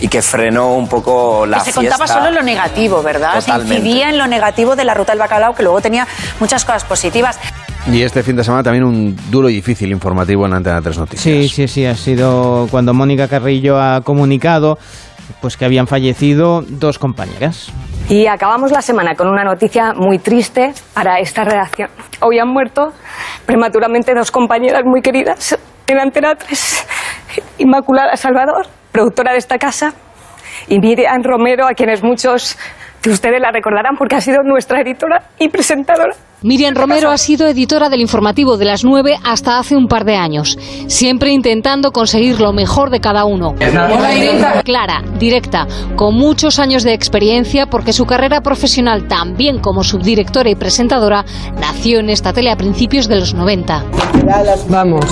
y 0.00 0.08
que 0.08 0.20
frenó 0.22 0.74
un 0.74 0.88
poco 0.88 1.46
la 1.46 1.58
que 1.58 1.72
se 1.72 1.80
fiesta. 1.80 1.96
contaba 1.96 2.18
solo 2.20 2.28
en 2.28 2.34
lo 2.34 2.42
negativo, 2.42 3.02
¿verdad? 3.02 3.34
Totalmente. 3.40 3.74
Se 3.74 3.80
incidía 3.80 4.08
en 4.10 4.18
lo 4.18 4.26
negativo 4.26 4.76
de 4.76 4.84
la 4.84 4.94
ruta 4.94 5.12
del 5.12 5.20
bacalao, 5.20 5.54
que 5.54 5.62
luego 5.62 5.80
tenía 5.80 6.06
muchas 6.40 6.64
cosas 6.64 6.84
positivas. 6.84 7.38
Y 7.90 8.02
este 8.02 8.22
fin 8.22 8.36
de 8.36 8.44
semana 8.44 8.62
también 8.62 8.84
un 8.84 9.16
duro 9.28 9.48
y 9.50 9.54
difícil 9.54 9.90
informativo 9.90 10.46
en 10.46 10.52
Antena 10.52 10.80
3 10.80 10.98
Noticias. 10.98 11.22
Sí, 11.22 11.48
sí, 11.48 11.66
sí, 11.66 11.84
ha 11.84 11.96
sido 11.96 12.68
cuando 12.70 12.94
Mónica 12.94 13.26
Carrillo 13.26 13.80
ha 13.80 14.02
comunicado 14.02 14.78
pues 15.40 15.56
que 15.56 15.64
habían 15.64 15.86
fallecido 15.86 16.62
dos 16.62 16.98
compañeras. 16.98 17.72
Y 18.08 18.26
acabamos 18.26 18.72
la 18.72 18.82
semana 18.82 19.14
con 19.14 19.28
una 19.28 19.44
noticia 19.44 19.92
muy 19.94 20.18
triste 20.18 20.72
para 20.94 21.18
esta 21.18 21.44
redacción. 21.44 21.90
Hoy 22.20 22.38
han 22.38 22.48
muerto 22.48 22.92
prematuramente 23.46 24.14
dos 24.14 24.30
compañeras 24.30 24.82
muy 24.84 25.00
queridas 25.00 25.58
en 25.86 25.98
Antena 25.98 26.34
3. 26.34 26.86
Inmaculada 27.58 28.16
Salvador, 28.16 28.66
productora 28.90 29.32
de 29.32 29.38
esta 29.38 29.58
casa, 29.58 29.94
y 30.68 30.78
Miriam 30.78 31.22
Romero, 31.22 31.66
a 31.66 31.72
quienes 31.74 32.02
muchos 32.02 32.58
de 33.02 33.10
ustedes 33.10 33.40
la 33.40 33.50
recordarán 33.50 33.96
porque 33.96 34.16
ha 34.16 34.20
sido 34.20 34.42
nuestra 34.42 34.80
editora 34.80 35.22
y 35.38 35.48
presentadora. 35.48 36.14
Miriam 36.42 36.74
Romero 36.74 37.10
ha 37.10 37.18
sido 37.18 37.46
editora 37.46 37.88
del 37.88 38.00
informativo 38.00 38.56
de 38.56 38.64
las 38.64 38.84
9 38.84 39.16
hasta 39.22 39.60
hace 39.60 39.76
un 39.76 39.86
par 39.86 40.04
de 40.04 40.16
años, 40.16 40.58
siempre 40.88 41.30
intentando 41.30 41.92
conseguir 41.92 42.40
lo 42.40 42.52
mejor 42.52 42.90
de 42.90 42.98
cada 42.98 43.24
uno. 43.24 43.54
Clara, 44.64 45.04
directa, 45.20 45.68
con 45.94 46.16
muchos 46.16 46.58
años 46.58 46.82
de 46.82 46.94
experiencia 46.94 47.66
porque 47.66 47.92
su 47.92 48.06
carrera 48.06 48.40
profesional, 48.40 49.06
también 49.06 49.60
como 49.60 49.84
subdirectora 49.84 50.50
y 50.50 50.56
presentadora, 50.56 51.24
nació 51.60 52.00
en 52.00 52.10
esta 52.10 52.32
tele 52.32 52.50
a 52.50 52.56
principios 52.56 53.06
de 53.06 53.20
los 53.20 53.34
90. 53.34 53.84
Vamos. 54.68 55.04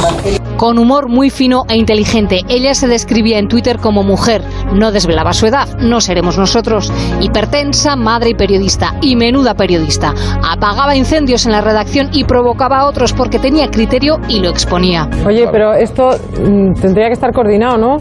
Con 0.56 0.78
humor 0.78 1.08
muy 1.08 1.30
fino 1.30 1.62
e 1.68 1.76
inteligente, 1.76 2.42
ella 2.48 2.74
se 2.74 2.88
describía 2.88 3.38
en 3.38 3.48
Twitter 3.48 3.78
como 3.78 4.02
mujer, 4.02 4.42
no 4.74 4.90
desvelaba 4.90 5.32
su 5.32 5.46
edad, 5.46 5.78
no 5.78 6.00
seremos 6.00 6.36
nosotros, 6.36 6.92
hipertensa, 7.20 7.96
madre 7.96 8.30
y 8.30 8.34
periodista, 8.34 8.96
y 9.00 9.16
menuda 9.16 9.54
periodista. 9.54 10.12
Apagaba 10.42 10.96
incendios 10.96 11.19
en 11.20 11.52
la 11.52 11.60
redacción 11.60 12.08
y 12.12 12.24
provocaba 12.24 12.78
a 12.78 12.86
otros 12.86 13.12
porque 13.12 13.38
tenía 13.38 13.68
criterio 13.68 14.16
y 14.28 14.40
lo 14.40 14.48
exponía. 14.48 15.08
Oye, 15.26 15.46
pero 15.52 15.74
esto 15.74 16.10
mm, 16.10 16.80
tendría 16.80 17.08
que 17.08 17.12
estar 17.12 17.30
coordinado, 17.32 17.76
¿no? 17.76 17.96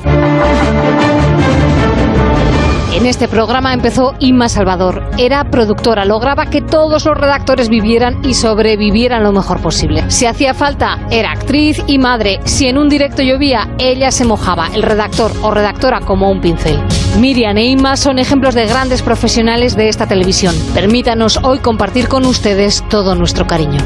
En 2.91 3.05
este 3.05 3.27
programa 3.27 3.73
empezó 3.73 4.15
Inma 4.19 4.49
Salvador. 4.49 5.03
Era 5.17 5.43
productora, 5.51 6.05
lograba 6.05 6.47
que 6.47 6.61
todos 6.61 7.05
los 7.05 7.15
redactores 7.15 7.69
vivieran 7.69 8.19
y 8.25 8.33
sobrevivieran 8.33 9.21
lo 9.21 9.31
mejor 9.31 9.61
posible. 9.61 10.09
Si 10.09 10.25
hacía 10.25 10.55
falta, 10.55 10.99
era 11.11 11.31
actriz 11.31 11.83
y 11.85 11.99
madre. 11.99 12.39
Si 12.45 12.67
en 12.67 12.79
un 12.79 12.89
directo 12.89 13.21
llovía, 13.21 13.69
ella 13.77 14.09
se 14.09 14.25
mojaba, 14.25 14.69
el 14.73 14.81
redactor 14.81 15.31
o 15.43 15.51
redactora 15.51 15.99
como 16.01 16.31
un 16.31 16.41
pincel. 16.41 16.79
Miriam 17.19 17.57
e 17.57 17.65
Inma 17.65 17.95
son 17.95 18.17
ejemplos 18.17 18.55
de 18.55 18.65
grandes 18.65 19.03
profesionales 19.03 19.75
de 19.75 19.87
esta 19.87 20.07
televisión. 20.07 20.55
Permítanos 20.73 21.39
hoy 21.43 21.59
compartir 21.59 22.07
con 22.07 22.25
ustedes 22.25 22.83
todo 22.89 23.13
nuestro 23.13 23.45
cariño. 23.45 23.79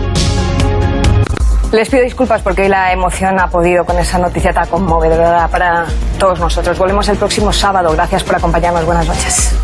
Les 1.73 1.89
pido 1.89 2.03
disculpas 2.03 2.43
porque 2.43 2.61
hoy 2.61 2.67
la 2.69 2.93
emoción 2.93 3.39
ha 3.39 3.47
podido 3.47 3.83
con 3.83 3.97
esa 3.97 4.19
noticia 4.19 4.53
tan 4.53 4.67
conmovedora 4.67 5.47
para 5.47 5.87
todos 6.19 6.39
nosotros. 6.39 6.77
Volvemos 6.77 7.09
el 7.09 7.17
próximo 7.17 7.51
sábado. 7.51 7.91
Gracias 7.93 8.23
por 8.23 8.35
acompañarnos. 8.35 8.85
Buenas 8.85 9.07
noches. 9.07 9.55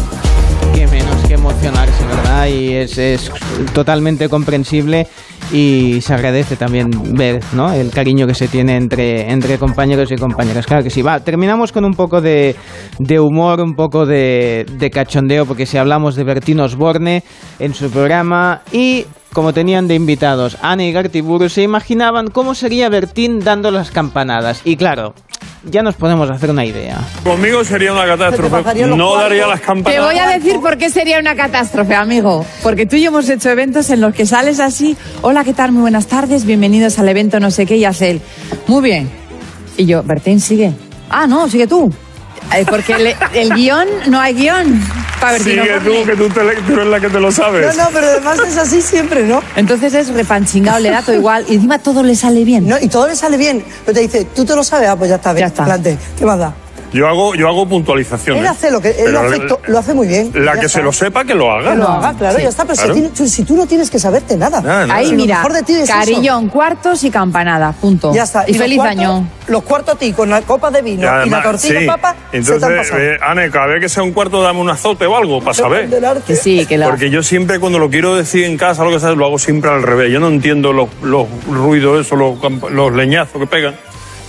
Qué 0.74 0.88
menos 0.88 1.16
que 1.28 1.36
emocionarse, 1.36 2.03
¿verdad? 2.07 2.47
Y 2.47 2.74
es, 2.74 2.97
es 2.97 3.32
totalmente 3.76 4.28
comprensible 4.28 5.05
y 5.51 6.01
se 6.01 6.16
agradece 6.16 6.55
también 6.55 6.89
ver 7.14 7.41
¿no? 7.53 7.72
el 7.72 7.91
cariño 7.91 8.26
que 8.26 8.34
se 8.34 8.47
tiene 8.47 8.76
entre, 8.76 9.32
entre 9.32 9.60
compañeros 9.60 10.12
y 10.12 10.16
compañeras. 10.16 10.66
Claro 10.66 10.84
que 10.84 10.89
sí. 10.89 11.03
Va, 11.03 11.20
terminamos 11.20 11.72
con 11.72 11.86
un 11.86 11.93
poco 11.93 12.22
de, 12.22 12.55
de 12.97 13.20
humor, 13.20 13.62
un 13.62 13.76
poco 13.76 14.07
de, 14.07 14.66
de 14.68 14.89
cachondeo, 14.89 15.45
porque 15.45 15.68
si 15.68 15.78
hablamos 15.78 16.16
de 16.16 16.24
Bertín 16.24 16.60
Osborne 16.60 17.24
en 17.60 17.76
su 17.76 17.91
programa 17.91 18.62
y 18.72 19.05
como 19.34 19.54
tenían 19.54 19.88
de 19.88 19.96
invitados 19.96 20.58
Ana 20.62 20.84
y 20.84 20.92
Gartiburu, 20.92 21.50
se 21.50 21.62
imaginaban 21.62 22.30
cómo 22.30 22.56
sería 22.56 22.90
Bertín 22.90 23.40
dando 23.40 23.72
las 23.72 23.92
campanadas. 23.92 24.62
Y 24.64 24.76
claro, 24.76 25.14
ya 25.64 25.84
nos 25.84 25.96
podemos 25.96 26.30
hacer 26.30 26.50
una 26.50 26.66
idea. 26.66 26.98
Conmigo 27.24 27.64
sería 27.64 27.94
una 27.94 28.06
catástrofe. 28.06 28.86
No 28.88 29.16
daría 29.16 29.48
las 29.48 29.62
campanas. 29.62 29.98
Te 30.00 30.04
voy 30.04 30.18
a 30.18 30.28
decir 30.28 30.60
por 30.60 30.78
qué 30.78 30.90
sería 30.90 31.20
una 31.20 31.36
catástrofe, 31.36 31.96
amigo. 31.96 32.46
Porque 32.64 32.86
tú 32.86 32.96
y 32.96 33.04
yo 33.04 33.10
hemos 33.10 33.30
hecho 33.30 33.50
eventos 33.50 33.90
en 33.90 34.02
los 34.02 34.14
que 34.14 34.26
sales 34.26 34.60
así, 34.60 34.98
hola, 35.22 35.44
¿qué 35.44 35.54
tal? 35.54 35.72
Muy 35.72 35.82
buenas 35.82 36.08
tardes, 36.08 36.46
bienvenidos 36.46 37.00
al 37.00 37.10
evento 37.10 37.40
no 37.40 37.52
sé 37.52 37.66
qué, 37.66 37.78
y 37.78 37.86
hace 37.86 38.12
él. 38.12 38.22
Muy 38.68 38.82
bien. 38.82 39.10
Y 39.78 39.86
yo, 39.86 40.04
Bertín, 40.04 40.40
sigue. 40.40 40.74
Ah, 41.10 41.28
no, 41.28 41.48
sigue 41.50 41.68
tú. 41.68 41.92
Eh, 42.56 42.66
porque 42.68 42.94
el, 42.94 43.16
el 43.34 43.54
guion, 43.54 43.88
no 44.08 44.20
hay 44.20 44.34
guion. 44.34 44.82
Para 45.20 45.38
Sigue 45.39 45.61
Osborne. 45.76 45.99
tú, 46.01 46.05
que 46.05 46.15
tú, 46.15 46.30
te, 46.30 46.41
tú 46.61 46.74
eres 46.74 46.88
la 46.88 46.99
que 46.99 47.09
te 47.09 47.20
lo 47.20 47.32
sabes. 47.32 47.76
No, 47.76 47.84
no, 47.84 47.89
pero 47.91 48.07
además 48.07 48.39
es 48.47 48.57
así 48.57 48.82
siempre, 48.82 49.24
¿no? 49.24 49.41
Entonces 49.55 49.93
es 49.93 50.09
repanchingado, 50.13 50.80
le 50.80 50.89
da 50.89 51.01
todo 51.01 51.15
igual 51.15 51.45
y 51.47 51.55
encima 51.55 51.80
todo 51.80 52.03
le 52.03 52.15
sale 52.15 52.43
bien. 52.43 52.67
No, 52.67 52.78
y 52.80 52.88
todo 52.88 53.07
le 53.07 53.15
sale 53.15 53.38
bien. 53.38 53.63
Pero 53.86 53.95
te 53.95 54.01
dice, 54.01 54.26
tú 54.36 54.45
te 54.45 54.55
lo 54.55 54.63
sabes, 54.63 54.89
ah, 54.89 54.95
pues 54.95 55.09
ya 55.09 55.15
está, 55.17 55.34
bien, 55.34 55.43
Ya 55.43 55.47
está. 55.47 55.63
adelante. 55.63 55.97
¿Qué 56.17 56.26
más 56.26 56.39
da? 56.39 56.53
Yo 56.92 57.08
hago, 57.08 57.36
yo 57.36 57.48
hago 57.48 57.68
puntualizaciones. 57.68 58.42
Él 58.42 58.48
hace 58.48 58.72
lo 58.72 58.82
que 58.82 58.90
él 58.92 59.12
lo 59.12 59.20
hace, 59.20 59.38
la- 59.38 59.58
lo 59.68 59.80
hace 59.80 59.94
muy 59.94 60.08
bien. 60.08 60.32
La 60.34 60.54
que 60.54 60.66
está. 60.66 60.80
se 60.80 60.82
lo 60.84 60.92
sepa, 60.92 61.24
que 61.24 61.36
lo 61.36 61.52
haga. 61.52 61.72
Que 61.72 61.78
lo 61.78 61.88
haga, 61.88 62.14
claro, 62.18 62.40
ya 62.40 62.50
está. 62.50 62.64
Pero 62.64 62.76
si 62.76 62.82
Claro. 62.84 62.96
ti- 62.96 63.10
tú- 63.16 63.28
si, 63.28 63.44
tú 63.44 63.56
no 63.56 63.66
tienes 63.68 63.90
que 63.90 64.00
saberte 64.00 64.36
nada. 64.38 64.62
Nada, 64.62 64.88
nada. 64.88 65.00
Ahí 65.00 65.08
Si 65.10 65.16
mira, 65.16 65.38
mejor 65.38 65.54
de 65.54 65.64
ti 65.64 65.74
es 65.74 65.82
eso. 65.84 65.94
carillón, 65.94 66.50
cuartos 66.50 67.04
y 67.04 67.12
campanada, 67.12 67.72
punto. 67.74 68.14
Ya 68.14 68.24
está. 68.24 68.44
Y, 68.48 68.54
los 68.54 68.62
feliz 68.64 68.78
cuartos- 68.80 69.00
año. 69.00 69.28
Los 69.48 69.64
cuartos 69.64 69.96
a 69.96 69.98
ti 69.98 70.14
con 70.14 70.30
la 70.30 70.42
copa 70.44 70.70
de 70.70 70.82
vino 70.84 71.02
Y 71.24 71.28
y, 71.28 71.30
la 71.32 71.42
tortilla 71.44 71.80
sí. 71.80 71.86
papa 71.88 72.12
se 72.14 72.32
te 72.32 72.38
Entonces, 72.38 72.92
eh, 72.96 73.18
Ane, 73.22 73.50
cada 73.50 73.66
vez 73.68 73.82
que 73.82 73.90
sea 73.90 74.04
un 74.04 74.12
cuarto, 74.12 74.42
dame 74.44 74.60
un 74.60 74.70
azote 74.70 75.06
o 75.08 75.16
algo 75.18 75.40
para 75.42 75.54
saber. 75.54 75.90
Que 76.26 76.36
sí, 76.36 76.66
que 76.68 76.78
lo 76.78 76.86
Porque 76.90 77.10
yo 77.10 77.24
siempre, 77.24 77.60
cuando 77.60 77.80
lo 77.80 77.90
quiero 77.90 78.16
decir 78.16 78.46
en 78.46 78.58
casa, 78.58 78.84
lo 78.84 78.92
que 78.92 79.00
sea, 79.00 79.12
lo 79.12 79.26
hago 79.26 79.40
siempre 79.40 79.70
al 79.72 79.82
revés. 79.84 80.12
Yo 80.12 80.20
no 80.20 80.28
entiendo 80.28 80.72
los, 80.74 80.90
los 81.02 81.28
ruidos, 81.50 82.06
esos, 82.06 82.18
los, 82.20 82.38
los 82.72 82.94
leñazos 82.94 83.40
que 83.40 83.48
pegan. 83.48 83.76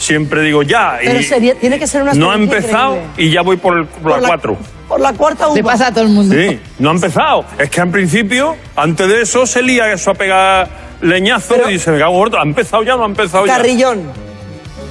Siempre 0.01 0.41
digo 0.43 0.63
ya. 0.63 0.97
Pero 1.05 1.21
y 1.21 1.23
sería- 1.25 1.55
tiene 1.55 1.79
que 1.79 1.87
ser 1.87 2.01
una 2.03 2.15
no 2.15 2.31
ha 2.31 2.35
empezado 2.35 2.97
increíble. 2.97 3.23
y 3.23 3.31
ya 3.31 3.43
voy 3.43 3.59
por, 3.59 3.77
el- 3.79 3.85
por 3.87 4.01
Por 4.03 4.11
la 4.13 4.21
la- 4.21 4.29
4. 4.29 4.57
Por 4.89 4.99
la 5.01 5.13
cuarta 5.13 5.47
uva. 5.47 5.55
Te 5.55 5.63
pasa 5.63 5.89
a 5.89 5.91
todo 5.93 6.05
el 6.05 6.09
mundo. 6.11 6.35
Sí, 6.35 6.59
no 6.79 6.89
ha 6.89 6.93
empezado. 6.95 7.45
Es 7.59 7.69
que 7.69 7.81
en 7.83 7.93
principio, 7.93 8.57
antes 8.75 9.07
de 9.07 9.21
eso, 9.23 9.47
se 9.47 9.63
lía 9.63 9.93
eso 9.93 10.11
a 10.11 10.15
pegar 10.15 10.69
leñazos 11.03 11.59
y 11.71 11.79
se 11.79 11.91
me 11.93 11.99
cago 11.99 12.15
muerto. 12.15 12.39
¿Ha 12.39 12.43
empezado 12.43 12.83
ya 12.83 12.95
o 12.95 12.99
no 12.99 13.05
ha 13.05 13.09
empezado 13.09 13.47
ya? 13.47 13.57
Carrillón. 13.59 14.11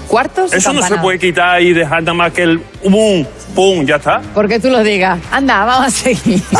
Cuartos 0.07 0.53
Eso 0.53 0.71
no 0.73 0.81
se 0.83 0.95
puede 0.97 1.17
quitar 1.19 1.59
y 1.61 1.73
dejar 1.73 2.01
nada 2.03 2.13
más 2.13 2.31
que 2.33 2.43
el 2.43 2.59
pum, 2.59 3.25
pum, 3.55 3.85
ya 3.85 3.95
está. 3.97 4.21
Porque 4.35 4.59
tú 4.59 4.69
lo 4.69 4.83
digas. 4.83 5.19
Anda, 5.31 5.65
vamos 5.65 5.87
a 5.87 5.91
seguir. 5.91 6.41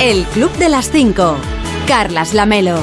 El 0.00 0.24
Club 0.26 0.52
de 0.58 0.68
las 0.68 0.90
5. 0.90 1.36
Carlas 1.86 2.32
Lamelo. 2.32 2.78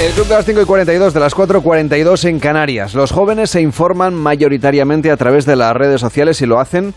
El 0.00 0.12
club 0.12 0.28
de 0.28 0.34
las 0.34 0.44
5 0.44 0.60
y 0.60 0.64
42, 0.64 1.14
de 1.14 1.20
las 1.20 1.34
4 1.34 1.58
y 1.58 1.62
42 1.62 2.24
en 2.26 2.38
Canarias. 2.38 2.94
Los 2.94 3.10
jóvenes 3.10 3.50
se 3.50 3.62
informan 3.62 4.14
mayoritariamente 4.14 5.10
a 5.10 5.16
través 5.16 5.44
de 5.44 5.56
las 5.56 5.74
redes 5.74 6.00
sociales 6.00 6.40
y 6.40 6.46
lo 6.46 6.60
hacen 6.60 6.94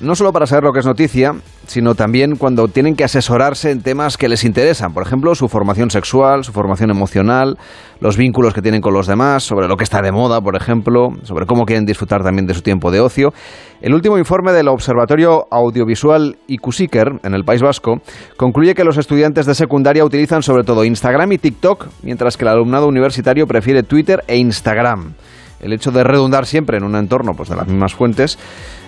no 0.00 0.14
solo 0.14 0.32
para 0.32 0.46
saber 0.46 0.64
lo 0.64 0.72
que 0.72 0.80
es 0.80 0.86
noticia, 0.86 1.34
sino 1.66 1.94
también 1.94 2.36
cuando 2.36 2.68
tienen 2.68 2.94
que 2.94 3.04
asesorarse 3.04 3.70
en 3.70 3.82
temas 3.82 4.16
que 4.16 4.28
les 4.28 4.44
interesan. 4.44 4.92
Por 4.92 5.02
ejemplo, 5.02 5.34
su 5.34 5.48
formación 5.48 5.90
sexual, 5.90 6.44
su 6.44 6.52
formación 6.52 6.90
emocional, 6.90 7.56
los 8.00 8.16
vínculos 8.16 8.54
que 8.54 8.62
tienen 8.62 8.80
con 8.80 8.92
los 8.92 9.06
demás, 9.06 9.44
sobre 9.44 9.68
lo 9.68 9.76
que 9.76 9.84
está 9.84 10.02
de 10.02 10.12
moda, 10.12 10.40
por 10.40 10.56
ejemplo, 10.56 11.08
sobre 11.22 11.46
cómo 11.46 11.64
quieren 11.64 11.86
disfrutar 11.86 12.22
también 12.22 12.46
de 12.46 12.54
su 12.54 12.62
tiempo 12.62 12.90
de 12.90 13.00
ocio. 13.00 13.32
El 13.80 13.94
último 13.94 14.18
informe 14.18 14.52
del 14.52 14.68
Observatorio 14.68 15.46
Audiovisual 15.50 16.36
IQSICER 16.48 17.20
en 17.22 17.34
el 17.34 17.44
País 17.44 17.62
Vasco 17.62 18.00
concluye 18.36 18.74
que 18.74 18.84
los 18.84 18.98
estudiantes 18.98 19.46
de 19.46 19.54
secundaria 19.54 20.04
utilizan 20.04 20.42
sobre 20.42 20.64
todo 20.64 20.84
Instagram 20.84 21.32
y 21.32 21.38
TikTok, 21.38 21.86
mientras 22.02 22.36
que 22.36 22.44
el 22.44 22.48
alumnado 22.48 22.88
universitario 22.88 23.46
prefiere 23.46 23.82
Twitter 23.82 24.22
e 24.26 24.36
Instagram. 24.36 25.14
El 25.60 25.72
hecho 25.72 25.90
de 25.90 26.04
redundar 26.04 26.46
siempre 26.46 26.76
en 26.76 26.84
un 26.84 26.96
entorno 26.96 27.32
pues, 27.34 27.48
de 27.48 27.56
las 27.56 27.66
mismas 27.66 27.94
fuentes 27.94 28.38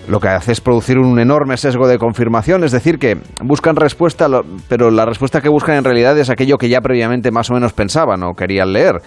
lo 0.09 0.21
que 0.21 0.29
hace 0.29 0.53
es 0.53 0.61
producir 0.61 0.99
un 0.99 1.19
enorme 1.19 1.57
sesgo 1.57 1.89
de 1.89 1.99
confirmación, 1.99 2.63
es 2.65 2.73
decir, 2.73 2.99
que 2.99 3.19
buscan 3.43 3.77
respuesta, 3.77 4.29
pero 4.69 4.91
la 4.91 5.05
respuesta 5.05 5.41
que 5.41 5.49
buscan 5.49 5.77
en 5.77 5.85
realidad 5.85 6.17
es 6.19 6.31
aquello 6.31 6.59
que 6.59 6.69
ya 6.69 6.81
previamente 6.81 7.33
más 7.33 7.51
o 7.51 7.55
menos 7.55 7.73
pensaban 7.73 8.23
o 8.23 8.35
querían 8.35 8.73
leer, 8.73 9.03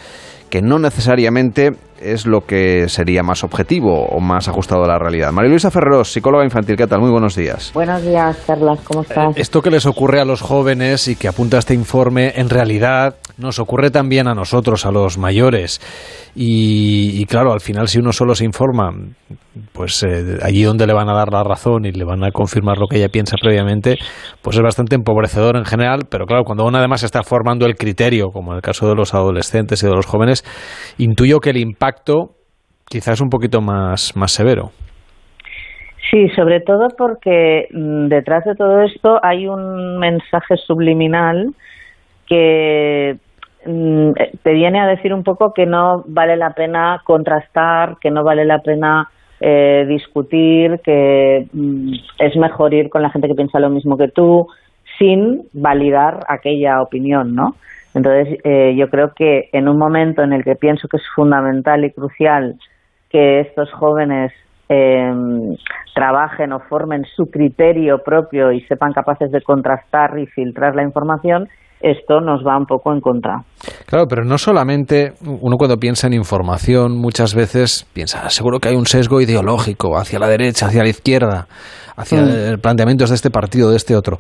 que 0.49 0.62
no 0.62 0.78
necesariamente 0.78 1.72
es 2.02 2.26
lo 2.26 2.41
que 2.41 2.88
sería 2.88 3.24
más 3.24 3.43
objetivo 3.43 4.06
o 4.06 4.20
más 4.20 4.47
ajustado 4.47 4.84
a 4.84 4.88
la 4.88 4.97
realidad. 4.97 5.32
María 5.32 5.50
Luisa 5.50 5.72
Ferreros, 5.72 6.12
psicóloga 6.12 6.43
infantil, 6.43 6.76
¿qué 6.76 6.88
tal? 6.88 7.00
Muy 7.00 7.12
buenos 7.12 7.36
días. 7.36 7.72
Buenos 7.74 8.02
días, 8.04 8.38
Carlas, 8.45 8.80
¿cómo 8.84 9.02
estás? 9.02 9.38
Esto 9.38 9.62
que 9.62 9.70
les 9.70 9.86
ocurre 9.86 10.20
a 10.20 10.26
los 10.26 10.41
jóvenes 10.41 11.08
y 11.08 11.16
que 11.16 11.28
apunta 11.28 11.58
este 11.58 11.74
informe, 11.74 12.34
en 12.36 12.50
realidad 12.50 13.16
nos 13.38 13.60
ocurre 13.60 13.91
también 13.91 14.28
a 14.28 14.34
nosotros, 14.34 14.86
a 14.86 14.91
los 14.91 15.18
mayores. 15.18 15.82
Y, 16.36 17.22
y 17.22 17.26
claro, 17.26 17.54
al 17.54 17.62
final 17.62 17.88
si 17.88 18.00
uno 18.00 18.12
solo 18.12 18.36
se 18.36 18.45
informa, 18.45 18.91
pues 19.72 20.04
eh, 20.04 20.38
allí 20.41 20.64
donde 20.64 20.86
le 20.86 20.93
van 20.93 21.10
a 21.10 21.14
dar 21.14 21.32
la 21.32 21.43
razón 21.43 21.86
y 21.86 21.91
le 21.91 22.04
van 22.06 22.24
a 22.24 22.32
confirmar 22.32 22.78
lo 22.78 22.88
que 22.88 22.97
ella 22.97 23.10
piensa 23.10 23.36
previamente, 23.41 23.97
pues 24.41 24.56
es 24.56 24.62
bastante 24.62 24.95
empobrecedor 24.95 25.58
en 25.58 25.66
general. 25.66 26.02
Pero 26.10 26.26
claro, 26.26 26.43
cuando 26.43 26.66
uno 26.66 26.78
además 26.78 27.04
está 27.04 27.24
formando 27.24 27.66
el 27.66 27.76
criterio, 27.76 28.28
como 28.32 28.52
en 28.52 28.58
el 28.58 28.62
caso 28.62 28.88
de 28.88 28.95
los 28.95 29.14
adolescentes 29.14 29.82
y 29.84 29.88
de 29.88 29.93
los 29.93 30.06
jóvenes, 30.06 30.43
intuyo 30.97 31.39
que 31.39 31.50
el 31.52 31.58
impacto 31.58 31.89
quizás 32.90 33.22
un 33.22 33.30
poquito 33.30 33.62
más, 33.62 34.16
más 34.16 34.32
severo. 34.32 34.72
Sí, 36.10 36.28
sobre 36.30 36.60
todo 36.62 36.88
porque 36.98 37.68
mm, 37.72 38.08
detrás 38.08 38.44
de 38.46 38.56
todo 38.56 38.82
esto 38.82 39.20
hay 39.22 39.48
un 39.48 39.98
mensaje 40.00 40.58
subliminal 40.58 41.54
que 42.26 43.18
mm, 43.66 44.12
te 44.42 44.54
viene 44.54 44.80
a 44.80 44.88
decir 44.88 45.14
un 45.14 45.24
poco 45.24 45.54
que 45.54 45.66
no 45.66 46.04
vale 46.08 46.36
la 46.36 46.52
pena 46.52 47.02
contrastar, 47.04 47.98
que 48.02 48.10
no 48.10 48.24
vale 48.24 48.46
la 48.46 48.60
pena 48.60 49.10
eh, 49.40 49.86
discutir, 49.88 50.80
que 50.84 51.48
mm, 51.54 51.94
es 52.18 52.36
mejor 52.38 52.74
ir 52.74 52.90
con 52.90 53.04
la 53.04 53.12
gente 53.12 53.28
que 53.28 53.36
piensa 53.36 53.60
lo 53.60 53.70
mismo 53.70 53.96
que 53.98 54.08
tú, 54.08 54.48
sin 54.98 55.44
validar 55.54 56.26
aquella 56.28 56.82
opinión, 56.82 57.36
¿no? 57.36 57.56
Entonces, 57.94 58.38
eh, 58.44 58.76
yo 58.78 58.90
creo 58.90 59.14
que 59.14 59.50
en 59.52 59.68
un 59.68 59.78
momento 59.78 60.22
en 60.22 60.34
el 60.34 60.44
que 60.44 60.56
pienso 60.56 60.88
que 60.88 60.98
es 60.98 61.04
fundamental 61.16 61.84
y 61.84 61.92
crucial 61.92 62.56
que 63.10 63.40
estos 63.40 63.72
jóvenes 63.74 64.32
eh, 64.70 65.12
trabajen 65.96 66.54
o 66.54 66.60
formen 66.60 67.06
su 67.16 67.30
criterio 67.32 68.04
propio 68.04 68.52
y 68.52 68.62
sepan 68.62 68.94
capaces 68.94 69.32
de 69.32 69.42
contrastar 69.42 70.18
y 70.20 70.28
filtrar 70.28 70.76
la 70.76 70.84
información, 70.84 71.50
esto 71.82 72.19
nos 72.21 72.41
va 72.45 72.57
un 72.57 72.65
poco 72.65 72.93
en 72.93 72.99
contra. 73.01 73.43
Claro, 73.86 74.05
pero 74.07 74.23
no 74.23 74.38
solamente 74.38 75.13
uno 75.25 75.57
cuando 75.57 75.77
piensa 75.77 76.07
en 76.07 76.13
información 76.13 76.97
muchas 76.97 77.34
veces 77.36 77.86
piensa, 77.93 78.21
"Ah, 78.25 78.30
seguro 78.30 78.59
que 78.59 78.69
hay 78.69 78.75
un 78.75 78.86
sesgo 78.86 79.21
ideológico 79.21 79.97
hacia 79.97 80.19
la 80.19 80.27
derecha, 80.27 80.67
hacia 80.67 80.84
la 80.84 80.89
izquierda, 80.89 81.47
hacia 81.95 82.21
Mm. 82.21 82.59
planteamientos 82.61 83.09
de 83.09 83.15
este 83.15 83.30
partido, 83.30 83.69
de 83.71 83.77
este 83.77 83.95
otro. 83.95 84.19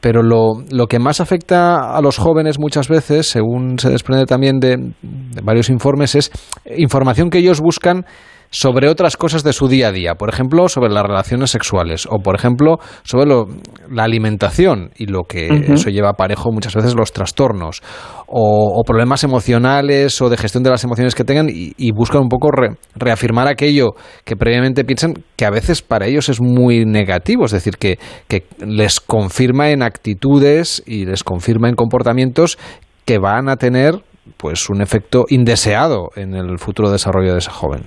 Pero 0.00 0.22
lo, 0.22 0.54
lo 0.70 0.86
que 0.86 0.98
más 0.98 1.20
afecta 1.20 1.94
a 1.96 2.00
los 2.00 2.16
jóvenes 2.18 2.58
muchas 2.58 2.88
veces, 2.88 3.26
según 3.28 3.78
se 3.78 3.90
desprende 3.90 4.24
también 4.26 4.58
de, 4.58 4.76
de 5.02 5.40
varios 5.42 5.68
informes, 5.68 6.14
es 6.14 6.30
información 6.76 7.28
que 7.30 7.38
ellos 7.38 7.60
buscan 7.60 8.04
sobre 8.50 8.88
otras 8.88 9.16
cosas 9.16 9.44
de 9.44 9.52
su 9.52 9.68
día 9.68 9.88
a 9.88 9.92
día, 9.92 10.14
por 10.16 10.28
ejemplo, 10.28 10.68
sobre 10.68 10.90
las 10.90 11.04
relaciones 11.04 11.50
sexuales 11.50 12.06
o, 12.10 12.18
por 12.18 12.34
ejemplo, 12.34 12.78
sobre 13.04 13.26
lo- 13.26 13.46
la 13.88 14.02
alimentación 14.04 14.90
y 14.96 15.06
lo 15.06 15.22
que 15.22 15.46
eso 15.74 15.88
lleva 15.90 16.10
aparejo 16.10 16.50
muchas 16.50 16.74
veces 16.74 16.94
los 16.96 17.12
trastornos 17.12 17.80
o, 18.26 18.74
o 18.76 18.82
problemas 18.84 19.22
emocionales 19.22 20.20
o 20.20 20.28
de 20.28 20.36
gestión 20.36 20.64
de 20.64 20.70
las 20.70 20.82
emociones 20.82 21.14
que 21.14 21.22
tengan 21.24 21.48
y, 21.48 21.72
y 21.76 21.92
buscan 21.92 22.22
un 22.22 22.28
poco 22.28 22.50
re- 22.50 22.74
reafirmar 22.96 23.46
aquello 23.46 23.90
que 24.24 24.34
previamente 24.36 24.84
piensan 24.84 25.14
que 25.36 25.44
a 25.46 25.50
veces 25.50 25.80
para 25.82 26.06
ellos 26.06 26.28
es 26.28 26.40
muy 26.40 26.84
negativo, 26.84 27.44
es 27.44 27.52
decir, 27.52 27.76
que, 27.76 27.98
que 28.26 28.46
les 28.66 29.00
confirma 29.00 29.70
en 29.70 29.82
actitudes 29.82 30.82
y 30.86 31.06
les 31.06 31.22
confirma 31.22 31.68
en 31.68 31.76
comportamientos 31.76 32.58
que 33.04 33.18
van 33.18 33.48
a 33.48 33.56
tener 33.56 33.94
pues 34.36 34.68
un 34.70 34.82
efecto 34.82 35.24
indeseado 35.28 36.10
en 36.16 36.34
el 36.34 36.58
futuro 36.58 36.90
desarrollo 36.90 37.32
de 37.32 37.38
ese 37.38 37.50
joven. 37.50 37.84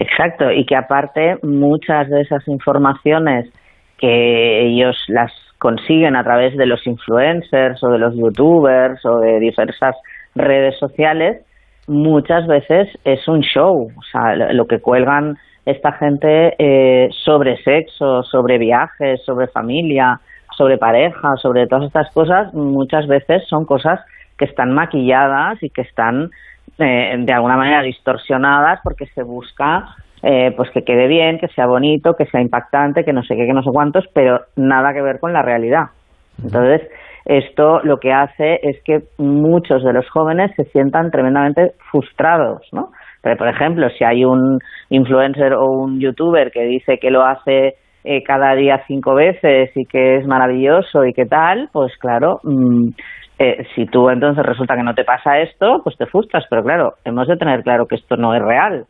Exacto, 0.00 0.50
y 0.50 0.64
que 0.64 0.76
aparte 0.76 1.36
muchas 1.42 2.08
de 2.08 2.22
esas 2.22 2.48
informaciones 2.48 3.52
que 3.98 4.66
ellos 4.66 4.96
las 5.08 5.30
consiguen 5.58 6.16
a 6.16 6.24
través 6.24 6.56
de 6.56 6.64
los 6.64 6.86
influencers 6.86 7.84
o 7.84 7.90
de 7.90 7.98
los 7.98 8.16
youtubers 8.16 9.04
o 9.04 9.20
de 9.20 9.38
diversas 9.38 9.94
redes 10.34 10.78
sociales, 10.78 11.44
muchas 11.86 12.46
veces 12.46 12.88
es 13.04 13.28
un 13.28 13.42
show, 13.42 13.90
o 13.94 14.02
sea, 14.10 14.36
lo 14.54 14.66
que 14.66 14.80
cuelgan 14.80 15.36
esta 15.66 15.92
gente 15.92 16.54
eh, 16.58 17.10
sobre 17.22 17.62
sexo, 17.62 18.22
sobre 18.22 18.56
viajes, 18.56 19.22
sobre 19.26 19.48
familia, 19.48 20.18
sobre 20.56 20.78
pareja, 20.78 21.36
sobre 21.36 21.66
todas 21.66 21.88
estas 21.88 22.10
cosas, 22.12 22.54
muchas 22.54 23.06
veces 23.06 23.46
son 23.48 23.66
cosas 23.66 24.00
que 24.38 24.46
están 24.46 24.72
maquilladas 24.72 25.62
y 25.62 25.68
que 25.68 25.82
están 25.82 26.30
eh, 26.80 27.16
de 27.18 27.32
alguna 27.32 27.56
manera 27.56 27.82
distorsionadas 27.82 28.80
porque 28.82 29.06
se 29.06 29.22
busca 29.22 29.84
eh, 30.22 30.52
pues 30.56 30.70
que 30.70 30.82
quede 30.82 31.06
bien, 31.06 31.38
que 31.38 31.48
sea 31.48 31.66
bonito, 31.66 32.14
que 32.14 32.26
sea 32.26 32.42
impactante, 32.42 33.04
que 33.04 33.12
no 33.12 33.22
sé 33.22 33.36
qué, 33.36 33.46
que 33.46 33.54
no 33.54 33.62
sé 33.62 33.70
cuántos, 33.72 34.04
pero 34.12 34.40
nada 34.56 34.92
que 34.92 35.00
ver 35.00 35.18
con 35.18 35.32
la 35.32 35.42
realidad. 35.42 35.86
Entonces, 36.42 36.82
esto 37.24 37.80
lo 37.84 37.98
que 37.98 38.12
hace 38.12 38.60
es 38.62 38.82
que 38.84 39.00
muchos 39.18 39.82
de 39.82 39.92
los 39.92 40.08
jóvenes 40.10 40.50
se 40.56 40.64
sientan 40.64 41.10
tremendamente 41.10 41.72
frustrados, 41.90 42.62
¿no? 42.72 42.90
Pero, 43.22 43.36
por 43.36 43.48
ejemplo, 43.48 43.88
si 43.90 44.04
hay 44.04 44.24
un 44.24 44.58
influencer 44.88 45.52
o 45.54 45.70
un 45.70 46.00
youtuber 46.00 46.50
que 46.50 46.64
dice 46.64 46.98
que 46.98 47.10
lo 47.10 47.24
hace 47.24 47.74
eh, 48.04 48.22
cada 48.22 48.54
día 48.54 48.82
cinco 48.86 49.14
veces 49.14 49.70
y 49.74 49.84
que 49.84 50.16
es 50.16 50.26
maravilloso 50.26 51.04
y 51.04 51.12
que 51.12 51.26
tal, 51.26 51.68
pues 51.72 51.96
claro, 51.98 52.40
mm, 52.42 52.88
eh, 53.42 53.66
si 53.74 53.86
tú 53.86 54.10
entonces 54.10 54.44
resulta 54.44 54.76
que 54.76 54.82
no 54.84 54.94
te 54.94 55.04
pasa 55.04 55.40
esto, 55.40 55.80
pues 55.82 55.96
te 55.96 56.06
frustras. 56.06 56.44
Pero 56.50 56.62
claro, 56.62 56.94
hemos 57.04 57.26
de 57.26 57.36
tener 57.38 57.62
claro 57.62 57.86
que 57.88 57.94
esto 57.96 58.16
no 58.16 58.34
es 58.34 58.42
real, 58.42 58.84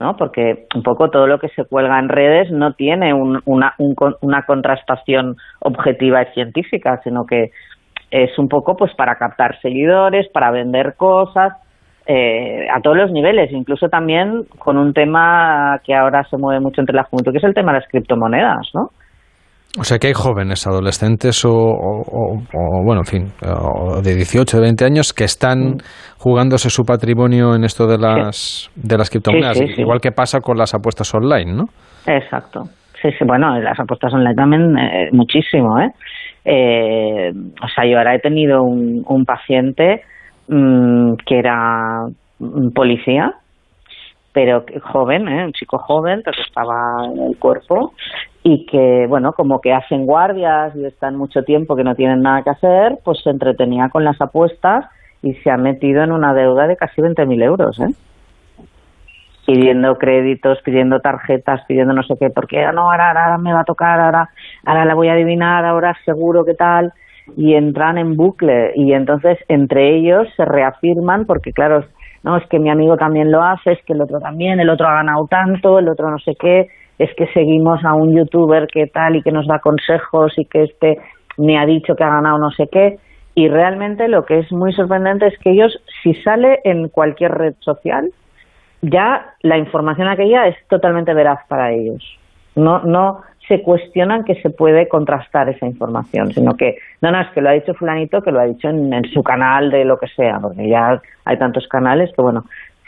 ¿no? 0.00 0.16
Porque 0.16 0.66
un 0.74 0.82
poco 0.82 1.10
todo 1.10 1.26
lo 1.28 1.38
que 1.38 1.48
se 1.50 1.64
cuelga 1.64 1.98
en 2.00 2.08
redes 2.08 2.50
no 2.50 2.72
tiene 2.74 3.14
un- 3.14 3.40
una, 3.46 3.74
un 3.78 3.94
una 4.20 4.42
contrastación 4.42 5.36
objetiva 5.60 6.22
y 6.22 6.26
científica, 6.34 7.00
sino 7.04 7.24
que 7.24 7.52
es 8.10 8.36
un 8.38 8.48
poco 8.48 8.76
pues 8.76 8.92
para 8.94 9.14
captar 9.16 9.60
seguidores, 9.60 10.28
para 10.28 10.50
vender 10.50 10.94
cosas, 10.96 11.52
eh, 12.06 12.66
a 12.72 12.80
todos 12.80 12.96
los 12.96 13.12
niveles, 13.12 13.50
incluso 13.52 13.88
también 13.88 14.44
con 14.58 14.76
un 14.76 14.92
tema 14.92 15.80
que 15.84 15.94
ahora 15.94 16.24
se 16.24 16.36
mueve 16.36 16.60
mucho 16.60 16.80
entre 16.80 16.94
la 16.96 17.04
juventud, 17.04 17.32
que 17.32 17.38
es 17.38 17.44
el 17.44 17.54
tema 17.54 17.72
de 17.72 17.78
las 17.80 17.88
criptomonedas, 17.88 18.68
¿no? 18.74 18.90
O 19.78 19.82
sea 19.82 19.98
que 19.98 20.06
hay 20.06 20.12
jóvenes, 20.12 20.66
adolescentes 20.68 21.44
o, 21.44 21.50
o- 21.50 22.02
o- 22.02 22.38
o, 22.38 22.84
bueno, 22.84 23.00
en 23.00 23.06
fin, 23.06 23.32
de 24.04 24.14
18, 24.14 24.58
de 24.58 24.62
20 24.62 24.84
años 24.84 25.12
que 25.12 25.24
están 25.24 25.78
jugándose 26.18 26.70
su 26.70 26.84
patrimonio 26.84 27.56
en 27.56 27.64
esto 27.64 27.86
de 27.88 27.98
las, 27.98 28.70
de 28.76 28.96
las 28.96 29.10
criptomonedas, 29.10 29.58
Sí, 29.58 29.66
sí, 29.66 29.74
sí. 29.74 29.80
igual 29.80 30.00
que 30.00 30.12
pasa 30.12 30.40
con 30.40 30.56
las 30.58 30.74
apuestas 30.74 31.12
online, 31.12 31.52
¿no? 31.54 31.64
Exacto. 32.06 32.62
Sí, 33.02 33.08
sí, 33.18 33.24
bueno, 33.26 33.58
las 33.58 33.78
apuestas 33.80 34.14
online 34.14 34.34
también 34.36 34.78
eh, 34.78 35.08
muchísimo, 35.12 35.78
¿eh? 35.80 35.88
Eh, 36.44 37.30
O 37.62 37.68
sea, 37.74 37.84
yo 37.90 37.98
ahora 37.98 38.14
he 38.14 38.20
tenido 38.20 38.62
un, 38.62 39.02
un 39.08 39.24
paciente 39.24 40.02
mm, 40.48 41.14
que 41.26 41.38
era 41.38 42.06
mm, 42.38 42.68
policía, 42.74 43.32
pero 44.32 44.64
joven, 44.92 45.26
¿eh? 45.28 45.44
un 45.46 45.52
chico 45.52 45.78
joven, 45.78 46.20
pero 46.24 46.36
que 46.36 46.42
estaba 46.42 47.06
en 47.12 47.22
el 47.32 47.38
cuerpo 47.38 47.92
y 48.46 48.66
que, 48.66 49.06
bueno, 49.08 49.32
como 49.32 49.62
que 49.62 49.72
hacen 49.72 50.04
guardias 50.04 50.76
y 50.76 50.84
están 50.84 51.16
mucho 51.16 51.42
tiempo 51.44 51.74
que 51.74 51.82
no 51.82 51.94
tienen 51.94 52.20
nada 52.20 52.42
que 52.42 52.50
hacer, 52.50 52.98
pues 53.02 53.18
se 53.24 53.30
entretenía 53.30 53.88
con 53.88 54.04
las 54.04 54.20
apuestas 54.20 54.84
y 55.22 55.32
se 55.36 55.50
ha 55.50 55.56
metido 55.56 56.02
en 56.02 56.12
una 56.12 56.34
deuda 56.34 56.66
de 56.66 56.76
casi 56.76 57.00
20.000 57.00 57.42
euros, 57.42 57.80
¿eh? 57.80 57.88
pidiendo 59.46 59.96
créditos, 59.96 60.58
pidiendo 60.62 61.00
tarjetas, 61.00 61.62
pidiendo 61.66 61.94
no 61.94 62.02
sé 62.02 62.16
qué, 62.20 62.28
porque 62.28 62.62
ah, 62.62 62.72
no, 62.72 62.90
ahora, 62.90 63.08
ahora 63.08 63.38
me 63.38 63.54
va 63.54 63.60
a 63.60 63.64
tocar, 63.64 63.98
ahora, 63.98 64.28
ahora 64.66 64.84
la 64.84 64.94
voy 64.94 65.08
a 65.08 65.14
adivinar, 65.14 65.64
ahora 65.64 65.96
seguro 66.04 66.44
que 66.44 66.54
tal, 66.54 66.92
y 67.38 67.54
entran 67.54 67.96
en 67.96 68.14
bucle, 68.14 68.72
y 68.74 68.92
entonces 68.92 69.38
entre 69.48 69.96
ellos 69.96 70.28
se 70.36 70.44
reafirman, 70.44 71.24
porque 71.24 71.52
claro, 71.52 71.86
no, 72.22 72.36
es 72.36 72.46
que 72.48 72.58
mi 72.58 72.68
amigo 72.68 72.98
también 72.98 73.32
lo 73.32 73.42
hace, 73.42 73.72
es 73.72 73.82
que 73.86 73.94
el 73.94 74.02
otro 74.02 74.20
también, 74.20 74.60
el 74.60 74.68
otro 74.68 74.86
ha 74.86 74.94
ganado 74.94 75.26
tanto, 75.28 75.78
el 75.78 75.88
otro 75.88 76.10
no 76.10 76.18
sé 76.18 76.34
qué, 76.38 76.68
es 76.98 77.14
que 77.16 77.26
seguimos 77.28 77.84
a 77.84 77.94
un 77.94 78.14
youtuber 78.16 78.66
que 78.66 78.86
tal 78.86 79.16
y 79.16 79.22
que 79.22 79.32
nos 79.32 79.46
da 79.46 79.58
consejos 79.58 80.32
y 80.38 80.44
que 80.44 80.64
este 80.64 80.98
me 81.36 81.58
ha 81.58 81.66
dicho 81.66 81.96
que 81.96 82.04
ha 82.04 82.10
ganado 82.10 82.38
no 82.38 82.50
sé 82.52 82.68
qué, 82.70 82.98
y 83.34 83.48
realmente 83.48 84.08
lo 84.08 84.24
que 84.24 84.38
es 84.38 84.52
muy 84.52 84.72
sorprendente 84.72 85.26
es 85.26 85.38
que 85.38 85.50
ellos, 85.50 85.76
si 86.02 86.14
sale 86.14 86.60
en 86.64 86.88
cualquier 86.88 87.32
red 87.32 87.54
social, 87.60 88.10
ya 88.80 89.34
la 89.42 89.58
información 89.58 90.08
aquella 90.08 90.46
es 90.46 90.56
totalmente 90.68 91.14
veraz 91.14 91.40
para 91.48 91.72
ellos. 91.72 92.02
No, 92.54 92.80
no 92.84 93.22
se 93.48 93.60
cuestionan 93.62 94.24
que 94.24 94.40
se 94.40 94.50
puede 94.50 94.88
contrastar 94.88 95.48
esa 95.48 95.66
información, 95.66 96.32
sino 96.32 96.56
que, 96.56 96.76
no, 97.02 97.10
no, 97.10 97.20
es 97.20 97.28
que 97.30 97.40
lo 97.40 97.50
ha 97.50 97.52
dicho 97.52 97.74
fulanito, 97.74 98.22
que 98.22 98.30
lo 98.30 98.40
ha 98.40 98.44
dicho 98.44 98.68
en, 98.68 98.92
en 98.92 99.04
su 99.06 99.22
canal 99.22 99.70
de 99.70 99.84
lo 99.84 99.98
que 99.98 100.06
sea, 100.06 100.38
porque 100.40 100.68
ya 100.68 101.00
hay 101.24 101.36
tantos 101.36 101.66
canales 101.66 102.10
que, 102.14 102.22
bueno, 102.22 102.44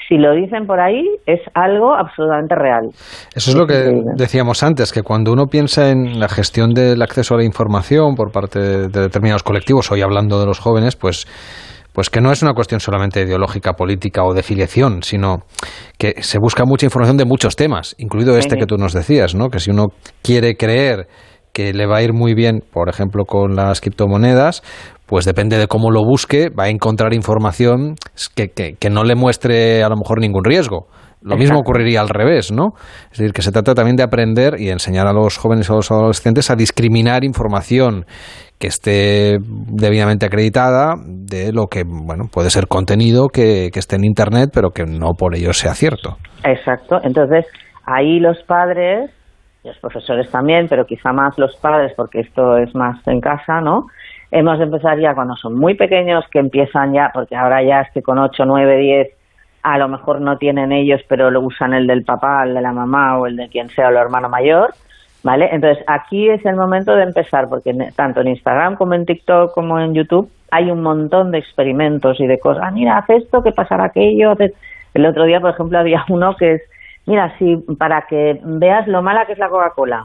si 0.08 0.16
lo 0.16 0.34
dicen 0.34 0.66
por 0.66 0.80
ahí 0.80 1.04
es 1.26 1.40
algo 1.54 1.94
absolutamente 1.94 2.54
real. 2.54 2.88
Eso 3.34 3.50
es 3.50 3.56
lo 3.56 3.66
que 3.66 3.90
decíamos 4.16 4.62
antes, 4.62 4.92
que 4.92 5.02
cuando 5.02 5.32
uno 5.32 5.46
piensa 5.46 5.90
en 5.90 6.18
la 6.20 6.28
gestión 6.28 6.70
del 6.70 7.02
acceso 7.02 7.34
a 7.34 7.38
la 7.38 7.44
información 7.44 8.14
por 8.14 8.30
parte 8.30 8.58
de, 8.58 8.88
de 8.88 9.00
determinados 9.00 9.42
colectivos, 9.42 9.90
hoy 9.90 10.02
hablando 10.02 10.38
de 10.38 10.46
los 10.46 10.58
jóvenes, 10.58 10.96
pues 10.96 11.26
pues 11.96 12.10
que 12.10 12.20
no 12.20 12.30
es 12.30 12.42
una 12.42 12.52
cuestión 12.52 12.78
solamente 12.78 13.22
ideológica, 13.22 13.72
política 13.72 14.22
o 14.22 14.34
de 14.34 14.42
filiación, 14.42 15.02
sino 15.02 15.44
que 15.96 16.22
se 16.22 16.38
busca 16.38 16.66
mucha 16.66 16.84
información 16.84 17.16
de 17.16 17.24
muchos 17.24 17.56
temas, 17.56 17.94
incluido 17.96 18.36
este 18.36 18.56
que 18.56 18.66
tú 18.66 18.76
nos 18.76 18.92
decías, 18.92 19.34
¿no? 19.34 19.48
Que 19.48 19.60
si 19.60 19.70
uno 19.70 19.86
quiere 20.22 20.56
creer 20.56 21.06
que 21.54 21.72
le 21.72 21.86
va 21.86 21.96
a 21.96 22.02
ir 22.02 22.12
muy 22.12 22.34
bien, 22.34 22.62
por 22.70 22.90
ejemplo, 22.90 23.24
con 23.24 23.56
las 23.56 23.80
criptomonedas, 23.80 24.62
pues 25.06 25.24
depende 25.24 25.56
de 25.58 25.66
cómo 25.68 25.90
lo 25.90 26.02
busque, 26.04 26.48
va 26.50 26.64
a 26.64 26.68
encontrar 26.68 27.14
información 27.14 27.94
que, 28.34 28.48
que- 28.48 28.74
que 28.78 28.90
no 28.90 29.04
le 29.04 29.14
muestre 29.14 29.82
a 29.82 29.88
lo 29.88 29.96
mejor 29.96 30.20
ningún 30.20 30.44
riesgo. 30.44 30.86
Lo 31.22 31.36
mismo 31.36 31.58
ocurriría 31.58 32.00
al 32.02 32.08
revés, 32.08 32.52
¿no? 32.52 32.68
Es 33.10 33.18
decir, 33.18 33.32
que 33.32 33.42
se 33.42 33.50
trata 33.50 33.74
también 33.74 33.96
de 33.96 34.04
aprender 34.04 34.60
y 34.60 34.68
enseñar 34.70 35.08
a 35.08 35.12
los 35.12 35.38
jóvenes 35.38 35.68
y 35.68 35.72
a 35.72 35.76
los 35.76 35.90
adolescentes 35.90 36.50
a 36.50 36.54
discriminar 36.54 37.24
información 37.24 38.04
que 38.60 38.68
esté 38.68 39.38
debidamente 39.40 40.26
acreditada 40.26 40.94
de 41.04 41.52
lo 41.52 41.66
que, 41.66 41.82
bueno, 41.84 42.24
puede 42.32 42.50
ser 42.50 42.68
contenido 42.68 43.26
que, 43.26 43.70
que 43.72 43.78
esté 43.80 43.96
en 43.96 44.04
Internet, 44.04 44.50
pero 44.54 44.70
que 44.70 44.84
no 44.84 45.14
por 45.18 45.34
ello 45.34 45.52
sea 45.52 45.74
cierto. 45.74 46.16
Exacto. 46.44 47.00
Entonces, 47.02 47.44
ahí 47.84 48.20
los 48.20 48.40
padres, 48.44 49.10
los 49.64 49.76
profesores 49.78 50.30
también, 50.30 50.66
pero 50.68 50.84
quizá 50.84 51.12
más 51.12 51.36
los 51.38 51.56
padres, 51.56 51.92
porque 51.96 52.20
esto 52.20 52.56
es 52.58 52.72
más 52.74 53.04
en 53.08 53.20
casa, 53.20 53.60
¿no? 53.60 53.86
Hemos 54.38 54.58
de 54.58 54.64
empezar 54.64 54.98
ya 54.98 55.14
cuando 55.14 55.34
son 55.34 55.54
muy 55.54 55.76
pequeños, 55.76 56.22
que 56.30 56.38
empiezan 56.38 56.92
ya, 56.92 57.10
porque 57.14 57.34
ahora 57.34 57.62
ya 57.62 57.80
es 57.80 57.90
que 57.92 58.02
con 58.02 58.18
8, 58.18 58.44
9, 58.44 58.76
10, 58.76 59.08
a 59.62 59.78
lo 59.78 59.88
mejor 59.88 60.20
no 60.20 60.36
tienen 60.36 60.72
ellos, 60.72 61.00
pero 61.08 61.30
lo 61.30 61.40
usan 61.40 61.72
el 61.72 61.86
del 61.86 62.04
papá, 62.04 62.44
el 62.44 62.52
de 62.52 62.60
la 62.60 62.72
mamá 62.72 63.18
o 63.18 63.26
el 63.26 63.36
de 63.36 63.48
quien 63.48 63.70
sea, 63.70 63.86
o 63.86 63.90
el 63.90 63.96
hermano 63.96 64.28
mayor, 64.28 64.74
¿vale? 65.22 65.48
Entonces, 65.50 65.82
aquí 65.86 66.28
es 66.28 66.44
el 66.44 66.54
momento 66.54 66.94
de 66.94 67.04
empezar, 67.04 67.48
porque 67.48 67.74
tanto 67.96 68.20
en 68.20 68.28
Instagram 68.28 68.76
como 68.76 68.92
en 68.92 69.06
TikTok 69.06 69.54
como 69.54 69.80
en 69.80 69.94
YouTube 69.94 70.30
hay 70.50 70.70
un 70.70 70.82
montón 70.82 71.30
de 71.30 71.38
experimentos 71.38 72.20
y 72.20 72.26
de 72.26 72.38
cosas. 72.38 72.64
Ah, 72.66 72.70
mira, 72.70 72.98
haz 72.98 73.08
esto, 73.08 73.42
que 73.42 73.52
pasará 73.52 73.84
aquello. 73.84 74.34
El 74.92 75.06
otro 75.06 75.24
día, 75.24 75.40
por 75.40 75.52
ejemplo, 75.52 75.78
había 75.78 76.04
uno 76.10 76.36
que 76.36 76.56
es, 76.56 76.62
mira, 77.06 77.32
si 77.38 77.56
para 77.78 78.02
que 78.02 78.38
veas 78.44 78.86
lo 78.86 79.00
mala 79.00 79.24
que 79.24 79.32
es 79.32 79.38
la 79.38 79.48
Coca-Cola. 79.48 80.04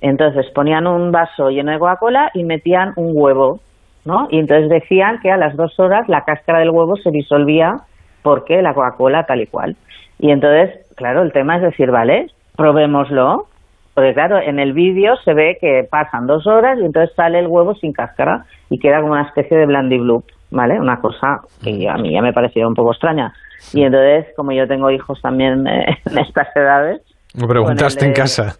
Entonces 0.00 0.46
ponían 0.54 0.86
un 0.86 1.10
vaso 1.10 1.50
lleno 1.50 1.72
de 1.72 1.78
Coca-Cola 1.78 2.30
y 2.34 2.44
metían 2.44 2.92
un 2.96 3.12
huevo, 3.14 3.60
¿no? 4.04 4.28
Y 4.30 4.38
entonces 4.38 4.68
decían 4.68 5.18
que 5.22 5.30
a 5.30 5.36
las 5.36 5.56
dos 5.56 5.78
horas 5.80 6.08
la 6.08 6.22
cáscara 6.22 6.60
del 6.60 6.70
huevo 6.70 6.96
se 6.96 7.10
disolvía 7.10 7.76
porque 8.22 8.62
la 8.62 8.74
Coca-Cola 8.74 9.24
tal 9.24 9.40
y 9.42 9.46
cual. 9.46 9.76
Y 10.18 10.30
entonces, 10.30 10.86
claro, 10.96 11.22
el 11.22 11.32
tema 11.32 11.56
es 11.56 11.62
decir, 11.62 11.90
vale, 11.90 12.26
probémoslo, 12.56 13.46
porque 13.94 14.12
claro, 14.12 14.38
en 14.38 14.58
el 14.58 14.72
vídeo 14.74 15.16
se 15.24 15.32
ve 15.32 15.56
que 15.60 15.86
pasan 15.90 16.26
dos 16.26 16.46
horas 16.46 16.78
y 16.78 16.84
entonces 16.84 17.14
sale 17.16 17.38
el 17.38 17.46
huevo 17.46 17.74
sin 17.74 17.92
cáscara 17.92 18.44
y 18.68 18.78
queda 18.78 19.00
como 19.00 19.12
una 19.12 19.22
especie 19.22 19.56
de 19.56 19.66
blandibloop, 19.66 20.24
¿vale? 20.50 20.78
Una 20.78 21.00
cosa 21.00 21.40
que 21.62 21.88
a 21.88 21.96
mí 21.96 22.12
ya 22.12 22.20
me 22.20 22.32
pareció 22.32 22.68
un 22.68 22.74
poco 22.74 22.92
extraña. 22.92 23.32
Y 23.72 23.84
entonces, 23.84 24.26
como 24.36 24.52
yo 24.52 24.66
tengo 24.66 24.90
hijos 24.90 25.20
también 25.22 25.66
eh, 25.66 25.96
en 26.10 26.18
estas 26.18 26.54
edades, 26.54 27.00
Me 27.34 27.46
preguntaste 27.46 28.06
en 28.06 28.12
casa. 28.12 28.56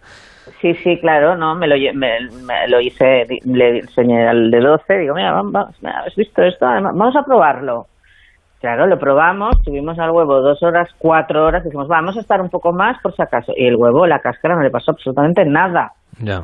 Sí, 0.61 0.73
sí, 0.75 0.99
claro, 0.99 1.35
no, 1.35 1.55
me 1.55 1.67
lo, 1.67 1.75
me, 1.93 2.19
me 2.43 2.67
lo 2.67 2.79
hice, 2.81 3.25
le 3.45 3.79
enseñé 3.79 4.27
al 4.27 4.51
de 4.51 4.59
12, 4.59 4.97
digo, 4.97 5.15
mira, 5.15 5.31
vamos, 5.31 5.75
¿has 5.83 6.15
visto 6.15 6.41
esto? 6.41 6.65
Además, 6.65 6.93
Vamos 6.95 7.15
a 7.15 7.23
probarlo. 7.23 7.87
Claro, 8.59 8.87
lo 8.87 8.97
probamos, 8.97 9.55
subimos 9.63 9.99
al 9.99 10.09
huevo 10.09 10.41
dos 10.41 10.63
horas, 10.63 10.89
cuatro 10.97 11.45
horas, 11.45 11.63
dijimos, 11.63 11.87
vamos 11.87 12.17
a 12.17 12.21
estar 12.21 12.41
un 12.41 12.49
poco 12.49 12.73
más 12.73 12.99
por 13.01 13.15
si 13.15 13.21
acaso. 13.21 13.53
Y 13.55 13.67
el 13.67 13.75
huevo, 13.75 14.07
la 14.07 14.19
cáscara, 14.19 14.55
no 14.55 14.63
le 14.63 14.71
pasó 14.71 14.91
absolutamente 14.91 15.45
nada. 15.45 15.91
Ya. 16.19 16.43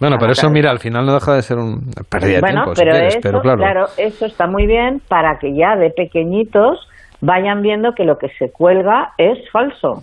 Bueno, 0.00 0.16
pero 0.18 0.32
eso, 0.32 0.50
mira, 0.50 0.72
al 0.72 0.80
final 0.80 1.06
no 1.06 1.14
deja 1.14 1.34
de 1.34 1.42
ser 1.42 1.58
un 1.58 1.92
pérdida 2.10 2.34
de 2.34 2.40
bueno, 2.40 2.74
si 2.74 2.82
pero, 2.82 2.90
quieres, 2.90 3.14
eso, 3.14 3.40
pero 3.40 3.56
claro. 3.56 3.86
eso 3.96 4.26
está 4.26 4.48
muy 4.48 4.66
bien 4.66 5.00
para 5.06 5.38
que 5.38 5.54
ya 5.54 5.76
de 5.76 5.90
pequeñitos 5.90 6.88
vayan 7.20 7.62
viendo 7.62 7.94
que 7.94 8.04
lo 8.04 8.18
que 8.18 8.28
se 8.30 8.50
cuelga 8.50 9.12
es 9.16 9.38
falso. 9.52 10.02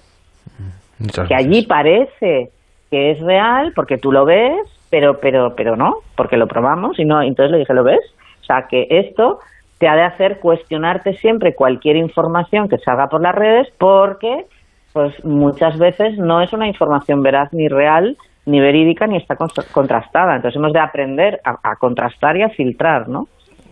Muchas 0.99 1.27
que 1.27 1.35
allí 1.35 1.65
parece 1.65 2.51
que 2.89 3.11
es 3.11 3.19
real 3.21 3.73
porque 3.75 3.97
tú 3.97 4.11
lo 4.11 4.25
ves, 4.25 4.61
pero 4.89 5.19
pero 5.19 5.55
pero 5.55 5.75
no, 5.75 5.97
porque 6.15 6.37
lo 6.37 6.47
probamos 6.47 6.99
y 6.99 7.05
no, 7.05 7.21
entonces 7.21 7.51
le 7.51 7.59
dije, 7.59 7.73
¿lo 7.73 7.83
ves? 7.83 8.01
O 8.41 8.43
sea, 8.45 8.67
que 8.67 8.87
esto 8.89 9.39
te 9.77 9.87
ha 9.87 9.95
de 9.95 10.03
hacer 10.03 10.39
cuestionarte 10.39 11.13
siempre 11.17 11.55
cualquier 11.55 11.95
información 11.95 12.67
que 12.67 12.77
salga 12.79 13.07
por 13.07 13.21
las 13.21 13.35
redes 13.35 13.67
porque 13.77 14.45
pues 14.93 15.23
muchas 15.23 15.77
veces 15.77 16.17
no 16.17 16.41
es 16.41 16.51
una 16.51 16.67
información 16.67 17.21
veraz 17.21 17.53
ni 17.53 17.67
real 17.67 18.17
ni 18.45 18.59
verídica 18.59 19.05
ni 19.05 19.17
está 19.17 19.35
contrastada. 19.71 20.35
Entonces 20.35 20.57
hemos 20.57 20.73
de 20.73 20.79
aprender 20.79 21.39
a, 21.45 21.57
a 21.61 21.75
contrastar 21.75 22.35
y 22.37 22.41
a 22.41 22.49
filtrar, 22.49 23.07
¿no? 23.07 23.27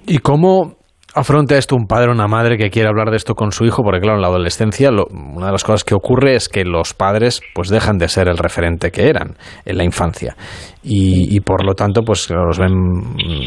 ¿Y 0.05 0.19
cómo 0.19 0.76
afronta 1.17 1.57
esto 1.57 1.75
un 1.75 1.87
padre 1.87 2.09
o 2.09 2.13
una 2.13 2.27
madre 2.27 2.57
que 2.57 2.69
quiere 2.69 2.87
hablar 2.89 3.09
de 3.09 3.17
esto 3.17 3.33
con 3.35 3.51
su 3.51 3.65
hijo? 3.65 3.83
Porque 3.83 3.99
claro, 3.99 4.15
en 4.17 4.21
la 4.21 4.27
adolescencia 4.27 4.91
lo- 4.91 5.05
una 5.11 5.47
de 5.47 5.51
las 5.51 5.63
cosas 5.63 5.83
que 5.83 5.95
ocurre 5.95 6.35
es 6.35 6.49
que 6.49 6.63
los 6.63 6.93
padres 6.93 7.41
pues 7.53 7.69
dejan 7.69 7.97
de 7.97 8.07
ser 8.07 8.27
el 8.27 8.37
referente 8.37 8.91
que 8.91 9.09
eran 9.09 9.35
en 9.65 9.77
la 9.77 9.83
infancia 9.83 10.35
y, 10.83 11.35
y 11.35 11.39
por 11.41 11.65
lo 11.65 11.73
tanto 11.73 12.01
pues 12.03 12.29
los 12.29 12.57
ven 12.59 12.71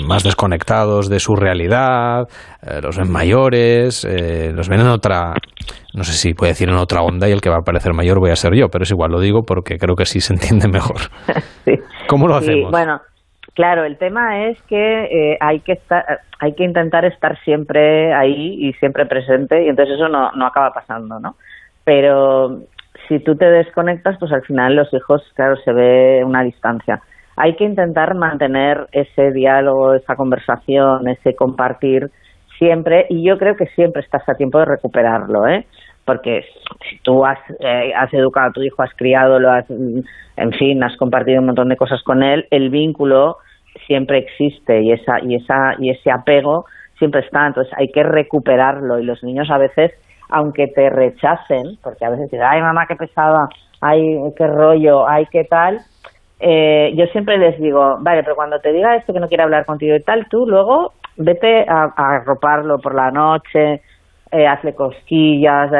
más 0.07 0.23
desconectados 0.25 1.09
de 1.09 1.21
su 1.21 1.35
realidad, 1.35 2.25
eh, 2.63 2.81
los 2.83 2.97
ven 2.99 3.11
mayores, 3.11 4.05
eh, 4.05 4.53
los 4.55 4.69
ven 4.69 4.81
en 4.81 4.89
otra, 4.89 5.33
no 5.95 6.05
sé 6.05 6.13
si 6.13 6.35
puede 6.35 6.53
decir 6.53 6.69
en 6.69 6.77
otra 6.77 7.03
onda 7.03 7.29
y 7.29 7.33
el 7.33 7.41
que 7.41 7.51
va 7.51 7.57
a 7.61 7.65
parecer 7.65 7.95
mayor 7.95 8.19
voy 8.21 8.31
a 8.31 8.37
ser 8.37 8.53
yo, 8.55 8.69
pero 8.69 8.83
es 8.85 8.91
igual, 8.91 9.11
lo 9.13 9.21
digo 9.21 9.43
porque 9.47 9.77
creo 9.79 9.95
que 9.97 10.05
sí 10.07 10.21
se 10.21 10.35
entiende 10.35 10.69
mejor. 10.69 10.97
¿Cómo 12.09 12.27
lo 12.29 12.39
Sí, 12.41 12.45
hacemos? 12.51 12.71
bueno, 12.71 13.01
claro, 13.61 13.85
el 13.85 13.99
tema 13.99 14.47
es 14.47 14.63
que 14.63 15.05
eh, 15.05 15.37
hay 15.39 15.61
que 15.61 15.73
estar, 15.73 16.21
hay 16.39 16.55
que 16.55 16.65
intentar 16.65 17.05
estar 17.05 17.39
siempre 17.45 18.11
ahí 18.15 18.57
y 18.59 18.73
siempre 18.75 19.05
presente 19.05 19.63
y 19.63 19.69
entonces 19.69 19.97
eso 19.97 20.09
no, 20.09 20.33
no 20.33 20.47
acaba 20.47 20.73
pasando, 20.73 21.21
¿no? 21.21 21.37
Pero 21.85 22.63
si 23.07 23.19
tú 23.19 23.37
te 23.37 23.45
desconectas, 23.45 24.17
pues 24.19 24.33
al 24.33 24.41
final 24.47 24.77
los 24.77 24.91
hijos, 24.95 25.23
claro, 25.35 25.57
se 25.57 25.75
ve 25.75 26.25
una 26.25 26.43
distancia. 26.43 27.03
Hay 27.37 27.55
que 27.57 27.65
intentar 27.65 28.15
mantener 28.15 28.87
ese 28.93 29.31
diálogo, 29.31 29.93
esa 29.93 30.17
conversación, 30.17 31.07
ese 31.09 31.35
compartir 31.35 32.11
siempre 32.59 33.05
y 33.11 33.23
yo 33.23 33.37
creo 33.37 33.57
que 33.57 33.67
siempre 33.75 34.01
estás 34.01 34.27
a 34.27 34.37
tiempo 34.37 34.59
de 34.59 34.65
recuperarlo, 34.65 35.47
¿eh? 35.47 35.67
Porque 36.07 36.47
si 36.89 36.99
tú 37.03 37.27
has, 37.27 37.39
eh, 37.59 37.93
has 37.95 38.13
educado 38.15 38.49
a 38.49 38.53
tu 38.53 38.63
hijo, 38.63 38.83
has 38.83 38.95
criado, 38.95 39.39
lo 39.39 39.51
has, 39.51 39.69
mm, 39.69 40.01
en 40.39 40.53
fin, 40.53 40.83
has 40.83 40.97
compartido 40.97 41.41
un 41.41 41.47
montón 41.49 41.69
de 41.69 41.77
cosas 41.77 42.03
con 42.03 42.23
él, 42.23 42.47
el 42.51 42.71
vínculo 42.71 43.37
siempre 43.87 44.19
existe 44.19 44.83
y 44.83 44.93
esa 44.93 45.21
y 45.23 45.37
esa 45.37 45.75
y 45.79 45.91
ese 45.91 46.11
apego 46.11 46.65
siempre 46.99 47.21
está, 47.21 47.47
entonces 47.47 47.73
hay 47.77 47.89
que 47.89 48.03
recuperarlo 48.03 48.99
y 48.99 49.05
los 49.05 49.23
niños 49.23 49.51
a 49.51 49.59
veces 49.59 49.93
aunque 50.33 50.69
te 50.69 50.89
rechacen, 50.91 51.77
porque 51.83 52.05
a 52.05 52.11
veces 52.11 52.31
dicen, 52.31 52.43
ay 52.45 52.61
mamá 52.61 52.87
qué 52.87 52.95
pesada, 52.95 53.49
ay 53.81 54.17
qué 54.37 54.47
rollo, 54.47 55.09
ay 55.09 55.27
qué 55.31 55.45
tal, 55.45 55.81
eh, 56.41 56.93
yo 56.97 57.05
siempre 57.09 57.37
les 57.37 57.61
digo, 57.61 57.99
vale, 58.01 58.23
pero 58.23 58.35
cuando 58.35 58.59
te 58.61 58.73
diga 58.73 58.97
esto 58.97 59.13
que 59.13 59.21
no 59.21 59.29
quiere 59.29 59.43
hablar 59.43 59.67
contigo 59.67 59.95
y 59.95 60.03
tal, 60.03 60.27
tú 60.29 60.47
luego 60.47 60.95
vete 61.17 61.67
a, 61.69 61.93
arroparlo 61.97 62.79
por 62.79 62.95
la 62.95 63.11
noche, 63.11 63.83
eh, 64.33 64.47
hazle 64.47 64.75
cosquillas. 64.75 65.71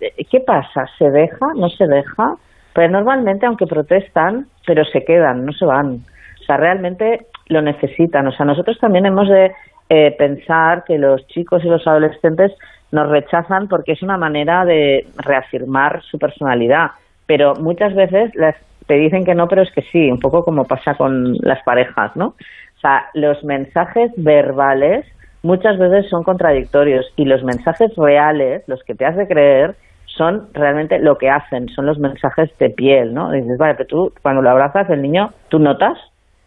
eh, 0.00 0.24
¿Qué 0.30 0.40
pasa? 0.40 0.86
¿Se 0.98 1.10
deja? 1.10 1.48
¿No 1.54 1.68
se 1.68 1.86
deja? 1.86 2.36
Pero 2.72 2.92
normalmente, 2.92 3.44
aunque 3.46 3.66
protestan, 3.66 4.46
pero 4.66 4.84
se 4.84 5.04
quedan, 5.04 5.44
no 5.44 5.52
se 5.52 5.66
van. 5.66 6.00
O 6.40 6.44
sea, 6.46 6.56
realmente 6.56 7.26
lo 7.48 7.62
necesitan. 7.62 8.26
O 8.26 8.32
sea, 8.32 8.46
nosotros 8.46 8.78
también 8.80 9.06
hemos 9.06 9.28
de 9.28 9.52
eh, 9.88 10.14
pensar 10.18 10.84
que 10.84 10.98
los 10.98 11.26
chicos 11.28 11.64
y 11.64 11.68
los 11.68 11.86
adolescentes 11.86 12.52
nos 12.92 13.08
rechazan 13.08 13.68
porque 13.68 13.92
es 13.92 14.02
una 14.02 14.16
manera 14.16 14.64
de 14.64 15.06
reafirmar 15.16 16.02
su 16.02 16.18
personalidad. 16.18 16.90
Pero 17.26 17.54
muchas 17.54 17.94
veces 17.94 18.34
las, 18.34 18.56
te 18.86 18.94
dicen 18.94 19.24
que 19.24 19.34
no, 19.34 19.48
pero 19.48 19.62
es 19.62 19.70
que 19.72 19.82
sí, 19.82 20.10
un 20.10 20.20
poco 20.20 20.44
como 20.44 20.64
pasa 20.64 20.94
con 20.94 21.34
las 21.40 21.62
parejas, 21.64 22.14
¿no? 22.16 22.28
O 22.28 22.80
sea, 22.80 23.06
los 23.14 23.42
mensajes 23.44 24.12
verbales 24.16 25.06
muchas 25.42 25.78
veces 25.78 26.08
son 26.10 26.24
contradictorios 26.24 27.06
y 27.16 27.24
los 27.24 27.42
mensajes 27.44 27.94
reales, 27.96 28.62
los 28.66 28.82
que 28.84 28.94
te 28.94 29.06
has 29.06 29.16
creer, 29.28 29.74
son 30.06 30.48
realmente 30.52 30.98
lo 30.98 31.18
que 31.18 31.28
hacen, 31.28 31.68
son 31.68 31.86
los 31.86 31.98
mensajes 31.98 32.50
de 32.58 32.70
piel, 32.70 33.12
¿no? 33.12 33.30
Dices, 33.30 33.58
vale, 33.58 33.74
pero 33.74 33.86
tú 33.86 34.12
cuando 34.22 34.42
lo 34.42 34.50
abrazas, 34.50 34.88
el 34.90 35.02
niño, 35.02 35.30
tú 35.48 35.58
notas 35.58 35.98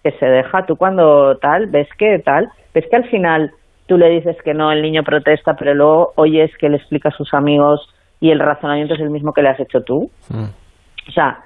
que 0.03 0.11
se 0.11 0.25
deja, 0.25 0.65
tú 0.65 0.75
cuando 0.75 1.37
tal, 1.37 1.67
ves 1.67 1.87
que 1.97 2.19
tal, 2.19 2.49
ves 2.73 2.85
que 2.89 2.95
al 2.95 3.09
final 3.09 3.51
tú 3.87 3.97
le 3.97 4.09
dices 4.09 4.37
que 4.43 4.53
no, 4.53 4.71
el 4.71 4.81
niño 4.81 5.03
protesta, 5.03 5.55
pero 5.55 5.73
luego 5.73 6.13
oyes 6.15 6.51
que 6.57 6.69
le 6.69 6.77
explica 6.77 7.09
a 7.09 7.17
sus 7.17 7.33
amigos 7.33 7.89
y 8.19 8.31
el 8.31 8.39
razonamiento 8.39 8.93
es 8.93 8.99
el 8.99 9.09
mismo 9.09 9.33
que 9.33 9.41
le 9.41 9.49
has 9.49 9.59
hecho 9.59 9.81
tú. 9.81 10.09
O 10.29 11.11
sea, 11.11 11.39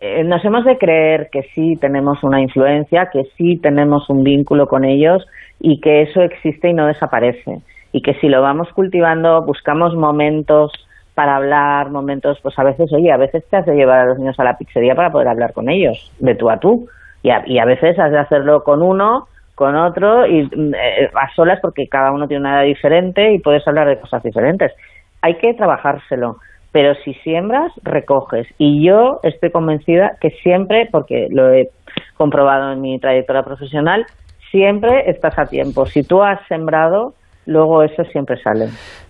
eh, 0.00 0.24
nos 0.24 0.44
hemos 0.44 0.64
de 0.64 0.78
creer 0.78 1.28
que 1.30 1.42
sí 1.54 1.76
tenemos 1.80 2.22
una 2.24 2.40
influencia, 2.40 3.10
que 3.12 3.24
sí 3.36 3.58
tenemos 3.58 4.08
un 4.10 4.24
vínculo 4.24 4.66
con 4.66 4.84
ellos 4.84 5.24
y 5.60 5.80
que 5.80 6.02
eso 6.02 6.22
existe 6.22 6.70
y 6.70 6.74
no 6.74 6.86
desaparece. 6.86 7.60
Y 7.92 8.02
que 8.02 8.14
si 8.14 8.28
lo 8.28 8.40
vamos 8.42 8.68
cultivando, 8.74 9.44
buscamos 9.44 9.94
momentos 9.94 10.72
para 11.14 11.36
hablar, 11.36 11.90
momentos, 11.90 12.38
pues 12.42 12.58
a 12.58 12.64
veces, 12.64 12.92
oye, 12.92 13.12
a 13.12 13.16
veces 13.16 13.44
te 13.48 13.56
has 13.56 13.66
de 13.66 13.74
llevar 13.74 14.00
a 14.00 14.06
los 14.06 14.18
niños 14.18 14.40
a 14.40 14.44
la 14.44 14.56
pizzería 14.56 14.94
para 14.94 15.12
poder 15.12 15.28
hablar 15.28 15.52
con 15.52 15.68
ellos, 15.68 16.10
de 16.18 16.34
tú 16.34 16.48
a 16.48 16.58
tú. 16.58 16.88
Y 17.22 17.30
a, 17.30 17.42
y 17.46 17.58
a 17.58 17.64
veces 17.64 17.98
has 17.98 18.10
de 18.10 18.18
hacerlo 18.18 18.62
con 18.62 18.82
uno, 18.82 19.28
con 19.54 19.76
otro 19.76 20.26
y 20.26 20.42
mm, 20.44 20.74
eh, 20.74 21.10
a 21.14 21.34
solas 21.34 21.58
porque 21.60 21.86
cada 21.88 22.12
uno 22.12 22.26
tiene 22.26 22.42
una 22.42 22.58
edad 22.58 22.66
diferente 22.66 23.32
y 23.32 23.38
puedes 23.38 23.66
hablar 23.66 23.88
de 23.88 24.00
cosas 24.00 24.22
diferentes. 24.22 24.72
Hay 25.20 25.36
que 25.36 25.54
trabajárselo 25.54 26.36
pero 26.72 26.94
si 27.04 27.12
siembras, 27.22 27.70
recoges. 27.82 28.48
Y 28.58 28.84
yo 28.84 29.20
estoy 29.22 29.50
convencida 29.50 30.16
que 30.20 30.30
siempre, 30.42 30.88
porque 30.90 31.28
lo 31.30 31.52
he 31.52 31.68
comprobado 32.16 32.72
en 32.72 32.80
mi 32.80 32.98
trayectoria 32.98 33.42
profesional, 33.42 34.06
siempre 34.50 35.10
estás 35.10 35.38
a 35.38 35.46
tiempo. 35.46 35.84
Si 35.84 36.02
tú 36.02 36.22
has 36.22 36.40
sembrado, 36.48 37.12
luego 37.44 37.82
eso 37.82 38.04
siempre 38.04 38.38
sale. 38.42 38.68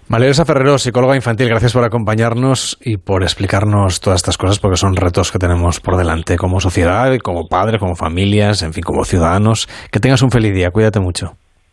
María 0.08 0.34
Ferrero, 0.34 0.78
psicóloga 0.78 1.16
infantil, 1.16 1.48
gracias 1.48 1.72
por 1.72 1.84
acompañarnos 1.84 2.76
y 2.82 2.98
por 2.98 3.22
explicarnos 3.22 4.00
todas 4.00 4.18
estas 4.18 4.36
cosas, 4.36 4.58
porque 4.58 4.76
son 4.76 4.94
retos 4.94 5.32
que 5.32 5.38
tenemos 5.38 5.80
por 5.80 5.96
delante 5.96 6.36
como 6.36 6.60
sociedad, 6.60 7.16
como 7.22 7.48
padres, 7.48 7.80
como 7.80 7.94
familias, 7.94 8.62
en 8.62 8.72
fin, 8.72 8.82
como 8.82 9.04
ciudadanos. 9.04 9.68
Que 9.90 10.00
tengas 10.00 10.22
un 10.22 10.30
feliz 10.30 10.54
día, 10.54 10.70
cuídate 10.70 11.00
mucho. 11.00 11.32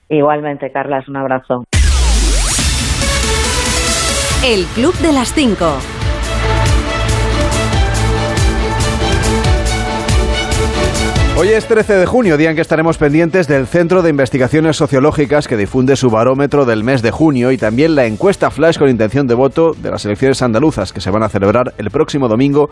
Igualmente, 0.09 0.71
Carlas, 0.71 1.07
un 1.09 1.17
abrazo. 1.17 1.63
El 4.43 4.65
Club 4.67 4.95
de 4.99 5.11
las 5.11 5.33
Cinco. 5.33 5.77
Hoy 11.41 11.47
es 11.53 11.67
13 11.67 11.93
de 11.93 12.05
junio, 12.05 12.35
día 12.35 12.49
en 12.49 12.57
que 12.57 12.61
estaremos 12.61 12.97
pendientes 12.97 13.47
del 13.47 13.65
Centro 13.65 14.01
de 14.01 14.09
Investigaciones 14.09 14.75
Sociológicas 14.75 15.47
que 15.47 15.55
difunde 15.55 15.95
su 15.95 16.09
barómetro 16.09 16.65
del 16.65 16.83
mes 16.83 17.01
de 17.01 17.11
junio 17.11 17.53
y 17.53 17.57
también 17.57 17.95
la 17.95 18.05
encuesta 18.05 18.51
flash 18.51 18.77
con 18.77 18.89
intención 18.89 19.25
de 19.25 19.35
voto 19.35 19.71
de 19.71 19.89
las 19.89 20.03
elecciones 20.03 20.41
andaluzas 20.41 20.91
que 20.91 20.99
se 20.99 21.11
van 21.11 21.23
a 21.23 21.29
celebrar 21.29 21.73
el 21.77 21.91
próximo 21.91 22.27
domingo 22.27 22.69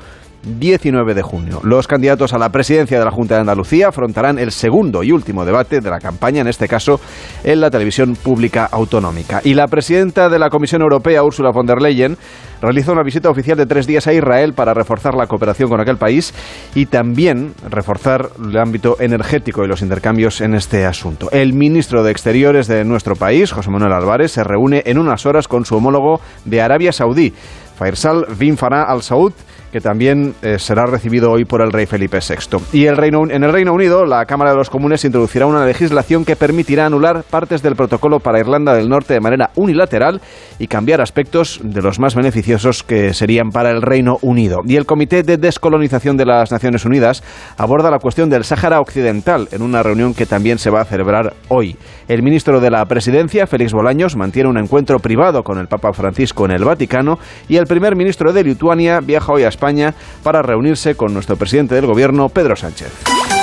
19 0.60 1.14
de 1.14 1.22
junio. 1.22 1.62
Los 1.64 1.88
candidatos 1.88 2.34
a 2.34 2.38
la 2.38 2.50
presidencia 2.50 3.00
de 3.00 3.06
la 3.06 3.12
Junta 3.12 3.36
de 3.36 3.42
Andalucía 3.42 3.88
afrontarán 3.88 4.38
el 4.38 4.52
segundo 4.52 5.02
y 5.02 5.14
último 5.14 5.46
debate 5.46 5.80
de 5.80 5.90
la 5.90 6.00
campaña, 6.00 6.42
en 6.42 6.48
este 6.48 6.68
caso 6.68 7.00
en 7.46 7.62
la 7.62 7.72
televisión 7.72 8.18
pública 8.18 8.68
autonómica. 8.70 9.40
Y 9.46 9.54
la 9.54 9.68
presidenta 9.68 10.28
de 10.28 10.40
la 10.40 10.50
Comisión 10.50 10.82
Europea, 10.82 11.24
Ursula 11.24 11.52
von 11.52 11.68
der 11.68 11.82
Leyen, 11.82 12.18
realizó 12.62 12.92
una 12.92 13.04
visita 13.04 13.30
oficial 13.30 13.58
de 13.58 13.66
tres 13.66 13.88
días 13.88 14.08
a 14.08 14.14
Israel 14.14 14.54
para 14.54 14.74
reforzar 14.74 15.16
la 15.16 15.28
cooperación 15.28 15.70
con 15.70 15.80
aquel 15.80 15.98
país 15.98 16.34
y 16.76 16.86
también 16.86 17.54
reforzar 17.70 18.30
el 18.44 18.58
ámbito 18.58 18.98
energético 19.00 19.64
y 19.64 19.68
los 19.68 19.82
intercambios 19.82 20.42
en 20.42 20.56
este 20.56 20.86
asunto. 20.86 21.30
El 21.32 21.54
ministro 21.54 22.04
de 22.04 22.12
Exteriores 22.12 22.68
de 22.68 22.84
nuestro 22.84 23.16
país, 23.16 23.52
José 23.52 23.70
Manuel 23.70 23.94
Álvarez, 23.94 24.32
se 24.32 24.44
reúne 24.44 24.84
en 24.86 24.98
unas 24.98 25.26
horas 25.26 25.48
con 25.48 25.66
su 25.66 25.76
homólogo 25.76 26.22
de 26.46 26.62
Arabia 26.62 26.92
Saudí, 26.92 27.34
Faisal 27.78 28.26
bin 28.38 28.58
Farah 28.58 28.84
Al 28.84 29.04
Saud, 29.04 29.34
que 29.72 29.82
también 29.82 30.34
eh, 30.42 30.58
será 30.60 30.86
recibido 30.86 31.32
hoy 31.32 31.46
por 31.46 31.62
el 31.62 31.72
rey 31.72 31.86
Felipe 31.86 32.20
VI. 32.20 32.58
Y 32.74 32.86
el 32.86 32.98
Reino, 32.98 33.24
en 33.30 33.44
el 33.44 33.52
Reino 33.52 33.74
Unido, 33.74 34.06
la 34.06 34.26
Cámara 34.26 34.52
de 34.52 34.58
los 34.58 34.70
Comunes 34.70 35.04
introducirá 35.06 35.46
una 35.46 35.66
legislación 35.66 36.26
que 36.26 36.36
permitirá 36.36 36.86
anular 36.86 37.24
partes 37.30 37.62
del 37.62 37.76
protocolo 37.76 38.20
para 38.20 38.40
Irlanda 38.40 38.74
del 38.74 38.90
Norte 38.90 39.14
de 39.14 39.20
manera 39.20 39.52
unilateral 39.56 40.22
y 40.58 40.68
cambiar 40.68 41.02
aspectos 41.02 41.60
de 41.64 41.82
los 41.82 42.00
más 42.00 42.16
beneficiosos 42.16 42.84
que 42.84 43.14
serían 43.14 43.50
para 43.52 43.70
el 43.70 43.82
Reino 43.82 44.18
Unido. 44.22 44.62
Y 44.66 44.78
el 44.78 44.86
Comité 44.86 45.22
de 45.24 45.38
Descolonización 45.38 46.18
de 46.18 46.26
las 46.26 46.52
Naciones 46.52 46.86
Unidas 46.86 47.24
aborda 47.58 47.92
la 47.92 48.00
cuestión 48.00 48.30
del 48.30 48.46
Sáhara 48.46 48.80
Occidental 48.80 49.50
en 49.52 49.62
una 49.62 49.84
reunión 49.84 50.14
que 50.14 50.26
también 50.26 50.58
se 50.58 50.70
va 50.70 50.82
a 50.82 50.86
celebrar 50.86 51.34
hoy. 51.50 51.76
El 52.08 52.24
ministro 52.24 52.62
de 52.62 52.72
la 52.72 52.86
Presidencia, 52.86 53.48
Félix 53.48 53.74
Bolaños, 53.74 54.16
mantiene 54.16 54.50
un 54.50 54.58
encuentro 54.58 55.00
privado 55.00 55.44
con 55.44 55.60
el 55.60 55.68
Papa 55.68 55.94
Francisco 55.94 56.46
en 56.46 56.52
el 56.52 56.64
Vaticano 56.64 57.20
y 57.50 57.58
el 57.58 57.67
primer 57.68 57.96
ministro 57.96 58.34
de 58.34 58.44
Lituania 58.44 59.00
viaja 59.00 59.32
hoy 59.32 59.44
a 59.44 59.50
España 59.50 59.94
para 60.24 60.42
reunirse 60.42 60.96
con 60.96 61.14
nuestro 61.14 61.36
presidente 61.36 61.76
del 61.76 61.86
gobierno, 61.86 62.30
Pedro 62.30 62.56
Sánchez. 62.56 63.37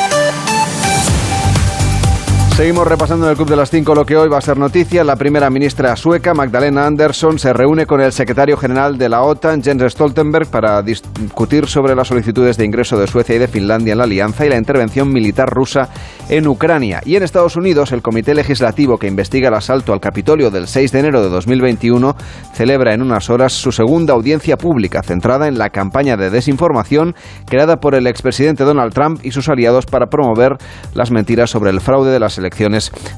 Seguimos 2.56 2.86
repasando 2.86 3.26
en 3.26 3.32
el 3.32 3.36
Club 3.36 3.48
de 3.48 3.56
las 3.56 3.68
Cinco 3.68 3.96
lo 3.96 4.06
que 4.06 4.16
hoy 4.16 4.28
va 4.28 4.38
a 4.38 4.40
ser 4.40 4.56
noticia. 4.56 5.02
La 5.02 5.16
primera 5.16 5.50
ministra 5.50 5.96
sueca, 5.96 6.34
Magdalena 6.34 6.86
Andersson, 6.86 7.36
se 7.36 7.52
reúne 7.52 7.84
con 7.84 8.00
el 8.00 8.12
secretario 8.12 8.56
general 8.56 8.96
de 8.96 9.08
la 9.08 9.22
OTAN, 9.22 9.60
Jens 9.60 9.92
Stoltenberg, 9.92 10.46
para 10.46 10.80
discutir 10.80 11.66
sobre 11.66 11.96
las 11.96 12.06
solicitudes 12.06 12.56
de 12.56 12.64
ingreso 12.64 12.96
de 12.96 13.08
Suecia 13.08 13.34
y 13.34 13.38
de 13.38 13.48
Finlandia 13.48 13.90
en 13.90 13.98
la 13.98 14.04
alianza 14.04 14.46
y 14.46 14.50
la 14.50 14.56
intervención 14.56 15.12
militar 15.12 15.50
rusa 15.50 15.88
en 16.28 16.46
Ucrania. 16.46 17.00
Y 17.04 17.16
en 17.16 17.24
Estados 17.24 17.56
Unidos, 17.56 17.90
el 17.90 18.02
Comité 18.02 18.34
Legislativo 18.34 18.98
que 18.98 19.08
investiga 19.08 19.48
el 19.48 19.54
asalto 19.54 19.92
al 19.92 19.98
Capitolio 19.98 20.52
del 20.52 20.68
6 20.68 20.92
de 20.92 21.00
enero 21.00 21.24
de 21.24 21.30
2021 21.30 22.14
celebra 22.52 22.94
en 22.94 23.02
unas 23.02 23.30
horas 23.30 23.52
su 23.52 23.72
segunda 23.72 24.14
audiencia 24.14 24.56
pública 24.56 25.02
centrada 25.02 25.48
en 25.48 25.58
la 25.58 25.70
campaña 25.70 26.16
de 26.16 26.30
desinformación 26.30 27.16
creada 27.48 27.80
por 27.80 27.96
el 27.96 28.06
expresidente 28.06 28.62
Donald 28.62 28.94
Trump 28.94 29.18
y 29.24 29.32
sus 29.32 29.48
aliados 29.48 29.86
para 29.86 30.06
promover 30.06 30.56
las 30.94 31.10
mentiras 31.10 31.50
sobre 31.50 31.70
el 31.70 31.80
fraude 31.80 32.12
de 32.12 32.20
las 32.20 32.38
elecciones 32.38 32.43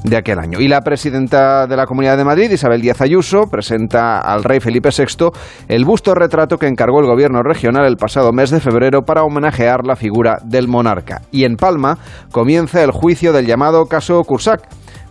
de 0.03 0.17
aquel 0.17 0.39
año. 0.39 0.59
Y 0.59 0.67
la 0.67 0.81
presidenta 0.81 1.67
de 1.67 1.75
la 1.75 1.85
Comunidad 1.85 2.17
de 2.17 2.23
Madrid, 2.23 2.51
Isabel 2.51 2.81
Díaz 2.81 3.01
Ayuso, 3.01 3.47
presenta 3.49 4.19
al 4.19 4.43
rey 4.43 4.59
Felipe 4.59 4.89
VI 4.89 5.31
el 5.67 5.85
busto 5.85 6.13
retrato 6.13 6.57
que 6.57 6.67
encargó 6.67 6.99
el 6.99 7.07
gobierno 7.07 7.43
regional 7.43 7.85
el 7.85 7.97
pasado 7.97 8.31
mes 8.31 8.49
de 8.49 8.59
febrero 8.59 9.03
para 9.03 9.23
homenajear 9.23 9.85
la 9.85 9.95
figura 9.95 10.39
del 10.43 10.67
monarca. 10.67 11.21
Y 11.31 11.43
en 11.43 11.55
Palma 11.55 11.97
comienza 12.31 12.83
el 12.83 12.91
juicio 12.91 13.33
del 13.33 13.45
llamado 13.45 13.85
caso 13.87 14.23
Cursac 14.23 14.61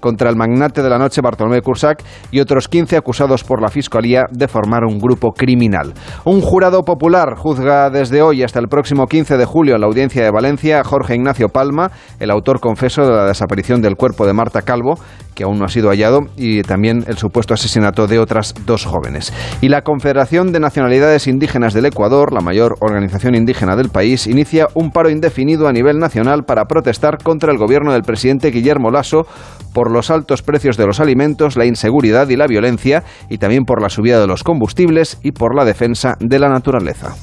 contra 0.06 0.30
el 0.30 0.36
magnate 0.36 0.84
de 0.84 0.88
la 0.88 0.98
noche 0.98 1.20
Bartolomé 1.20 1.62
Cursac 1.62 2.00
y 2.30 2.38
otros 2.38 2.68
15 2.68 2.96
acusados 2.96 3.42
por 3.42 3.60
la 3.60 3.70
Fiscalía 3.70 4.26
de 4.30 4.46
formar 4.46 4.84
un 4.84 5.00
grupo 5.00 5.32
criminal. 5.32 5.94
Un 6.24 6.42
jurado 6.42 6.84
popular 6.84 7.34
juzga 7.36 7.90
desde 7.90 8.22
hoy 8.22 8.44
hasta 8.44 8.60
el 8.60 8.68
próximo 8.68 9.08
15 9.08 9.36
de 9.36 9.44
julio 9.44 9.74
en 9.74 9.80
la 9.80 9.88
audiencia 9.88 10.22
de 10.22 10.30
Valencia 10.30 10.78
a 10.78 10.84
Jorge 10.84 11.16
Ignacio 11.16 11.48
Palma, 11.48 11.90
el 12.20 12.30
autor 12.30 12.60
confeso 12.60 13.02
de 13.02 13.16
la 13.16 13.26
desaparición 13.26 13.82
del 13.82 13.96
cuerpo 13.96 14.28
de 14.28 14.32
Marta 14.32 14.62
Calvo, 14.62 14.94
que 15.36 15.44
aún 15.44 15.58
no 15.58 15.66
ha 15.66 15.68
sido 15.68 15.90
hallado, 15.90 16.22
y 16.36 16.62
también 16.62 17.04
el 17.06 17.18
supuesto 17.18 17.54
asesinato 17.54 18.08
de 18.08 18.18
otras 18.18 18.54
dos 18.64 18.86
jóvenes. 18.86 19.32
Y 19.60 19.68
la 19.68 19.82
Confederación 19.82 20.50
de 20.50 20.58
Nacionalidades 20.58 21.28
Indígenas 21.28 21.74
del 21.74 21.86
Ecuador, 21.86 22.32
la 22.32 22.40
mayor 22.40 22.76
organización 22.80 23.36
indígena 23.36 23.76
del 23.76 23.90
país, 23.90 24.26
inicia 24.26 24.66
un 24.74 24.90
paro 24.90 25.10
indefinido 25.10 25.68
a 25.68 25.72
nivel 25.72 25.98
nacional 25.98 26.44
para 26.44 26.64
protestar 26.64 27.18
contra 27.22 27.52
el 27.52 27.58
gobierno 27.58 27.92
del 27.92 28.02
presidente 28.02 28.50
Guillermo 28.50 28.90
Lasso 28.90 29.26
por 29.74 29.90
los 29.90 30.10
altos 30.10 30.42
precios 30.42 30.78
de 30.78 30.86
los 30.86 31.00
alimentos, 31.00 31.56
la 31.56 31.66
inseguridad 31.66 32.28
y 32.30 32.36
la 32.36 32.46
violencia, 32.46 33.04
y 33.28 33.36
también 33.36 33.64
por 33.64 33.82
la 33.82 33.90
subida 33.90 34.18
de 34.18 34.26
los 34.26 34.42
combustibles 34.42 35.18
y 35.22 35.32
por 35.32 35.54
la 35.54 35.66
defensa 35.66 36.16
de 36.18 36.38
la 36.38 36.48
naturaleza. 36.48 37.14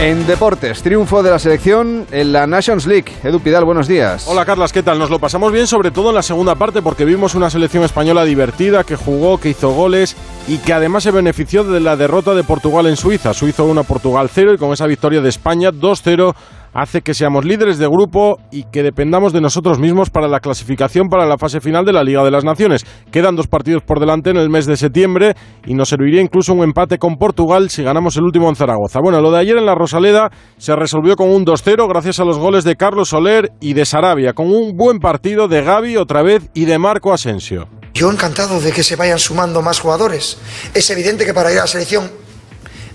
En 0.00 0.26
deportes, 0.26 0.82
triunfo 0.82 1.22
de 1.22 1.30
la 1.30 1.38
selección 1.38 2.06
en 2.10 2.32
la 2.32 2.46
Nations 2.46 2.86
League. 2.86 3.12
Edu 3.22 3.38
Pidal, 3.38 3.66
buenos 3.66 3.86
días. 3.86 4.26
Hola 4.26 4.46
Carlas, 4.46 4.72
¿qué 4.72 4.82
tal? 4.82 4.98
Nos 4.98 5.10
lo 5.10 5.18
pasamos 5.18 5.52
bien, 5.52 5.66
sobre 5.66 5.90
todo 5.90 6.08
en 6.08 6.14
la 6.14 6.22
segunda 6.22 6.54
parte, 6.54 6.80
porque 6.80 7.04
vimos 7.04 7.34
una 7.34 7.50
selección 7.50 7.84
española 7.84 8.24
divertida, 8.24 8.82
que 8.82 8.96
jugó, 8.96 9.36
que 9.36 9.50
hizo 9.50 9.72
goles 9.72 10.16
y 10.48 10.56
que 10.56 10.72
además 10.72 11.02
se 11.02 11.10
benefició 11.10 11.64
de 11.64 11.80
la 11.80 11.96
derrota 11.96 12.32
de 12.32 12.42
Portugal 12.44 12.86
en 12.86 12.96
Suiza. 12.96 13.34
Suiza 13.34 13.62
1, 13.62 13.84
Portugal 13.84 14.30
0 14.32 14.54
y 14.54 14.56
con 14.56 14.72
esa 14.72 14.86
victoria 14.86 15.20
de 15.20 15.28
España 15.28 15.70
2-0 15.70 16.34
hace 16.72 17.02
que 17.02 17.14
seamos 17.14 17.44
líderes 17.44 17.78
de 17.78 17.86
grupo 17.86 18.38
y 18.50 18.64
que 18.64 18.82
dependamos 18.82 19.32
de 19.32 19.40
nosotros 19.40 19.78
mismos 19.78 20.10
para 20.10 20.28
la 20.28 20.40
clasificación 20.40 21.08
para 21.08 21.26
la 21.26 21.38
fase 21.38 21.60
final 21.60 21.84
de 21.84 21.92
la 21.92 22.04
Liga 22.04 22.22
de 22.22 22.30
las 22.30 22.44
Naciones. 22.44 22.84
Quedan 23.10 23.36
dos 23.36 23.46
partidos 23.46 23.82
por 23.82 24.00
delante 24.00 24.30
en 24.30 24.36
el 24.36 24.50
mes 24.50 24.66
de 24.66 24.76
septiembre 24.76 25.34
y 25.66 25.74
nos 25.74 25.88
serviría 25.88 26.20
incluso 26.20 26.52
un 26.52 26.62
empate 26.62 26.98
con 26.98 27.16
Portugal 27.16 27.70
si 27.70 27.82
ganamos 27.82 28.16
el 28.16 28.24
último 28.24 28.48
en 28.48 28.56
Zaragoza. 28.56 29.00
Bueno, 29.00 29.20
lo 29.20 29.30
de 29.30 29.40
ayer 29.40 29.56
en 29.56 29.66
la 29.66 29.74
Rosaleda 29.74 30.30
se 30.58 30.74
resolvió 30.76 31.16
con 31.16 31.30
un 31.30 31.44
2-0 31.44 31.88
gracias 31.88 32.20
a 32.20 32.24
los 32.24 32.38
goles 32.38 32.64
de 32.64 32.76
Carlos 32.76 33.08
Soler 33.10 33.52
y 33.60 33.74
de 33.74 33.84
Sarabia, 33.84 34.32
con 34.32 34.46
un 34.46 34.76
buen 34.76 34.98
partido 34.98 35.48
de 35.48 35.62
Gaby 35.62 35.96
otra 35.96 36.22
vez 36.22 36.50
y 36.54 36.64
de 36.64 36.78
Marco 36.78 37.12
Asensio. 37.12 37.68
Yo 37.94 38.10
encantado 38.10 38.60
de 38.60 38.72
que 38.72 38.82
se 38.82 38.96
vayan 38.96 39.18
sumando 39.18 39.62
más 39.62 39.80
jugadores. 39.80 40.38
Es 40.74 40.88
evidente 40.90 41.24
que 41.24 41.34
para 41.34 41.52
ir 41.52 41.58
a 41.58 41.62
la 41.62 41.66
selección 41.66 42.10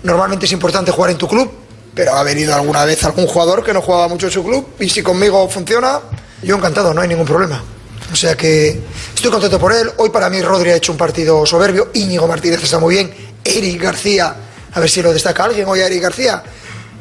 normalmente 0.02 0.46
es 0.46 0.52
importante 0.52 0.90
jugar 0.90 1.10
en 1.10 1.18
tu 1.18 1.28
club, 1.28 1.50
pero 1.96 2.14
ha 2.14 2.22
venido 2.22 2.54
alguna 2.54 2.84
vez 2.84 3.02
algún 3.04 3.26
jugador 3.26 3.64
que 3.64 3.72
no 3.72 3.80
jugaba 3.80 4.06
mucho 4.06 4.26
en 4.26 4.32
su 4.32 4.44
club 4.44 4.74
y 4.78 4.90
si 4.90 5.02
conmigo 5.02 5.48
funciona, 5.48 5.98
yo 6.42 6.54
encantado, 6.54 6.92
no 6.92 7.00
hay 7.00 7.08
ningún 7.08 7.24
problema. 7.24 7.64
O 8.12 8.14
sea 8.14 8.36
que 8.36 8.78
estoy 9.14 9.30
contento 9.30 9.58
por 9.58 9.72
él. 9.72 9.90
Hoy 9.96 10.10
para 10.10 10.28
mí 10.28 10.42
Rodri 10.42 10.70
ha 10.70 10.76
hecho 10.76 10.92
un 10.92 10.98
partido 10.98 11.46
soberbio. 11.46 11.88
Íñigo 11.94 12.28
Martínez 12.28 12.62
está 12.62 12.78
muy 12.78 12.96
bien. 12.96 13.14
Eric 13.42 13.80
García, 13.80 14.36
a 14.74 14.78
ver 14.78 14.90
si 14.90 15.00
lo 15.00 15.10
destaca 15.10 15.44
alguien 15.44 15.66
hoy 15.66 15.80
a 15.80 15.86
Eric 15.86 16.02
García. 16.02 16.42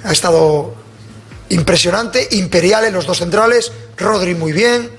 Ha 0.06 0.12
estado 0.14 0.74
impresionante, 1.50 2.30
imperial 2.32 2.86
en 2.86 2.94
los 2.94 3.06
dos 3.06 3.18
centrales. 3.18 3.74
Rodri 3.98 4.34
muy 4.34 4.54
bien. 4.54 4.90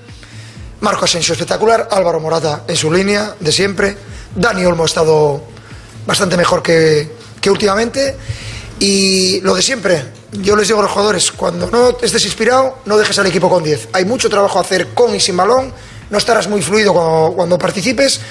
Marco 0.81 1.05
Asensio 1.05 1.33
espectacular. 1.33 1.87
Álvaro 1.89 2.19
Morata 2.19 2.65
en 2.67 2.75
su 2.75 2.93
línea 2.93 3.33
de 3.39 3.51
siempre. 3.51 3.97
Dani 4.35 4.63
Olmo 4.63 4.83
ha 4.83 4.85
estado 4.85 5.41
bastante 6.05 6.37
mejor 6.37 6.61
que, 6.61 7.11
que 7.41 7.49
últimamente. 7.49 8.15
Y 8.79 9.41
lo 9.41 9.55
de 9.55 9.61
siempre, 9.61 10.03
yo 10.31 10.55
les 10.55 10.67
digo 10.67 10.79
a 10.79 10.83
los 10.83 10.91
jugadores, 10.91 11.31
cuando 11.31 11.69
no 11.71 11.97
estés 12.01 12.25
inspirado, 12.25 12.79
no 12.85 12.97
dejes 12.97 13.17
al 13.17 13.25
equipo 13.25 13.49
con 13.49 13.63
10. 13.63 13.89
Hay 13.93 14.05
mucho 14.05 14.29
trabajo 14.29 14.59
a 14.59 14.61
hacer 14.61 14.89
con 14.93 15.15
y 15.15 15.19
sin 15.19 15.35
balón, 15.35 15.73
no 16.09 16.17
estarás 16.17 16.47
muy 16.47 16.61
fluido 16.61 16.93
cuando, 16.93 17.57
participes, 17.57 18.21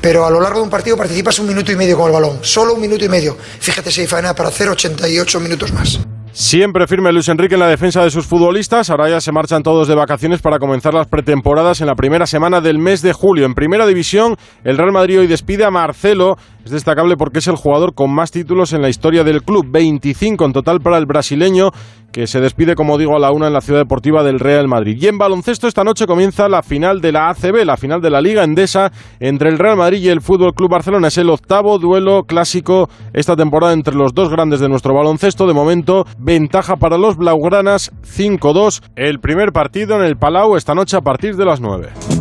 pero 0.00 0.26
a 0.26 0.30
lo 0.30 0.40
largo 0.40 0.58
de 0.58 0.64
un 0.64 0.70
partido 0.70 0.96
participas 0.96 1.38
un 1.38 1.48
minuto 1.48 1.72
y 1.72 1.76
medio 1.76 1.96
con 1.96 2.06
el 2.06 2.12
balón, 2.12 2.38
solo 2.42 2.74
un 2.74 2.80
minuto 2.80 3.04
y 3.04 3.08
medio. 3.08 3.36
Fíjate 3.60 3.90
si 3.90 4.06
faena 4.06 4.34
para 4.34 4.50
hacer 4.50 4.68
88 4.68 5.40
minutos 5.40 5.72
más. 5.72 5.98
Siempre 6.32 6.86
firme 6.86 7.12
Luis 7.12 7.28
Enrique 7.28 7.54
en 7.54 7.60
la 7.60 7.66
defensa 7.66 8.04
de 8.04 8.10
sus 8.10 8.24
futbolistas. 8.24 8.90
Ahora 8.90 9.08
ya 9.08 9.20
se 9.20 9.32
marchan 9.32 9.64
todos 9.64 9.88
de 9.88 9.96
vacaciones 9.96 10.40
para 10.40 10.60
comenzar 10.60 10.94
las 10.94 11.08
pretemporadas 11.08 11.80
en 11.80 11.88
la 11.88 11.96
primera 11.96 12.26
semana 12.26 12.60
del 12.60 12.78
mes 12.78 13.02
de 13.02 13.12
julio. 13.12 13.44
En 13.44 13.54
primera 13.54 13.86
división, 13.86 14.36
el 14.62 14.78
Real 14.78 14.92
Madrid 14.92 15.18
hoy 15.18 15.26
despide 15.26 15.64
a 15.64 15.72
Marcelo. 15.72 16.36
Es 16.68 16.72
destacable 16.72 17.16
porque 17.16 17.38
es 17.38 17.46
el 17.46 17.56
jugador 17.56 17.94
con 17.94 18.14
más 18.14 18.30
títulos 18.30 18.74
en 18.74 18.82
la 18.82 18.90
historia 18.90 19.24
del 19.24 19.42
club, 19.42 19.64
25 19.70 20.44
en 20.44 20.52
total 20.52 20.80
para 20.80 20.98
el 20.98 21.06
brasileño, 21.06 21.70
que 22.12 22.26
se 22.26 22.42
despide, 22.42 22.74
como 22.74 22.98
digo, 22.98 23.16
a 23.16 23.18
la 23.18 23.32
una 23.32 23.46
en 23.46 23.54
la 23.54 23.62
ciudad 23.62 23.80
deportiva 23.80 24.22
del 24.22 24.38
Real 24.38 24.68
Madrid. 24.68 24.98
Y 25.00 25.06
en 25.06 25.16
baloncesto 25.16 25.66
esta 25.66 25.82
noche 25.82 26.04
comienza 26.04 26.46
la 26.46 26.62
final 26.62 27.00
de 27.00 27.12
la 27.12 27.30
ACB, 27.30 27.64
la 27.64 27.78
final 27.78 28.02
de 28.02 28.10
la 28.10 28.20
Liga 28.20 28.44
Endesa 28.44 28.92
entre 29.18 29.48
el 29.48 29.58
Real 29.58 29.78
Madrid 29.78 30.02
y 30.02 30.10
el 30.10 30.20
Fútbol 30.20 30.52
Club 30.52 30.72
Barcelona. 30.72 31.08
Es 31.08 31.16
el 31.16 31.30
octavo 31.30 31.78
duelo 31.78 32.24
clásico 32.24 32.90
esta 33.14 33.34
temporada 33.34 33.72
entre 33.72 33.94
los 33.94 34.12
dos 34.12 34.28
grandes 34.28 34.60
de 34.60 34.68
nuestro 34.68 34.92
baloncesto. 34.92 35.46
De 35.46 35.54
momento, 35.54 36.04
ventaja 36.18 36.76
para 36.76 36.98
los 36.98 37.16
blaugranas 37.16 37.92
5-2. 38.02 38.82
El 38.94 39.20
primer 39.20 39.52
partido 39.52 39.96
en 39.96 40.02
el 40.02 40.18
Palau 40.18 40.54
esta 40.54 40.74
noche 40.74 40.98
a 40.98 41.00
partir 41.00 41.34
de 41.34 41.46
las 41.46 41.62
9. 41.62 42.17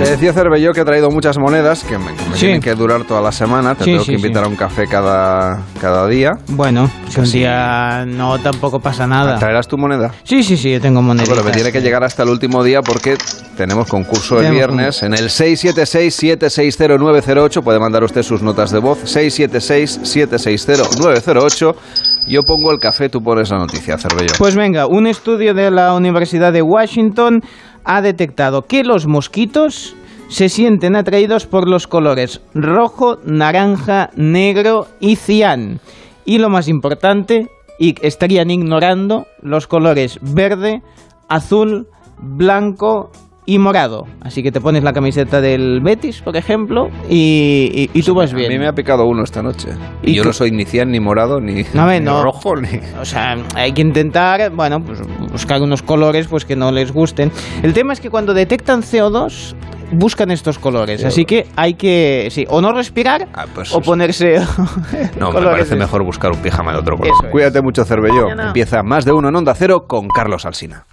Te 0.00 0.08
decía 0.08 0.32
Cervelló 0.32 0.72
que 0.72 0.80
he 0.80 0.84
traído 0.86 1.10
muchas 1.10 1.36
monedas 1.38 1.84
que 1.84 1.98
me, 1.98 2.14
que 2.14 2.22
Sí. 2.32 2.40
tienen 2.46 2.62
que 2.62 2.74
durar 2.74 3.04
toda 3.04 3.20
la 3.20 3.32
semana. 3.32 3.74
Te 3.74 3.84
Sí, 3.84 3.90
tengo 3.90 4.02
sí, 4.04 4.12
que 4.12 4.16
invitar 4.16 4.44
a 4.44 4.48
un 4.48 4.56
café 4.56 4.86
cada, 4.86 5.58
cada 5.78 6.08
día. 6.08 6.30
Bueno, 6.48 6.88
si 7.08 7.20
un 7.20 7.30
día 7.30 8.06
no 8.06 8.38
tampoco 8.38 8.80
pasa 8.80 9.06
nada. 9.06 9.38
¿Traerás 9.38 9.68
tu 9.68 9.76
moneda? 9.76 10.10
Sí, 10.24 10.42
sí, 10.42 10.56
sí, 10.56 10.72
yo 10.72 10.80
tengo 10.80 11.02
monedas. 11.02 11.28
Bueno, 11.28 11.44
me 11.44 11.50
tiene 11.50 11.70
que 11.70 11.82
llegar 11.82 12.02
hasta 12.02 12.22
el 12.22 12.30
último 12.30 12.64
día 12.64 12.80
porque 12.80 13.18
tenemos 13.58 13.88
concurso 13.88 14.40
el 14.40 14.50
viernes 14.52 15.02
en 15.02 15.12
el 15.12 15.28
676-760-908. 15.28 17.62
Puede 17.62 17.78
mandar 17.78 18.02
usted 18.02 18.22
sus 18.22 18.40
notas 18.40 18.70
de 18.70 18.78
voz. 18.78 19.00
676-760-908. 19.04 21.74
Yo 22.26 22.42
pongo 22.42 22.70
el 22.70 22.78
café, 22.78 23.08
tú 23.10 23.20
pones 23.22 23.50
la 23.50 23.58
noticia, 23.58 23.98
Cervello. 23.98 24.32
Pues 24.38 24.54
venga, 24.54 24.86
un 24.86 25.06
estudio 25.06 25.52
de 25.52 25.70
la 25.70 25.92
Universidad 25.94 26.52
de 26.52 26.62
Washington 26.62 27.40
ha 27.84 28.02
detectado 28.02 28.66
que 28.66 28.84
los 28.84 29.06
mosquitos 29.06 29.94
se 30.28 30.48
sienten 30.48 30.96
atraídos 30.96 31.46
por 31.46 31.68
los 31.68 31.86
colores 31.86 32.40
rojo, 32.54 33.18
naranja, 33.24 34.10
negro 34.14 34.86
y 35.00 35.16
cian. 35.16 35.80
Y 36.24 36.38
lo 36.38 36.48
más 36.48 36.68
importante, 36.68 37.48
estarían 37.80 38.50
ignorando 38.50 39.26
los 39.40 39.66
colores 39.66 40.18
verde, 40.20 40.82
azul, 41.28 41.88
blanco 42.18 43.10
y 43.46 43.58
morado. 43.58 44.06
Así 44.20 44.42
que 44.42 44.52
te 44.52 44.60
pones 44.60 44.84
la 44.84 44.92
camiseta 44.92 45.40
del 45.40 45.80
Betis, 45.80 46.20
por 46.22 46.36
ejemplo, 46.36 46.88
y, 47.08 47.88
y- 47.94 47.98
y 47.98 48.02
tú 48.02 48.14
vas 48.14 48.32
A 48.32 48.36
bien. 48.36 48.52
mí 48.52 48.58
me 48.58 48.66
ha 48.68 48.72
picado 48.72 49.06
uno 49.06 49.24
esta 49.24 49.42
noche. 49.42 49.68
Y, 50.02 50.10
¿Y 50.10 50.14
yo 50.14 50.24
no 50.24 50.32
soy 50.32 50.50
ni 50.52 50.64
cian, 50.64 50.90
ni 50.90 51.00
morado, 51.00 51.40
ni, 51.40 51.64
No, 51.74 51.82
a 51.82 51.86
ver, 51.86 52.00
ni 52.00 52.06
no. 52.06 52.22
rojo, 52.22 52.54
ni... 52.56 52.68
O 53.00 53.04
sea, 53.04 53.36
hay 53.56 53.72
que 53.72 53.80
intentar, 53.82 54.50
bueno, 54.50 54.80
pues 54.84 55.00
buscar 55.32 55.60
unos 55.62 55.82
colores 55.82 56.26
pues 56.28 56.44
que 56.44 56.54
no 56.56 56.70
les 56.70 56.92
gusten. 56.92 57.32
El 57.62 57.72
tema 57.72 57.92
es 57.92 58.00
que 58.00 58.10
cuando 58.10 58.34
detectan 58.34 58.82
CO2 58.82 59.54
buscan 59.92 60.30
estos 60.30 60.60
colores, 60.60 61.04
así 61.04 61.24
que 61.24 61.48
hay 61.56 61.74
que 61.74 62.28
sí, 62.30 62.46
o 62.48 62.60
no 62.60 62.72
respirar 62.72 63.26
pues 63.52 63.74
o 63.74 63.80
ponerse 63.80 64.36
No, 65.18 65.32
me 65.32 65.42
parece 65.42 65.74
mejor 65.74 66.04
buscar 66.04 66.30
un 66.30 66.38
pijama 66.38 66.70
de 66.72 66.78
otro 66.78 66.96
color. 66.96 67.12
Eso 67.12 67.26
es. 67.26 67.32
Cuídate 67.32 67.60
mucho, 67.60 67.84
Cervello. 67.84 68.22
Mañana. 68.28 68.46
Empieza 68.48 68.84
más 68.84 69.04
de 69.04 69.10
uno 69.10 69.30
en 69.30 69.34
Onda 69.34 69.52
Cero 69.56 69.86
con 69.88 70.06
Carlos 70.06 70.46
Alsina. 70.46 70.86